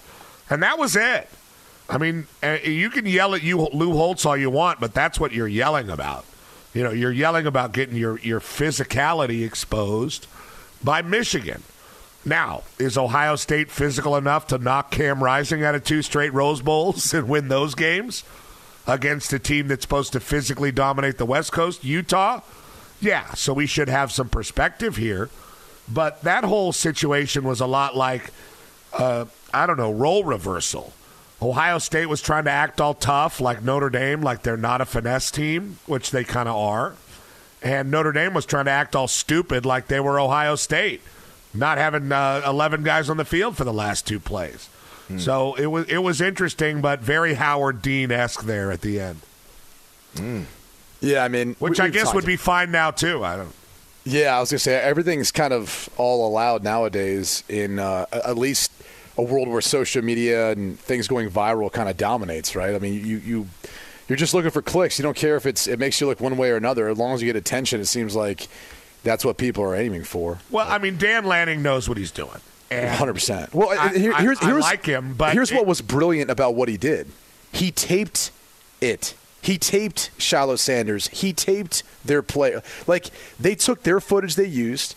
And 0.50 0.62
that 0.62 0.78
was 0.78 0.96
it. 0.96 1.30
I 1.90 1.98
mean, 1.98 2.28
uh, 2.42 2.58
you 2.64 2.90
can 2.90 3.06
yell 3.06 3.36
at 3.36 3.44
you 3.44 3.58
Lou 3.58 3.94
Holtz 3.94 4.26
all 4.26 4.38
you 4.38 4.50
want, 4.50 4.80
but 4.80 4.94
that's 4.94 5.20
what 5.20 5.32
you're 5.32 5.48
yelling 5.48 5.90
about. 5.90 6.26
You 6.74 6.84
know, 6.84 6.92
you're 6.92 7.12
yelling 7.12 7.46
about 7.46 7.72
getting 7.72 7.96
your, 7.96 8.20
your 8.20 8.40
physicality 8.40 9.46
exposed 9.46 10.28
by 10.84 11.02
Michigan. 11.02 11.64
Now, 12.26 12.64
is 12.80 12.98
Ohio 12.98 13.36
State 13.36 13.70
physical 13.70 14.16
enough 14.16 14.48
to 14.48 14.58
knock 14.58 14.92
Cam 14.92 15.24
Rising 15.24 15.64
out 15.64 15.76
of 15.76 15.84
two 15.84 16.02
straight 16.02 16.34
Rose 16.34 16.62
Bowls 16.62 17.14
and 17.14 17.28
win 17.28 17.50
those 17.50 17.76
games 17.76 18.24
against 18.88 19.34
a 19.34 19.40
team 19.40 19.68
that's 19.68 19.84
supposed 19.84 20.14
to 20.14 20.20
physically 20.20 20.72
dominate 20.72 21.18
the 21.18 21.26
West 21.26 21.52
Coast, 21.52 21.84
Utah? 21.84 22.42
Yeah, 23.02 23.34
so 23.34 23.54
we 23.54 23.68
should 23.68 23.90
have 23.90 24.12
some 24.12 24.30
perspective 24.30 24.96
here. 24.96 25.30
But 25.92 26.22
that 26.22 26.46
whole 26.46 26.72
situation 26.72 27.44
was 27.44 27.60
a 27.60 27.66
lot 27.66 27.96
like, 27.96 28.32
uh, 28.94 29.26
I 29.54 29.66
don't 29.66 29.78
know, 29.78 29.92
role 29.92 30.24
reversal. 30.24 30.94
Ohio 31.42 31.78
State 31.78 32.06
was 32.06 32.22
trying 32.22 32.46
to 32.46 32.52
act 32.52 32.80
all 32.80 32.94
tough, 32.94 33.42
like 33.42 33.62
Notre 33.62 33.90
Dame, 33.90 34.22
like 34.22 34.44
they're 34.44 34.56
not 34.56 34.80
a 34.80 34.86
finesse 34.86 35.30
team, 35.30 35.78
which 35.86 36.12
they 36.12 36.24
kind 36.24 36.48
of 36.48 36.56
are. 36.56 36.96
And 37.62 37.92
Notre 37.92 38.14
Dame 38.14 38.34
was 38.34 38.46
trying 38.46 38.66
to 38.66 38.72
act 38.72 38.96
all 38.96 39.10
stupid, 39.10 39.66
like 39.66 39.88
they 39.88 40.00
were 40.00 40.20
Ohio 40.20 40.56
State, 40.56 41.02
not 41.54 41.78
having 41.78 42.12
uh, 42.12 42.42
11 42.46 42.84
guys 42.84 43.10
on 43.10 43.18
the 43.18 43.26
field 43.26 43.56
for 43.58 43.64
the 43.64 43.74
last 43.74 44.08
two 44.08 44.20
plays. 44.20 44.68
Hmm. 45.08 45.18
So 45.20 45.56
it 45.56 45.66
was 45.68 45.86
it 45.88 45.98
was 46.00 46.22
interesting, 46.22 46.82
but 46.82 47.00
very 47.02 47.34
Howard 47.34 47.82
Dean 47.82 48.12
esque 48.12 48.44
there 48.44 48.72
at 48.72 48.82
the 48.82 49.00
end. 49.00 49.20
Yeah, 51.02 51.24
I 51.24 51.28
mean, 51.28 51.56
which 51.60 51.80
we- 51.80 51.86
I 51.86 51.90
guess 51.90 52.14
would 52.14 52.26
be 52.26 52.38
fine 52.38 52.72
now 52.72 52.92
too. 52.92 53.24
I 53.24 53.36
don't. 53.38 53.54
Yeah, 54.06 54.36
I 54.36 54.40
was 54.40 54.52
gonna 54.52 54.60
say 54.60 54.76
everything's 54.76 55.32
kind 55.32 55.54
of 55.54 55.90
all 55.98 56.28
allowed 56.28 56.64
nowadays 56.64 57.44
in 57.50 57.80
uh, 57.80 58.06
at 58.12 58.38
least 58.38 58.72
a 59.18 59.24
world 59.24 59.48
where 59.48 59.62
social 59.62 60.02
media 60.02 60.52
and 60.52 60.80
things 60.80 61.08
going 61.08 61.30
viral 61.30 61.72
kind 61.72 61.88
of 61.90 61.98
dominates, 61.98 62.56
right? 62.56 62.74
I 62.76 62.80
mean, 62.80 62.94
you 63.06 63.18
you 63.18 63.48
you're 64.10 64.18
just 64.18 64.34
looking 64.34 64.52
for 64.52 64.62
clicks. 64.62 64.98
You 65.00 65.04
don't 65.04 65.16
care 65.16 65.36
if 65.36 65.46
it's 65.46 65.68
it 65.68 65.80
makes 65.80 66.00
you 66.02 66.08
look 66.08 66.20
one 66.20 66.36
way 66.38 66.52
or 66.52 66.58
another. 66.58 66.90
As 66.90 66.98
long 66.98 67.14
as 67.14 67.22
you 67.22 67.28
get 67.28 67.36
attention, 67.38 67.80
it 67.80 67.86
seems 67.86 68.16
like 68.16 68.48
that's 69.04 69.24
what 69.26 69.38
people 69.38 69.64
are 69.64 69.76
aiming 69.76 70.04
for. 70.04 70.40
Well, 70.50 70.68
I 70.70 70.78
mean, 70.78 70.98
Dan 70.98 71.26
Lanning 71.26 71.62
knows 71.62 71.88
what 71.90 71.98
he's 71.98 72.12
doing. 72.12 72.40
Hundred 72.72 73.14
percent. 73.14 73.54
Well, 73.54 73.70
I- 73.70 73.90
here- 73.96 74.14
I- 74.14 74.22
here's, 74.22 74.40
I 74.40 74.46
here's 74.48 74.62
like 74.64 74.86
him, 74.86 75.14
but 75.14 75.34
here's 75.34 75.52
it- 75.52 75.56
what 75.56 75.66
was 75.68 75.82
brilliant 75.82 76.32
about 76.32 76.56
what 76.56 76.70
he 76.70 76.78
did. 76.78 77.08
He 77.52 77.70
taped 77.70 78.32
it. 78.82 79.14
He 79.44 79.58
taped 79.60 80.10
Shallow 80.18 80.56
Sanders. 80.56 81.08
He 81.10 81.34
taped 81.34 81.84
their 82.04 82.24
play. 82.24 82.60
Like 82.88 83.12
they 83.40 83.54
took 83.56 83.84
their 83.84 84.00
footage 84.00 84.36
they 84.36 84.46
used, 84.48 84.96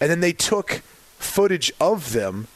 and 0.00 0.10
then 0.10 0.20
they 0.20 0.32
took 0.34 0.82
footage 1.18 1.72
of 1.80 2.12
them, 2.12 2.48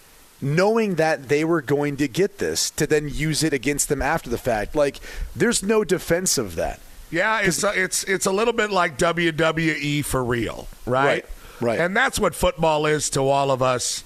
knowing 0.43 0.97
that 0.97 1.29
they 1.31 1.45
were 1.45 1.63
going 1.63 1.97
to 1.97 2.07
get 2.09 2.37
this 2.39 2.71
to 2.73 2.87
then 2.87 3.09
use 3.09 3.43
it 3.43 3.55
against 3.55 3.89
them 3.89 4.03
after 4.03 4.29
the 4.29 4.37
fact. 4.37 4.75
Like 4.75 4.99
there's 5.35 5.63
no 5.63 5.83
defense 5.85 6.37
of 6.37 6.57
that. 6.57 6.79
Yeah, 7.11 7.41
it's 7.41 7.63
a, 7.65 7.71
uh, 7.71 7.73
it's 7.75 8.05
it's 8.05 8.27
a 8.27 8.33
little 8.33 8.53
bit 8.53 8.71
like 8.71 8.99
WWE 8.99 10.05
for 10.05 10.23
real, 10.23 10.69
right? 10.87 11.05
Right, 11.05 11.27
right. 11.61 11.81
And 11.81 11.97
that's 11.97 12.19
what 12.19 12.35
football 12.35 12.87
is 12.87 13.09
to 13.11 13.23
all 13.23 13.51
of 13.51 13.63
us 13.63 14.05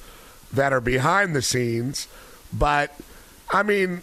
that 0.53 0.73
are 0.73 0.81
behind 0.81 1.35
the 1.35 1.43
scenes. 1.43 2.07
But 2.53 2.95
I 3.51 3.63
mean, 3.63 4.03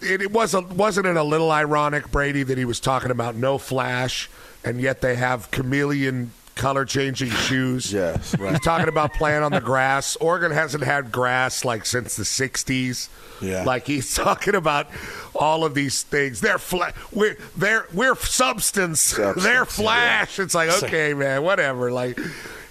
it, 0.00 0.22
it 0.22 0.32
was 0.32 0.54
a, 0.54 0.60
wasn't 0.60 1.06
it 1.06 1.16
a 1.16 1.22
little 1.22 1.50
ironic, 1.50 2.10
Brady, 2.10 2.42
that 2.42 2.58
he 2.58 2.64
was 2.64 2.80
talking 2.80 3.10
about 3.10 3.36
no 3.36 3.58
flash, 3.58 4.28
and 4.64 4.80
yet 4.80 5.00
they 5.00 5.14
have 5.16 5.50
chameleon 5.50 6.32
color 6.58 6.84
changing 6.84 7.30
shoes. 7.30 7.92
Yes, 7.98 8.36
right. 8.38 8.52
He's 8.52 8.60
talking 8.60 8.88
about 8.88 9.14
playing 9.14 9.42
on 9.42 9.50
the 9.52 9.60
grass. 9.60 10.16
Oregon 10.16 10.50
hasn't 10.50 10.84
had 10.84 11.10
grass 11.10 11.64
like 11.64 11.86
since 11.86 12.16
the 12.16 12.24
'60s. 12.24 13.08
Yeah. 13.40 13.62
Like 13.64 13.86
he's 13.86 14.14
talking 14.14 14.54
about 14.54 14.88
all 15.34 15.64
of 15.64 15.74
these 15.74 16.02
things. 16.02 16.40
They're 16.40 16.58
fla- 16.58 16.92
we're 17.12 17.36
they're 17.56 17.86
we're 17.94 18.16
substance. 18.16 19.00
Substance, 19.00 19.42
they're 19.44 19.64
flash. 19.64 20.38
It's 20.38 20.54
like 20.54 20.70
okay, 20.82 21.14
man, 21.14 21.42
whatever. 21.42 21.90
Like, 21.90 22.18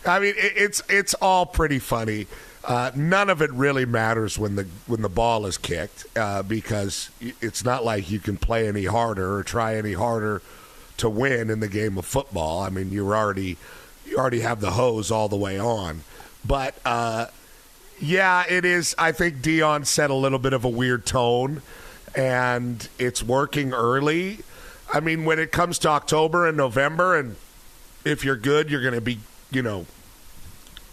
I 0.05 0.19
mean, 0.19 0.35
it, 0.37 0.53
it's 0.55 0.83
it's 0.89 1.13
all 1.15 1.45
pretty 1.45 1.79
funny. 1.79 2.27
Uh, 2.63 2.91
none 2.95 3.29
of 3.29 3.41
it 3.41 3.51
really 3.53 3.85
matters 3.85 4.37
when 4.37 4.55
the 4.55 4.67
when 4.87 5.01
the 5.01 5.09
ball 5.09 5.45
is 5.45 5.57
kicked 5.57 6.05
uh, 6.17 6.43
because 6.43 7.09
it's 7.41 7.63
not 7.63 7.85
like 7.85 8.11
you 8.11 8.19
can 8.19 8.37
play 8.37 8.67
any 8.67 8.85
harder 8.85 9.35
or 9.35 9.43
try 9.43 9.77
any 9.77 9.93
harder 9.93 10.41
to 10.97 11.09
win 11.09 11.49
in 11.49 11.59
the 11.59 11.67
game 11.67 11.97
of 11.97 12.05
football. 12.05 12.61
I 12.61 12.69
mean, 12.69 12.91
you're 12.91 13.15
already 13.15 13.57
you 14.05 14.17
already 14.17 14.41
have 14.41 14.61
the 14.61 14.71
hose 14.71 15.11
all 15.11 15.29
the 15.29 15.35
way 15.35 15.59
on. 15.59 16.01
But 16.45 16.75
uh, 16.85 17.27
yeah, 17.99 18.43
it 18.47 18.65
is. 18.65 18.95
I 18.97 19.11
think 19.11 19.37
Deion 19.37 19.85
set 19.85 20.09
a 20.09 20.15
little 20.15 20.39
bit 20.39 20.53
of 20.53 20.63
a 20.63 20.69
weird 20.69 21.05
tone, 21.05 21.61
and 22.15 22.87
it's 22.97 23.21
working 23.21 23.73
early. 23.73 24.39
I 24.93 24.99
mean, 24.99 25.25
when 25.25 25.39
it 25.39 25.51
comes 25.51 25.79
to 25.79 25.89
October 25.89 26.47
and 26.47 26.55
November, 26.55 27.17
and 27.17 27.35
if 28.05 28.23
you're 28.23 28.37
good, 28.37 28.69
you're 28.71 28.81
going 28.81 28.93
to 28.93 29.01
be, 29.01 29.19
you 29.51 29.61
know, 29.61 29.85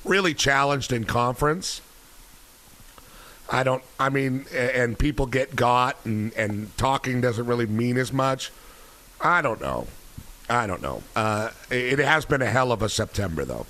really 0.05 0.35
challenged 0.35 0.93
in 0.93 1.05
conference. 1.05 1.81
I 3.51 3.63
don't. 3.63 3.83
I 4.01 4.09
mean, 4.09 4.47
and 4.53 4.99
people 4.99 5.27
get 5.27 5.55
got, 5.55 5.99
and 6.05 6.33
and 6.33 6.77
talking 6.77 7.21
doesn't 7.21 7.47
really 7.47 7.67
mean 7.67 7.99
as 7.99 8.13
much. 8.13 8.51
I 9.25 9.41
don't 9.43 9.61
know. 9.61 9.87
I 10.49 10.67
don't 10.67 10.83
know. 10.83 11.03
Uh, 11.17 11.51
it 11.71 11.99
has 11.99 12.27
been 12.27 12.43
a 12.43 12.47
hell 12.51 12.71
of 12.71 12.83
a 12.83 12.89
September, 12.89 13.45
though. 13.47 13.67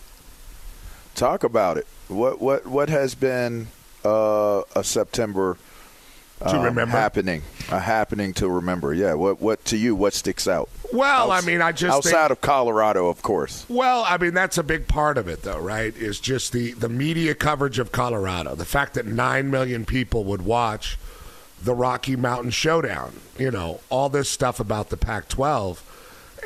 Talk 1.15 1.45
about 1.45 1.79
it. 1.79 1.87
What 2.09 2.41
what 2.41 2.67
what 2.67 2.89
has 2.89 3.15
been 3.15 3.69
uh, 4.05 4.63
a 4.75 4.83
September 4.83 5.57
To 6.41 6.49
um, 6.57 6.65
remember? 6.65 6.91
happening? 6.91 7.43
A 7.71 7.79
happening 7.79 8.35
to 8.35 8.49
remember. 8.49 8.93
Yeah. 8.93 9.15
What 9.15 9.41
what 9.41 9.65
to 9.67 9.77
you? 9.77 9.95
What 9.95 10.13
sticks 10.13 10.49
out? 10.49 10.69
Well, 10.93 11.31
I 11.31 11.41
mean, 11.43 11.63
I 11.63 11.71
just 11.71 11.97
outside 11.97 12.11
think- 12.23 12.31
of 12.33 12.41
Colorado, 12.41 13.07
of 13.09 13.23
course. 13.23 13.65
Well, 13.69 14.05
I 14.09 14.19
mean 14.19 14.35
that's 14.35 14.59
a 14.59 14.65
big 14.65 14.89
part 14.89 15.17
of 15.17 15.29
it, 15.29 15.43
though, 15.43 15.61
right? 15.61 15.97
Is 15.97 16.19
just 16.19 16.53
the 16.53 16.73
the 16.73 16.89
media 16.89 17.37
coverage 17.37 17.79
of 17.79 17.93
Colorado, 17.93 18.57
the 18.57 18.65
fact 18.65 18.95
that 18.95 19.07
nine 19.07 19.53
million 19.53 19.85
people 19.85 20.25
would 20.25 20.43
watch 20.43 20.99
the 21.63 21.75
Rocky 21.75 22.17
Mountain 22.17 22.51
Showdown, 22.51 23.21
you 23.39 23.51
know, 23.51 23.81
all 23.91 24.09
this 24.09 24.29
stuff 24.29 24.61
about 24.61 24.91
the 24.91 24.97
Pac-12, 24.97 25.81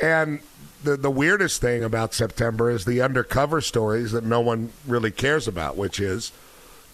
and 0.03 0.41
the 0.85 0.97
the 0.97 1.11
weirdest 1.11 1.61
thing 1.61 1.83
about 1.83 2.15
September 2.15 2.71
is 2.71 2.85
the 2.85 3.03
undercover 3.03 3.61
stories 3.61 4.13
that 4.13 4.25
no 4.25 4.41
one 4.41 4.71
really 4.87 5.11
cares 5.11 5.49
about, 5.49 5.77
which 5.77 5.99
is 5.99 6.33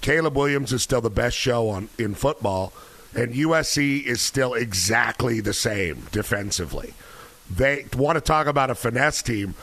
Caleb 0.00 0.36
Williams 0.36 0.72
is 0.72 0.82
still 0.82 1.00
the 1.00 1.10
best 1.10 1.36
show 1.36 1.68
on 1.68 1.88
in 1.98 2.14
football, 2.14 2.72
and 3.14 3.34
USC 3.34 4.04
is 4.04 4.20
still 4.20 4.54
exactly 4.54 5.40
the 5.40 5.54
same 5.54 6.06
defensively. 6.12 6.94
They 7.50 7.86
want 7.96 8.16
to 8.16 8.20
talk 8.20 8.46
about 8.46 8.70
a 8.70 8.74
finesse 8.74 9.22
team. 9.22 9.54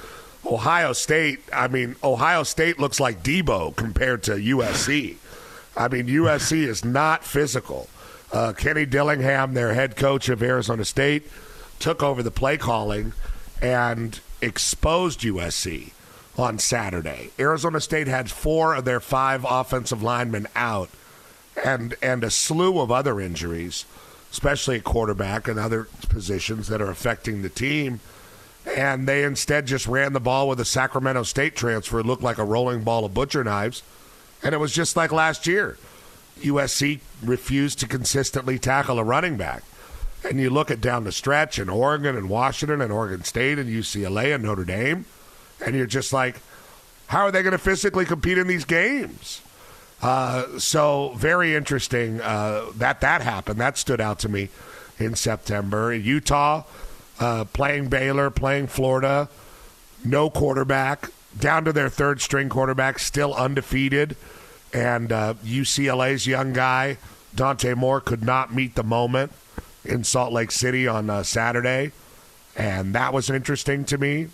Ohio 0.46 0.94
State, 0.94 1.42
I 1.54 1.68
mean, 1.68 1.96
Ohio 2.04 2.44
State 2.44 2.80
looks 2.80 3.00
like 3.00 3.24
Deebo 3.24 3.76
compared 3.76 4.24
to 4.24 4.32
USC. 4.32 5.18
I 5.78 5.88
mean, 5.88 6.08
USC 6.08 6.64
is 6.68 6.84
not 6.84 7.24
physical. 7.24 7.88
Uh, 8.32 8.54
Kenny 8.54 8.86
Dillingham, 8.86 9.54
their 9.54 9.74
head 9.74 9.96
coach 9.96 10.30
of 10.30 10.42
Arizona 10.42 10.86
State, 10.86 11.28
took 11.80 12.02
over 12.02 12.24
the 12.24 12.32
play 12.32 12.58
calling 12.58 13.14
and 13.62 14.20
exposed 14.42 15.22
USC 15.22 15.92
on 16.38 16.58
Saturday. 16.58 17.32
Arizona 17.40 17.80
State 17.82 18.08
had 18.08 18.32
four 18.32 18.74
of 18.74 18.86
their 18.86 19.00
five 19.00 19.46
offensive 19.48 20.02
linemen 20.02 20.48
out 20.56 20.90
and 21.64 21.96
and 22.02 22.24
a 22.24 22.32
slew 22.32 22.80
of 22.80 22.92
other 22.92 23.20
injuries, 23.20 23.86
especially 24.32 24.78
at 24.78 24.84
quarterback 24.84 25.48
and 25.48 25.60
other 25.60 25.88
positions 26.10 26.68
that 26.68 26.82
are 26.82 26.90
affecting 26.90 27.42
the 27.42 27.50
team. 27.50 28.00
And 28.76 29.08
they 29.08 29.24
instead 29.24 29.66
just 29.66 29.88
ran 29.88 30.14
the 30.14 30.20
ball 30.20 30.48
with 30.48 30.60
a 30.60 30.66
Sacramento 30.66 31.24
State 31.24 31.56
transfer. 31.56 32.00
It 32.00 32.06
looked 32.06 32.24
like 32.24 32.38
a 32.38 32.46
rolling 32.46 32.84
ball 32.84 33.06
of 33.06 33.14
butcher 33.14 33.44
knives. 33.44 33.84
And 34.44 34.54
it 34.56 34.60
was 34.60 34.72
just 34.72 34.96
like 34.96 35.12
last 35.12 35.48
year. 35.48 35.78
USC 36.40 37.00
refused 37.24 37.80
to 37.80 37.88
consistently 37.88 38.58
tackle 38.58 39.00
a 39.00 39.04
running 39.04 39.38
back. 39.38 39.64
And 40.28 40.40
you 40.40 40.50
look 40.50 40.70
at 40.70 40.82
down 40.82 41.04
the 41.04 41.12
stretch 41.12 41.60
in 41.60 41.70
Oregon 41.70 42.16
and 42.16 42.30
Washington 42.30 42.82
and 42.82 42.92
Oregon 42.92 43.24
State 43.24 43.58
and 43.58 43.70
UCLA 43.70 44.34
and 44.34 44.44
Notre 44.44 44.66
Dame, 44.66 45.06
and 45.66 45.76
you're 45.76 45.88
just 45.88 46.14
like, 46.14 46.42
how 47.08 47.26
are 47.26 47.32
they 47.32 47.42
going 47.42 47.52
to 47.52 47.58
physically 47.58 48.06
compete 48.06 48.38
in 48.38 48.48
these 48.48 48.66
games? 48.66 49.42
Uh, 50.02 50.60
so 50.60 51.14
very 51.16 51.56
interesting 51.56 52.22
uh, 52.22 52.66
that 52.76 53.02
that 53.02 53.22
happened. 53.22 53.60
That 53.60 53.78
stood 53.78 54.02
out 54.02 54.20
to 54.20 54.30
me 54.30 54.50
in 54.98 55.16
September. 55.16 55.94
Utah 55.94 56.64
uh, 57.20 57.46
playing 57.46 57.88
Baylor, 57.88 58.30
playing 58.30 58.68
Florida, 58.68 59.30
no 60.04 60.30
quarterback, 60.30 61.10
down 61.38 61.66
to 61.66 61.74
their 61.74 61.90
third 61.90 62.20
string 62.20 62.50
quarterback, 62.50 63.00
still 63.00 63.34
undefeated, 63.34 64.18
and 64.74 65.12
uh, 65.12 65.34
UCLA's 65.44 66.28
young 66.28 66.54
guy 66.54 66.98
Dante 67.36 67.74
Moore 67.74 68.02
could 68.02 68.24
not 68.24 68.54
meet 68.54 68.76
the 68.76 68.84
moment 68.84 69.32
in 69.84 70.04
Salt 70.04 70.34
Lake 70.34 70.52
City 70.52 70.88
on 70.88 71.10
uh, 71.10 71.24
Saturday, 71.24 71.92
and 72.56 72.94
that 72.94 73.14
was 73.14 73.30
interesting 73.30 73.86
to 73.86 73.98
me. 73.98 74.28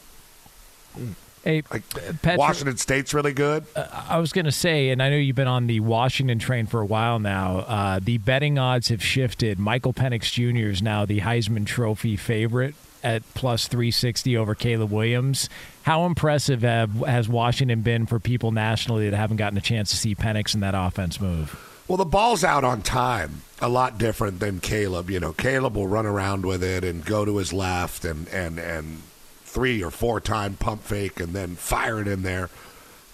Hey, 1.44 1.62
Patrick, 1.62 2.38
Washington 2.38 2.76
State's 2.78 3.14
really 3.14 3.32
good. 3.32 3.66
I 3.76 4.18
was 4.20 4.34
going 4.34 4.46
to 4.46 4.52
say, 4.52 4.90
and 4.90 5.02
I 5.02 5.10
know 5.10 5.16
you've 5.16 5.36
been 5.36 5.48
on 5.48 5.68
the 5.68 5.80
Washington 5.80 6.40
train 6.40 6.66
for 6.66 6.82
a 6.82 6.86
while 6.86 7.20
now. 7.20 7.60
Uh, 7.60 8.00
the 8.04 8.18
betting 8.18 8.58
odds 8.58 8.90
have 8.90 9.02
shifted. 9.02 9.58
Michael 9.58 9.94
Penix 9.94 10.32
Jr. 10.32 10.70
is 10.70 10.82
now 10.82 11.06
the 11.06 11.22
Heisman 11.22 11.66
Trophy 11.66 12.18
favorite 12.18 12.76
at 13.16 13.34
plus 13.34 13.68
360 13.68 14.36
over 14.38 14.54
Caleb 14.54 14.92
Williams. 14.92 15.50
How 15.84 16.06
impressive 16.06 16.62
have, 16.62 16.92
has 16.92 17.30
Washington 17.30 17.82
been 17.82 18.06
for 18.06 18.20
people 18.20 18.52
nationally 18.52 19.10
that 19.10 19.16
haven't 19.16 19.38
gotten 19.38 19.58
a 19.58 19.62
chance 19.62 19.90
to 19.92 19.98
see 19.98 20.14
Penix 20.16 20.54
and 20.54 20.62
that 20.64 20.76
offense 20.76 21.22
move? 21.22 21.64
Well, 21.88 21.98
the 21.98 22.06
ball's 22.06 22.44
out 22.44 22.66
on 22.66 22.82
time. 22.82 23.44
A 23.62 23.70
lot 23.70 23.98
different 23.98 24.42
than 24.42 24.60
Caleb. 24.60 25.10
You 25.10 25.22
know, 25.22 25.32
Caleb 25.32 25.76
will 25.76 25.88
run 25.88 26.06
around 26.06 26.46
with 26.46 26.62
it 26.62 26.84
and 26.84 27.06
go 27.06 27.24
to 27.24 27.38
his 27.38 27.54
left 27.54 28.04
and 28.04 28.28
and 28.28 28.60
and 28.60 29.02
three 29.46 29.82
or 29.82 29.90
four 29.90 30.20
time 30.20 30.56
pump 30.56 30.84
fake 30.84 31.20
and 31.20 31.34
then 31.34 31.56
fire 31.56 32.02
it 32.02 32.08
in 32.08 32.24
there. 32.24 32.50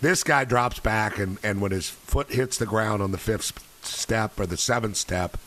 This 0.01 0.23
guy 0.23 0.43
drops 0.43 0.79
back 0.79 1.19
and 1.19 1.37
and 1.43 1.61
when 1.61 1.71
his 1.71 1.89
foot 1.89 2.31
hits 2.31 2.57
the 2.57 2.65
ground 2.65 3.03
on 3.03 3.11
the 3.11 3.19
fifth 3.19 3.53
step 3.85 4.39
or 4.39 4.47
the 4.47 4.57
seventh 4.57 4.97
step, 4.97 5.37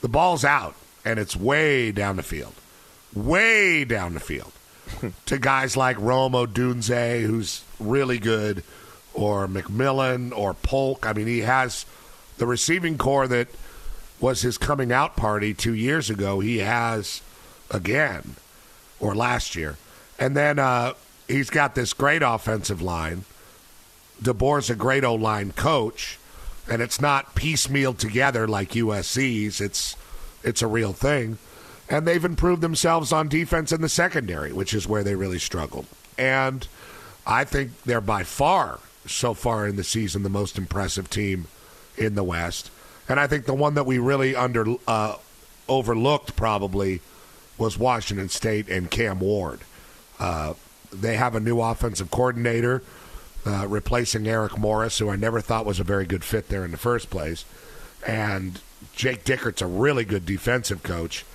the 0.00 0.08
ball's 0.08 0.44
out 0.44 0.74
and 1.04 1.18
it's 1.18 1.36
way 1.36 1.92
down 1.92 2.16
the 2.16 2.22
field, 2.22 2.54
way 3.14 3.84
down 3.84 4.14
the 4.14 4.20
field 4.20 4.52
to 5.26 5.38
guys 5.38 5.76
like 5.76 5.98
Rome 5.98 6.32
Odunze, 6.32 7.22
who's 7.22 7.64
really 7.78 8.18
good, 8.18 8.62
or 9.14 9.46
McMillan 9.46 10.36
or 10.36 10.54
Polk. 10.54 11.06
I 11.06 11.12
mean, 11.12 11.26
he 11.26 11.40
has 11.40 11.84
the 12.38 12.46
receiving 12.46 12.98
core 12.98 13.26
that 13.28 13.48
was 14.20 14.42
his 14.42 14.56
coming 14.56 14.92
out 14.92 15.16
party 15.16 15.52
two 15.52 15.74
years 15.74 16.08
ago. 16.08 16.40
He 16.40 16.58
has 16.58 17.22
again, 17.70 18.36
or 19.00 19.14
last 19.14 19.56
year. 19.56 19.76
And 20.18 20.36
then 20.36 20.58
uh, 20.58 20.94
he's 21.26 21.50
got 21.50 21.74
this 21.74 21.92
great 21.92 22.22
offensive 22.22 22.80
line. 22.80 23.24
DeBoer's 24.22 24.70
a 24.70 24.76
great 24.76 25.02
O 25.02 25.14
line 25.14 25.50
coach, 25.52 26.18
and 26.70 26.80
it's 26.80 27.00
not 27.00 27.34
piecemeal 27.34 27.94
together 27.94 28.46
like 28.46 28.70
USC's. 28.70 29.60
It's 29.60 29.96
it's 30.44 30.62
a 30.62 30.66
real 30.66 30.92
thing, 30.92 31.38
and 31.92 32.08
they've 32.08 32.24
improved 32.24 32.62
themselves 32.62 33.12
on 33.12 33.28
defense 33.28 33.70
in 33.70 33.82
the 33.82 33.88
secondary, 33.88 34.50
which 34.50 34.72
is 34.72 34.88
where 34.88 35.04
they 35.04 35.14
really 35.14 35.38
struggled. 35.38 35.84
And 36.16 36.66
I 37.26 37.44
think 37.44 37.82
they're 37.82 38.00
by 38.00 38.24
far 38.24 38.80
so 39.06 39.34
far 39.34 39.66
in 39.66 39.76
the 39.76 39.84
season 39.84 40.22
the 40.22 40.30
most 40.30 40.56
impressive 40.56 41.10
team 41.10 41.48
in 41.98 42.14
the 42.14 42.24
West. 42.24 42.70
And 43.10 43.20
I 43.20 43.26
think 43.26 43.44
the 43.44 43.52
one 43.52 43.74
that 43.74 43.84
we 43.84 43.98
really 43.98 44.34
under 44.34 44.64
uh, 44.88 45.16
overlooked 45.68 46.34
probably 46.34 47.02
was 47.58 47.78
Washington 47.78 48.30
State 48.30 48.70
and 48.70 48.90
Cam 48.90 49.20
Ward. 49.20 49.60
Uh, 50.18 50.54
they 50.90 51.16
have 51.16 51.34
a 51.34 51.40
new 51.40 51.60
offensive 51.60 52.10
coordinator 52.10 52.82
uh, 53.44 53.66
replacing 53.68 54.26
Eric 54.26 54.56
Morris, 54.56 54.98
who 54.98 55.10
I 55.10 55.16
never 55.16 55.42
thought 55.42 55.66
was 55.66 55.78
a 55.78 55.84
very 55.84 56.06
good 56.06 56.24
fit 56.24 56.48
there 56.48 56.64
in 56.64 56.70
the 56.70 56.78
first 56.78 57.10
place. 57.10 57.44
And 58.06 58.60
Jake 58.94 59.24
Dickert's 59.24 59.60
a 59.60 59.66
really 59.66 60.06
good 60.06 60.24
defensive 60.24 60.82
coach. 60.82 61.26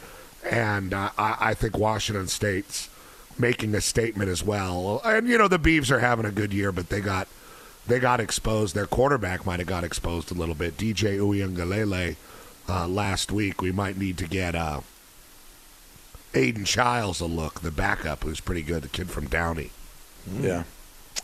And 0.49 0.93
uh, 0.93 1.11
I, 1.17 1.37
I 1.39 1.53
think 1.53 1.77
Washington 1.77 2.27
State's 2.27 2.89
making 3.39 3.75
a 3.75 3.81
statement 3.81 4.29
as 4.29 4.43
well. 4.43 5.01
And, 5.03 5.27
you 5.27 5.37
know, 5.37 5.47
the 5.47 5.59
Beavs 5.59 5.91
are 5.91 5.99
having 5.99 6.25
a 6.25 6.31
good 6.31 6.53
year, 6.53 6.71
but 6.71 6.89
they 6.89 7.01
got 7.01 7.27
they 7.87 7.99
got 7.99 8.19
exposed. 8.19 8.75
Their 8.75 8.85
quarterback 8.85 9.45
might 9.45 9.59
have 9.59 9.67
got 9.67 9.83
exposed 9.83 10.31
a 10.31 10.33
little 10.33 10.55
bit. 10.55 10.77
DJ 10.77 11.19
Uiagalelei 11.19 12.17
uh, 12.67 12.87
last 12.87 13.31
week. 13.31 13.61
We 13.61 13.71
might 13.71 13.97
need 13.97 14.17
to 14.17 14.27
get 14.27 14.55
uh, 14.55 14.81
Aidan 16.33 16.65
Chiles 16.65 17.21
a 17.21 17.25
look, 17.25 17.61
the 17.61 17.71
backup, 17.71 18.23
who's 18.23 18.39
pretty 18.39 18.61
good, 18.61 18.83
the 18.83 18.89
kid 18.89 19.09
from 19.09 19.27
Downey. 19.27 19.71
Yeah. 20.41 20.63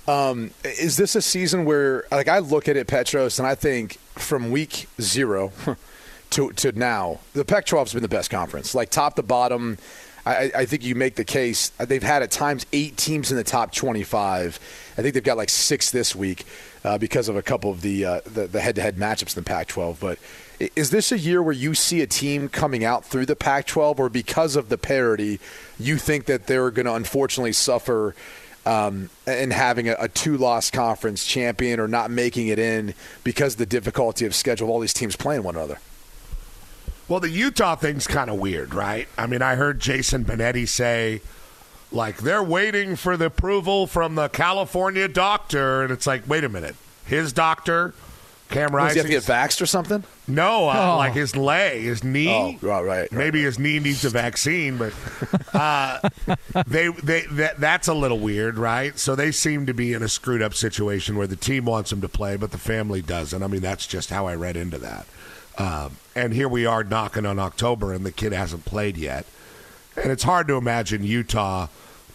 Um, 0.08 0.52
is 0.64 0.98
this 0.98 1.16
a 1.16 1.22
season 1.22 1.66
where, 1.66 2.06
like, 2.12 2.28
I 2.28 2.40
look 2.40 2.68
at 2.68 2.78
it, 2.78 2.88
Petros, 2.88 3.40
and 3.40 3.48
I 3.48 3.56
think 3.56 4.00
from 4.16 4.52
week 4.52 4.88
zero 5.02 5.52
to 6.34 6.52
to 6.52 6.72
now, 6.74 7.20
the 7.34 7.46
Pac-12 7.46 7.80
has 7.80 7.94
been 7.94 8.02
the 8.02 8.08
best 8.08 8.30
conference, 8.30 8.76
like 8.76 8.90
top 8.90 9.16
to 9.16 9.24
bottom. 9.24 9.78
I, 10.26 10.52
I 10.56 10.66
think 10.66 10.86
you 10.86 10.96
make 10.96 11.16
the 11.16 11.26
case. 11.26 11.70
They've 11.78 12.02
had 12.02 12.24
at 12.24 12.32
times 12.32 12.66
eight 12.72 12.96
teams 12.96 13.30
in 13.30 13.36
the 13.36 13.44
top 13.44 13.74
25. 13.74 14.58
I 14.98 15.02
think 15.02 15.14
they've 15.14 15.24
got 15.24 15.36
like 15.36 15.50
six 15.50 15.92
this 15.92 16.16
week 16.16 16.46
uh, 16.86 16.98
because 16.98 17.28
of 17.28 17.36
a 17.36 17.42
couple 17.42 17.72
of 17.72 17.82
the, 17.82 18.06
uh, 18.06 18.22
the 18.26 18.48
the 18.48 18.62
head-to-head 18.62 18.96
matchups 18.96 19.36
in 19.36 19.44
the 19.44 19.48
Pac-12. 19.48 20.00
But 20.00 20.20
is 20.78 20.92
this 20.92 21.12
a 21.12 21.20
year 21.20 21.44
where 21.44 21.54
you 21.54 21.74
see 21.74 22.02
a 22.02 22.08
team 22.08 22.48
coming 22.48 22.86
out 22.86 23.04
through 23.04 23.26
the 23.26 23.36
Pac-12, 23.36 24.00
or 24.00 24.10
because 24.10 24.56
of 24.56 24.70
the 24.70 24.78
parity, 24.78 25.40
you 25.78 25.98
think 25.98 26.26
that 26.26 26.48
they're 26.48 26.72
going 26.72 26.86
to 26.86 26.94
unfortunately 26.94 27.54
suffer? 27.54 28.16
Um, 28.66 29.10
in 29.28 29.52
having 29.52 29.90
a, 29.90 29.96
a 30.00 30.08
two-loss 30.08 30.72
conference 30.72 31.26
champion 31.26 31.82
or 31.82 31.90
not 31.90 32.10
making 32.10 32.48
it 32.48 32.58
in 32.58 32.94
because 33.26 33.56
of 33.56 33.58
the 33.58 33.66
difficulty 33.66 34.26
of 34.26 34.34
schedule 34.34 34.68
of 34.68 34.72
all 34.72 34.80
these 34.80 34.94
teams 34.94 35.18
playing 35.18 35.44
one 35.44 35.58
another. 35.58 35.80
Well, 37.08 37.20
the 37.20 37.30
Utah 37.30 37.76
thing's 37.76 38.08
kind 38.08 38.30
of 38.30 38.40
weird, 38.40 38.74
right? 38.74 39.08
I 39.18 39.28
mean, 39.28 39.42
I 39.42 39.56
heard 39.56 39.80
Jason 39.80 40.24
Benetti 40.26 40.68
say, 40.68 41.22
like, 41.92 42.18
they're 42.18 42.44
waiting 42.44 42.96
for 42.96 43.18
the 43.18 43.26
approval 43.26 43.88
from 43.88 44.16
the 44.16 44.30
California 44.30 45.08
doctor. 45.08 45.84
And 45.84 45.92
it's 45.92 46.08
like, 46.08 46.28
wait 46.28 46.44
a 46.44 46.50
minute. 46.50 46.76
His 47.06 47.34
doctor, 47.34 47.94
Cam 48.50 48.72
Does 48.72 48.94
he 48.94 49.00
have 49.00 49.08
to 49.08 49.12
get 49.12 49.24
vaxxed 49.24 49.62
or 49.62 49.66
something? 49.66 50.04
No, 50.28 50.70
uh, 50.70 50.94
Oh. 50.94 50.98
like 50.98 51.14
his 51.14 51.36
leg, 51.36 51.82
his 51.82 52.04
knee. 52.04 52.30
Oh, 52.62 52.68
right, 52.68 52.82
right, 52.82 53.12
Maybe 53.12 53.42
his 53.44 53.60
knee 53.60 53.80
needs 53.80 54.06
a 54.06 54.10
vaccine, 54.10 54.78
but 54.78 54.94
uh, 55.54 56.00
they 56.68 56.88
they 56.88 57.22
that, 57.32 57.60
that's 57.60 57.88
a 57.90 57.94
little 57.94 58.20
weird, 58.20 58.58
right? 58.58 58.98
So 58.98 59.16
they 59.16 59.32
seem 59.32 59.66
to 59.66 59.74
be 59.74 59.92
in 59.94 60.02
a 60.02 60.08
screwed 60.08 60.42
up 60.42 60.54
situation 60.54 61.18
where 61.18 61.28
the 61.28 61.36
team 61.36 61.66
wants 61.66 61.92
him 61.92 62.00
to 62.02 62.08
play, 62.10 62.38
but 62.38 62.52
the 62.52 62.58
family 62.58 63.02
doesn't. 63.02 63.44
I 63.44 63.48
mean, 63.48 63.62
that's 63.62 63.86
just 63.86 64.10
how 64.12 64.28
I 64.28 64.36
read 64.36 64.56
into 64.56 64.78
that. 64.78 65.06
Um, 65.58 65.98
and 66.16 66.34
here 66.34 66.48
we 66.50 66.66
are 66.66 66.84
knocking 66.84 67.26
on 67.26 67.40
October, 67.40 67.94
and 67.94 68.06
the 68.06 68.12
kid 68.12 68.34
hasn't 68.34 68.66
played 68.66 68.98
yet. 68.98 69.26
And 70.02 70.12
it's 70.12 70.24
hard 70.24 70.48
to 70.48 70.56
imagine 70.56 71.04
Utah 71.04 71.68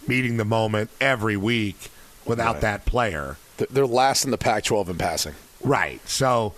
meeting 0.07 0.37
the 0.37 0.45
moment 0.45 0.89
every 0.99 1.37
week 1.37 1.89
without 2.25 2.55
Right. 2.55 2.61
that 2.61 2.85
player. 2.85 3.37
They're- 3.57 3.85
last 3.85 4.25
in 4.25 4.31
the 4.31 4.37
Pac-12 4.37 4.89
in 4.89 4.97
passing. 4.97 5.35
Right. 5.61 6.01
So 6.07 6.53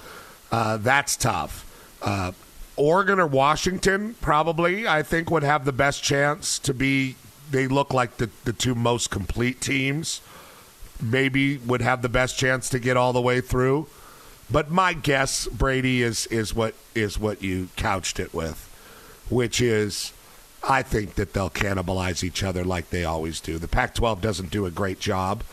uh, 0.52 0.78
that's 0.78 1.16
tough. 1.16 1.66
Uh, 2.02 2.32
Oregon 2.76 3.20
or 3.20 3.28
Washington 3.28 4.16
probably, 4.22 4.88
I 4.88 5.04
think, 5.04 5.30
would 5.32 5.44
have 5.44 5.66
the 5.66 5.72
best 5.72 6.04
chance 6.04 6.58
to 6.60 6.74
be. 6.74 7.16
They 7.50 7.68
look 7.68 7.94
like 7.94 8.18
the, 8.18 8.30
the 8.46 8.54
two 8.54 8.76
most 8.76 9.10
complete 9.12 9.60
teams. 9.62 10.22
Maybe 11.02 11.58
would 11.58 11.82
have 11.82 12.02
the 12.02 12.10
best 12.10 12.38
chance 12.38 12.70
to 12.70 12.80
get 12.80 12.96
all 12.98 13.14
the 13.14 13.22
way 13.22 13.42
through. 13.42 13.88
But 14.52 14.70
my 14.70 14.94
guess, 14.94 15.48
Brady, 15.48 16.02
is 16.02 16.26
is 16.28 16.54
what 16.54 16.74
is 16.94 17.18
what 17.18 17.42
you 17.42 17.70
couched 17.78 18.20
it 18.20 18.34
with, 18.34 18.68
which 19.30 19.62
is 19.62 20.12
I 20.64 20.82
think 20.82 21.16
that 21.16 21.34
they'll 21.34 21.50
cannibalize 21.50 22.24
each 22.24 22.44
other 22.44 22.64
like 22.64 22.90
they 22.90 23.06
always 23.06 23.40
do. 23.40 23.58
The 23.58 23.68
Pac 23.68 23.96
12 23.96 24.22
doesn't 24.22 24.52
do 24.52 24.66
a 24.66 24.72
great 24.72 25.00
job 25.00 25.44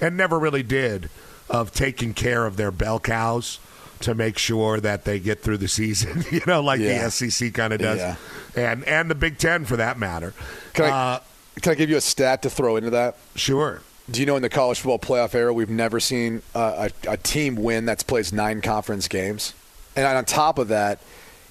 and 0.00 0.16
never 0.16 0.38
really 0.38 0.62
did 0.62 1.08
of 1.48 1.72
taking 1.72 2.14
care 2.14 2.46
of 2.46 2.56
their 2.56 2.70
bell 2.72 2.98
cows 2.98 3.60
to 4.00 4.14
make 4.14 4.36
sure 4.38 4.80
that 4.80 5.04
they 5.04 5.18
get 5.20 5.40
through 5.40 5.56
the 5.58 5.68
season, 5.68 6.24
you 6.30 6.40
know, 6.46 6.60
like 6.62 6.80
Yeah. 6.80 7.04
the 7.04 7.10
SEC 7.10 7.52
kind 7.54 7.72
of 7.72 7.80
does. 7.80 7.98
Yeah. 7.98 8.16
And 8.56 8.84
and 8.84 9.10
the 9.10 9.14
Big 9.14 9.38
10 9.38 9.64
for 9.66 9.76
that 9.76 9.98
matter. 9.98 10.32
Can 10.72 10.86
I, 10.86 10.88
Uh, 11.14 11.20
can 11.62 11.72
I 11.72 11.74
give 11.74 11.88
you 11.90 11.96
a 11.96 12.00
stat 12.00 12.42
to 12.42 12.50
throw 12.50 12.76
into 12.76 12.90
that? 12.90 13.16
Sure. 13.34 13.82
Do 14.08 14.20
you 14.20 14.26
know 14.26 14.36
in 14.36 14.42
the 14.42 14.48
college 14.48 14.80
football 14.80 14.98
playoff 14.98 15.34
era, 15.34 15.52
we've 15.52 15.68
never 15.68 15.98
seen 15.98 16.42
uh, 16.54 16.88
a, 17.06 17.12
a 17.12 17.16
team 17.16 17.56
win 17.56 17.86
that's 17.86 18.04
plays 18.04 18.32
nine 18.32 18.60
conference 18.60 19.08
games? 19.08 19.52
And 19.96 20.06
on 20.06 20.24
top 20.24 20.58
of 20.58 20.68
that, 20.68 21.00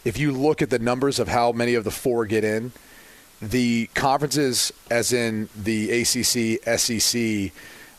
if 0.05 0.17
you 0.17 0.31
look 0.31 0.61
at 0.61 0.69
the 0.69 0.79
numbers 0.79 1.19
of 1.19 1.27
how 1.27 1.51
many 1.51 1.73
of 1.73 1.83
the 1.83 1.91
four 1.91 2.25
get 2.25 2.43
in, 2.43 2.71
the 3.41 3.87
conferences, 3.93 4.71
as 4.89 5.11
in 5.11 5.49
the 5.55 6.01
ACC, 6.01 6.79
SEC, 6.79 7.51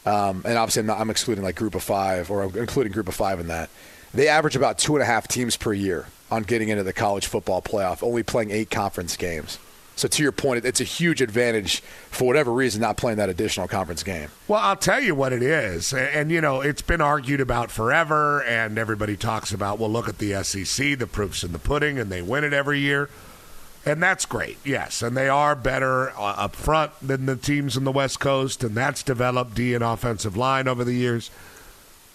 um, 0.07 0.43
and 0.47 0.57
obviously 0.57 0.81
I'm, 0.81 0.87
not, 0.87 1.01
I'm 1.01 1.11
excluding 1.11 1.45
like 1.45 1.57
Group 1.57 1.75
of 1.75 1.83
Five 1.83 2.31
or 2.31 2.45
I'm 2.45 2.57
including 2.57 2.93
Group 2.93 3.09
of 3.09 3.15
Five 3.15 3.41
in 3.41 3.49
that, 3.49 3.69
they 4.15 4.29
average 4.29 4.57
about 4.57 4.79
two 4.79 4.95
and 4.95 5.03
a 5.03 5.07
half 5.07 5.29
teams 5.29 5.57
per 5.57 5.75
year 5.75 6.07
on 6.31 6.45
getting 6.45 6.71
into 6.71 6.83
the 6.83 6.93
college 6.93 7.27
football 7.27 7.61
playoff, 7.61 8.03
only 8.03 8.23
playing 8.23 8.51
eight 8.53 8.71
conference 8.71 9.17
games. 9.17 9.59
So 9.97 10.09
to 10.09 10.23
your 10.23 10.33
point, 10.33 10.67
it's 10.67 10.81
a 10.81 10.85
huge 10.85 11.23
advantage 11.23 11.81
for 11.81 12.27
whatever 12.27 12.53
reason 12.53 12.83
not 12.83 12.99
playing 12.99 13.17
that 13.17 13.31
additional 13.31 13.67
conference 13.67 14.03
game. 14.03 14.29
Well, 14.47 14.61
I'll 14.61 14.77
tell 14.77 15.01
you 15.01 15.15
what 15.15 15.33
it 15.33 15.43
is. 15.43 15.95
And, 15.95 16.09
and, 16.09 16.31
you 16.31 16.43
know, 16.43 16.61
it's 16.61 16.83
been 16.83 17.01
argued 17.01 17.41
about 17.41 17.71
forever, 17.71 18.43
and 18.45 18.77
everybody 18.77 19.17
talks 19.17 19.53
about, 19.53 19.79
well, 19.79 19.91
look 19.91 20.07
at 20.07 20.19
the 20.19 20.45
SEC, 20.45 20.99
the 20.99 21.07
proof's 21.07 21.43
in 21.43 21.53
the 21.53 21.59
pudding, 21.59 21.99
and 21.99 22.13
they 22.13 22.21
win 22.21 22.45
it 22.45 22.53
every 22.53 22.79
year. 22.79 23.09
And 23.87 24.03
that's 24.03 24.27
great, 24.27 24.59
yes. 24.65 25.01
And 25.01 25.17
they 25.17 25.31
are 25.31 25.55
better 25.55 26.11
uh, 26.11 26.35
up 26.37 26.57
front 26.57 26.93
than 27.01 27.25
the 27.25 27.37
teams 27.37 27.75
in 27.75 27.85
the 27.85 27.93
West 27.93 28.21
Coast, 28.21 28.63
and 28.63 28.75
that's 28.75 29.03
developed 29.03 29.55
D 29.55 29.75
and 29.75 29.83
offensive 29.83 30.37
line 30.37 30.69
over 30.69 30.85
the 30.85 30.93
years. 30.93 31.31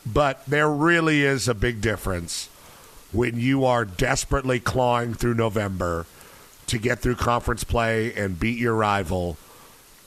But 0.05 0.45
there 0.45 0.69
really 0.69 1.23
is 1.23 1.47
a 1.47 1.55
big 1.55 1.81
difference 1.81 2.47
when 3.11 3.39
you 3.39 3.65
are 3.65 3.85
desperately 3.85 4.59
clawing 4.59 5.15
through 5.15 5.33
November 5.33 6.05
to 6.71 6.77
get 6.77 6.99
through 6.99 7.15
conference 7.15 7.63
play 7.63 8.13
and 8.13 8.39
beat 8.39 8.57
your 8.57 8.73
rival, 8.73 9.37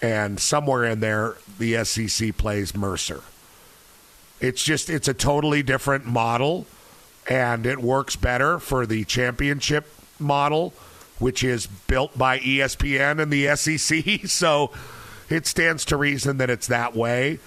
and 0.03 0.41
somewhere 0.41 0.85
in 0.85 1.01
there, 1.01 1.37
the 1.59 1.85
SEC 1.85 2.37
plays 2.37 2.75
Mercer. 2.75 3.23
It's 4.41 4.63
just, 4.63 4.91
it's 4.91 5.09
a 5.09 5.15
totally 5.15 5.63
different 5.63 6.07
model, 6.07 6.67
and 7.29 7.67
it 7.67 7.79
works 7.81 8.17
better 8.17 8.59
for 8.59 8.87
the 8.87 9.05
championship 9.05 9.87
model, 10.19 10.73
which 11.19 11.45
is 11.45 11.67
built 11.67 12.17
by 12.19 12.39
ESPN 12.41 13.23
and 13.23 13.33
the 13.33 13.55
SEC. 13.57 14.25
So 14.29 14.73
it 15.31 15.47
stands 15.47 15.85
to 15.87 15.97
reason 15.97 16.39
that 16.39 16.51
it's 16.51 16.67
that 16.67 16.95
way. 16.97 17.39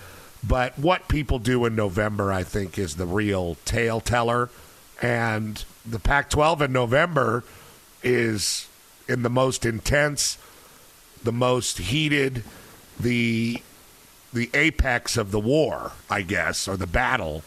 But 0.47 0.78
what 0.78 1.07
people 1.07 1.39
do 1.39 1.65
in 1.65 1.76
November, 1.76 2.32
I 2.32 2.43
think, 2.43 2.78
is 2.78 2.95
the 2.95 3.05
real 3.05 3.57
tale 3.65 3.99
teller. 3.99 4.49
And 5.01 5.63
the 5.86 5.99
Pac 5.99 6.30
12 6.30 6.63
in 6.63 6.72
November 6.72 7.43
is 8.03 8.68
in 9.08 9.24
the 9.24 9.30
most 9.30 9.66
intense, 9.66 10.38
the 11.24 11.32
most 11.32 11.78
heated, 11.78 12.43
the 12.99 13.62
the 14.34 14.49
apex 14.53 15.18
of 15.18 15.32
the 15.32 15.39
war, 15.39 15.93
I 16.10 16.22
guess, 16.22 16.68
or 16.68 16.78
the 16.78 16.88
battle 16.88 17.43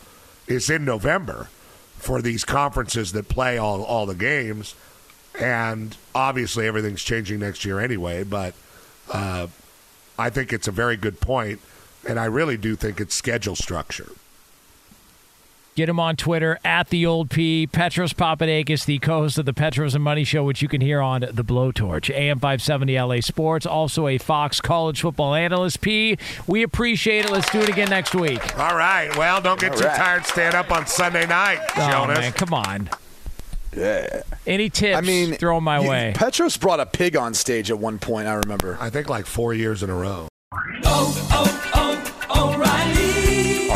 is 0.46 0.70
in 0.70 0.84
November 0.84 1.48
for 1.98 2.22
these 2.22 2.44
conferences 2.44 3.12
that 3.12 3.28
play 3.28 3.58
all, 3.58 3.82
all 3.84 4.06
the 4.06 4.14
games. 4.14 4.74
and 5.38 5.96
obviously 6.14 6.66
everything's 6.66 7.02
changing 7.02 7.40
next 7.40 7.64
year 7.64 7.78
anyway. 7.80 8.24
But 8.24 8.54
uh, 9.12 9.46
I 10.18 10.30
think 10.30 10.52
it's 10.52 10.68
a 10.68 10.72
very 10.72 10.96
good 10.96 11.20
point, 11.20 11.60
and 12.08 12.18
I 12.18 12.24
really 12.26 12.56
do 12.56 12.76
think 12.76 13.00
it's 13.00 13.14
schedule 13.14 13.56
structure. 13.56 14.10
Get 15.76 15.88
him 15.88 16.00
on 16.00 16.16
Twitter 16.16 16.58
at 16.64 16.88
the 16.90 17.06
old 17.06 17.30
P. 17.30 17.66
Petros 17.66 18.12
Papadakis, 18.12 18.84
the 18.84 18.98
co-host 18.98 19.38
of 19.38 19.46
the 19.46 19.54
Petros 19.54 19.94
and 19.94 20.02
Money 20.04 20.24
Show, 20.24 20.42
which 20.44 20.60
you 20.60 20.68
can 20.68 20.80
hear 20.80 21.00
on 21.00 21.20
the 21.20 21.44
Blowtorch, 21.44 22.10
AM 22.14 22.38
570 22.40 22.98
LA 23.00 23.20
Sports. 23.20 23.64
Also 23.66 24.06
a 24.08 24.18
Fox 24.18 24.60
College 24.60 25.00
football 25.00 25.34
analyst. 25.34 25.80
P. 25.80 26.18
We 26.46 26.62
appreciate 26.62 27.24
it. 27.24 27.30
Let's 27.30 27.50
do 27.50 27.60
it 27.60 27.68
again 27.68 27.88
next 27.88 28.14
week. 28.14 28.58
All 28.58 28.76
right. 28.76 29.16
Well, 29.16 29.40
don't 29.40 29.60
get 29.60 29.72
All 29.72 29.78
too 29.78 29.84
right. 29.86 29.96
tired 29.96 30.26
Stand 30.26 30.54
up 30.54 30.70
on 30.72 30.86
Sunday 30.86 31.26
night, 31.26 31.60
Oh 31.76 31.90
Jonas. 31.90 32.18
man, 32.18 32.32
come 32.32 32.52
on. 32.52 32.90
Yeah. 33.74 34.22
Any 34.48 34.68
tips? 34.68 34.98
I 34.98 35.00
mean, 35.00 35.34
throw 35.34 35.56
'em 35.56 35.64
my 35.64 35.80
you- 35.80 35.88
way. 35.88 36.12
Petros 36.16 36.56
brought 36.56 36.80
a 36.80 36.86
pig 36.86 37.16
on 37.16 37.32
stage 37.32 37.70
at 37.70 37.78
one 37.78 37.98
point. 38.00 38.26
I 38.26 38.34
remember. 38.34 38.76
I 38.80 38.90
think 38.90 39.08
like 39.08 39.24
four 39.24 39.54
years 39.54 39.82
in 39.84 39.88
a 39.90 39.94
row. 39.94 40.26
O'Reilly. 40.84 41.79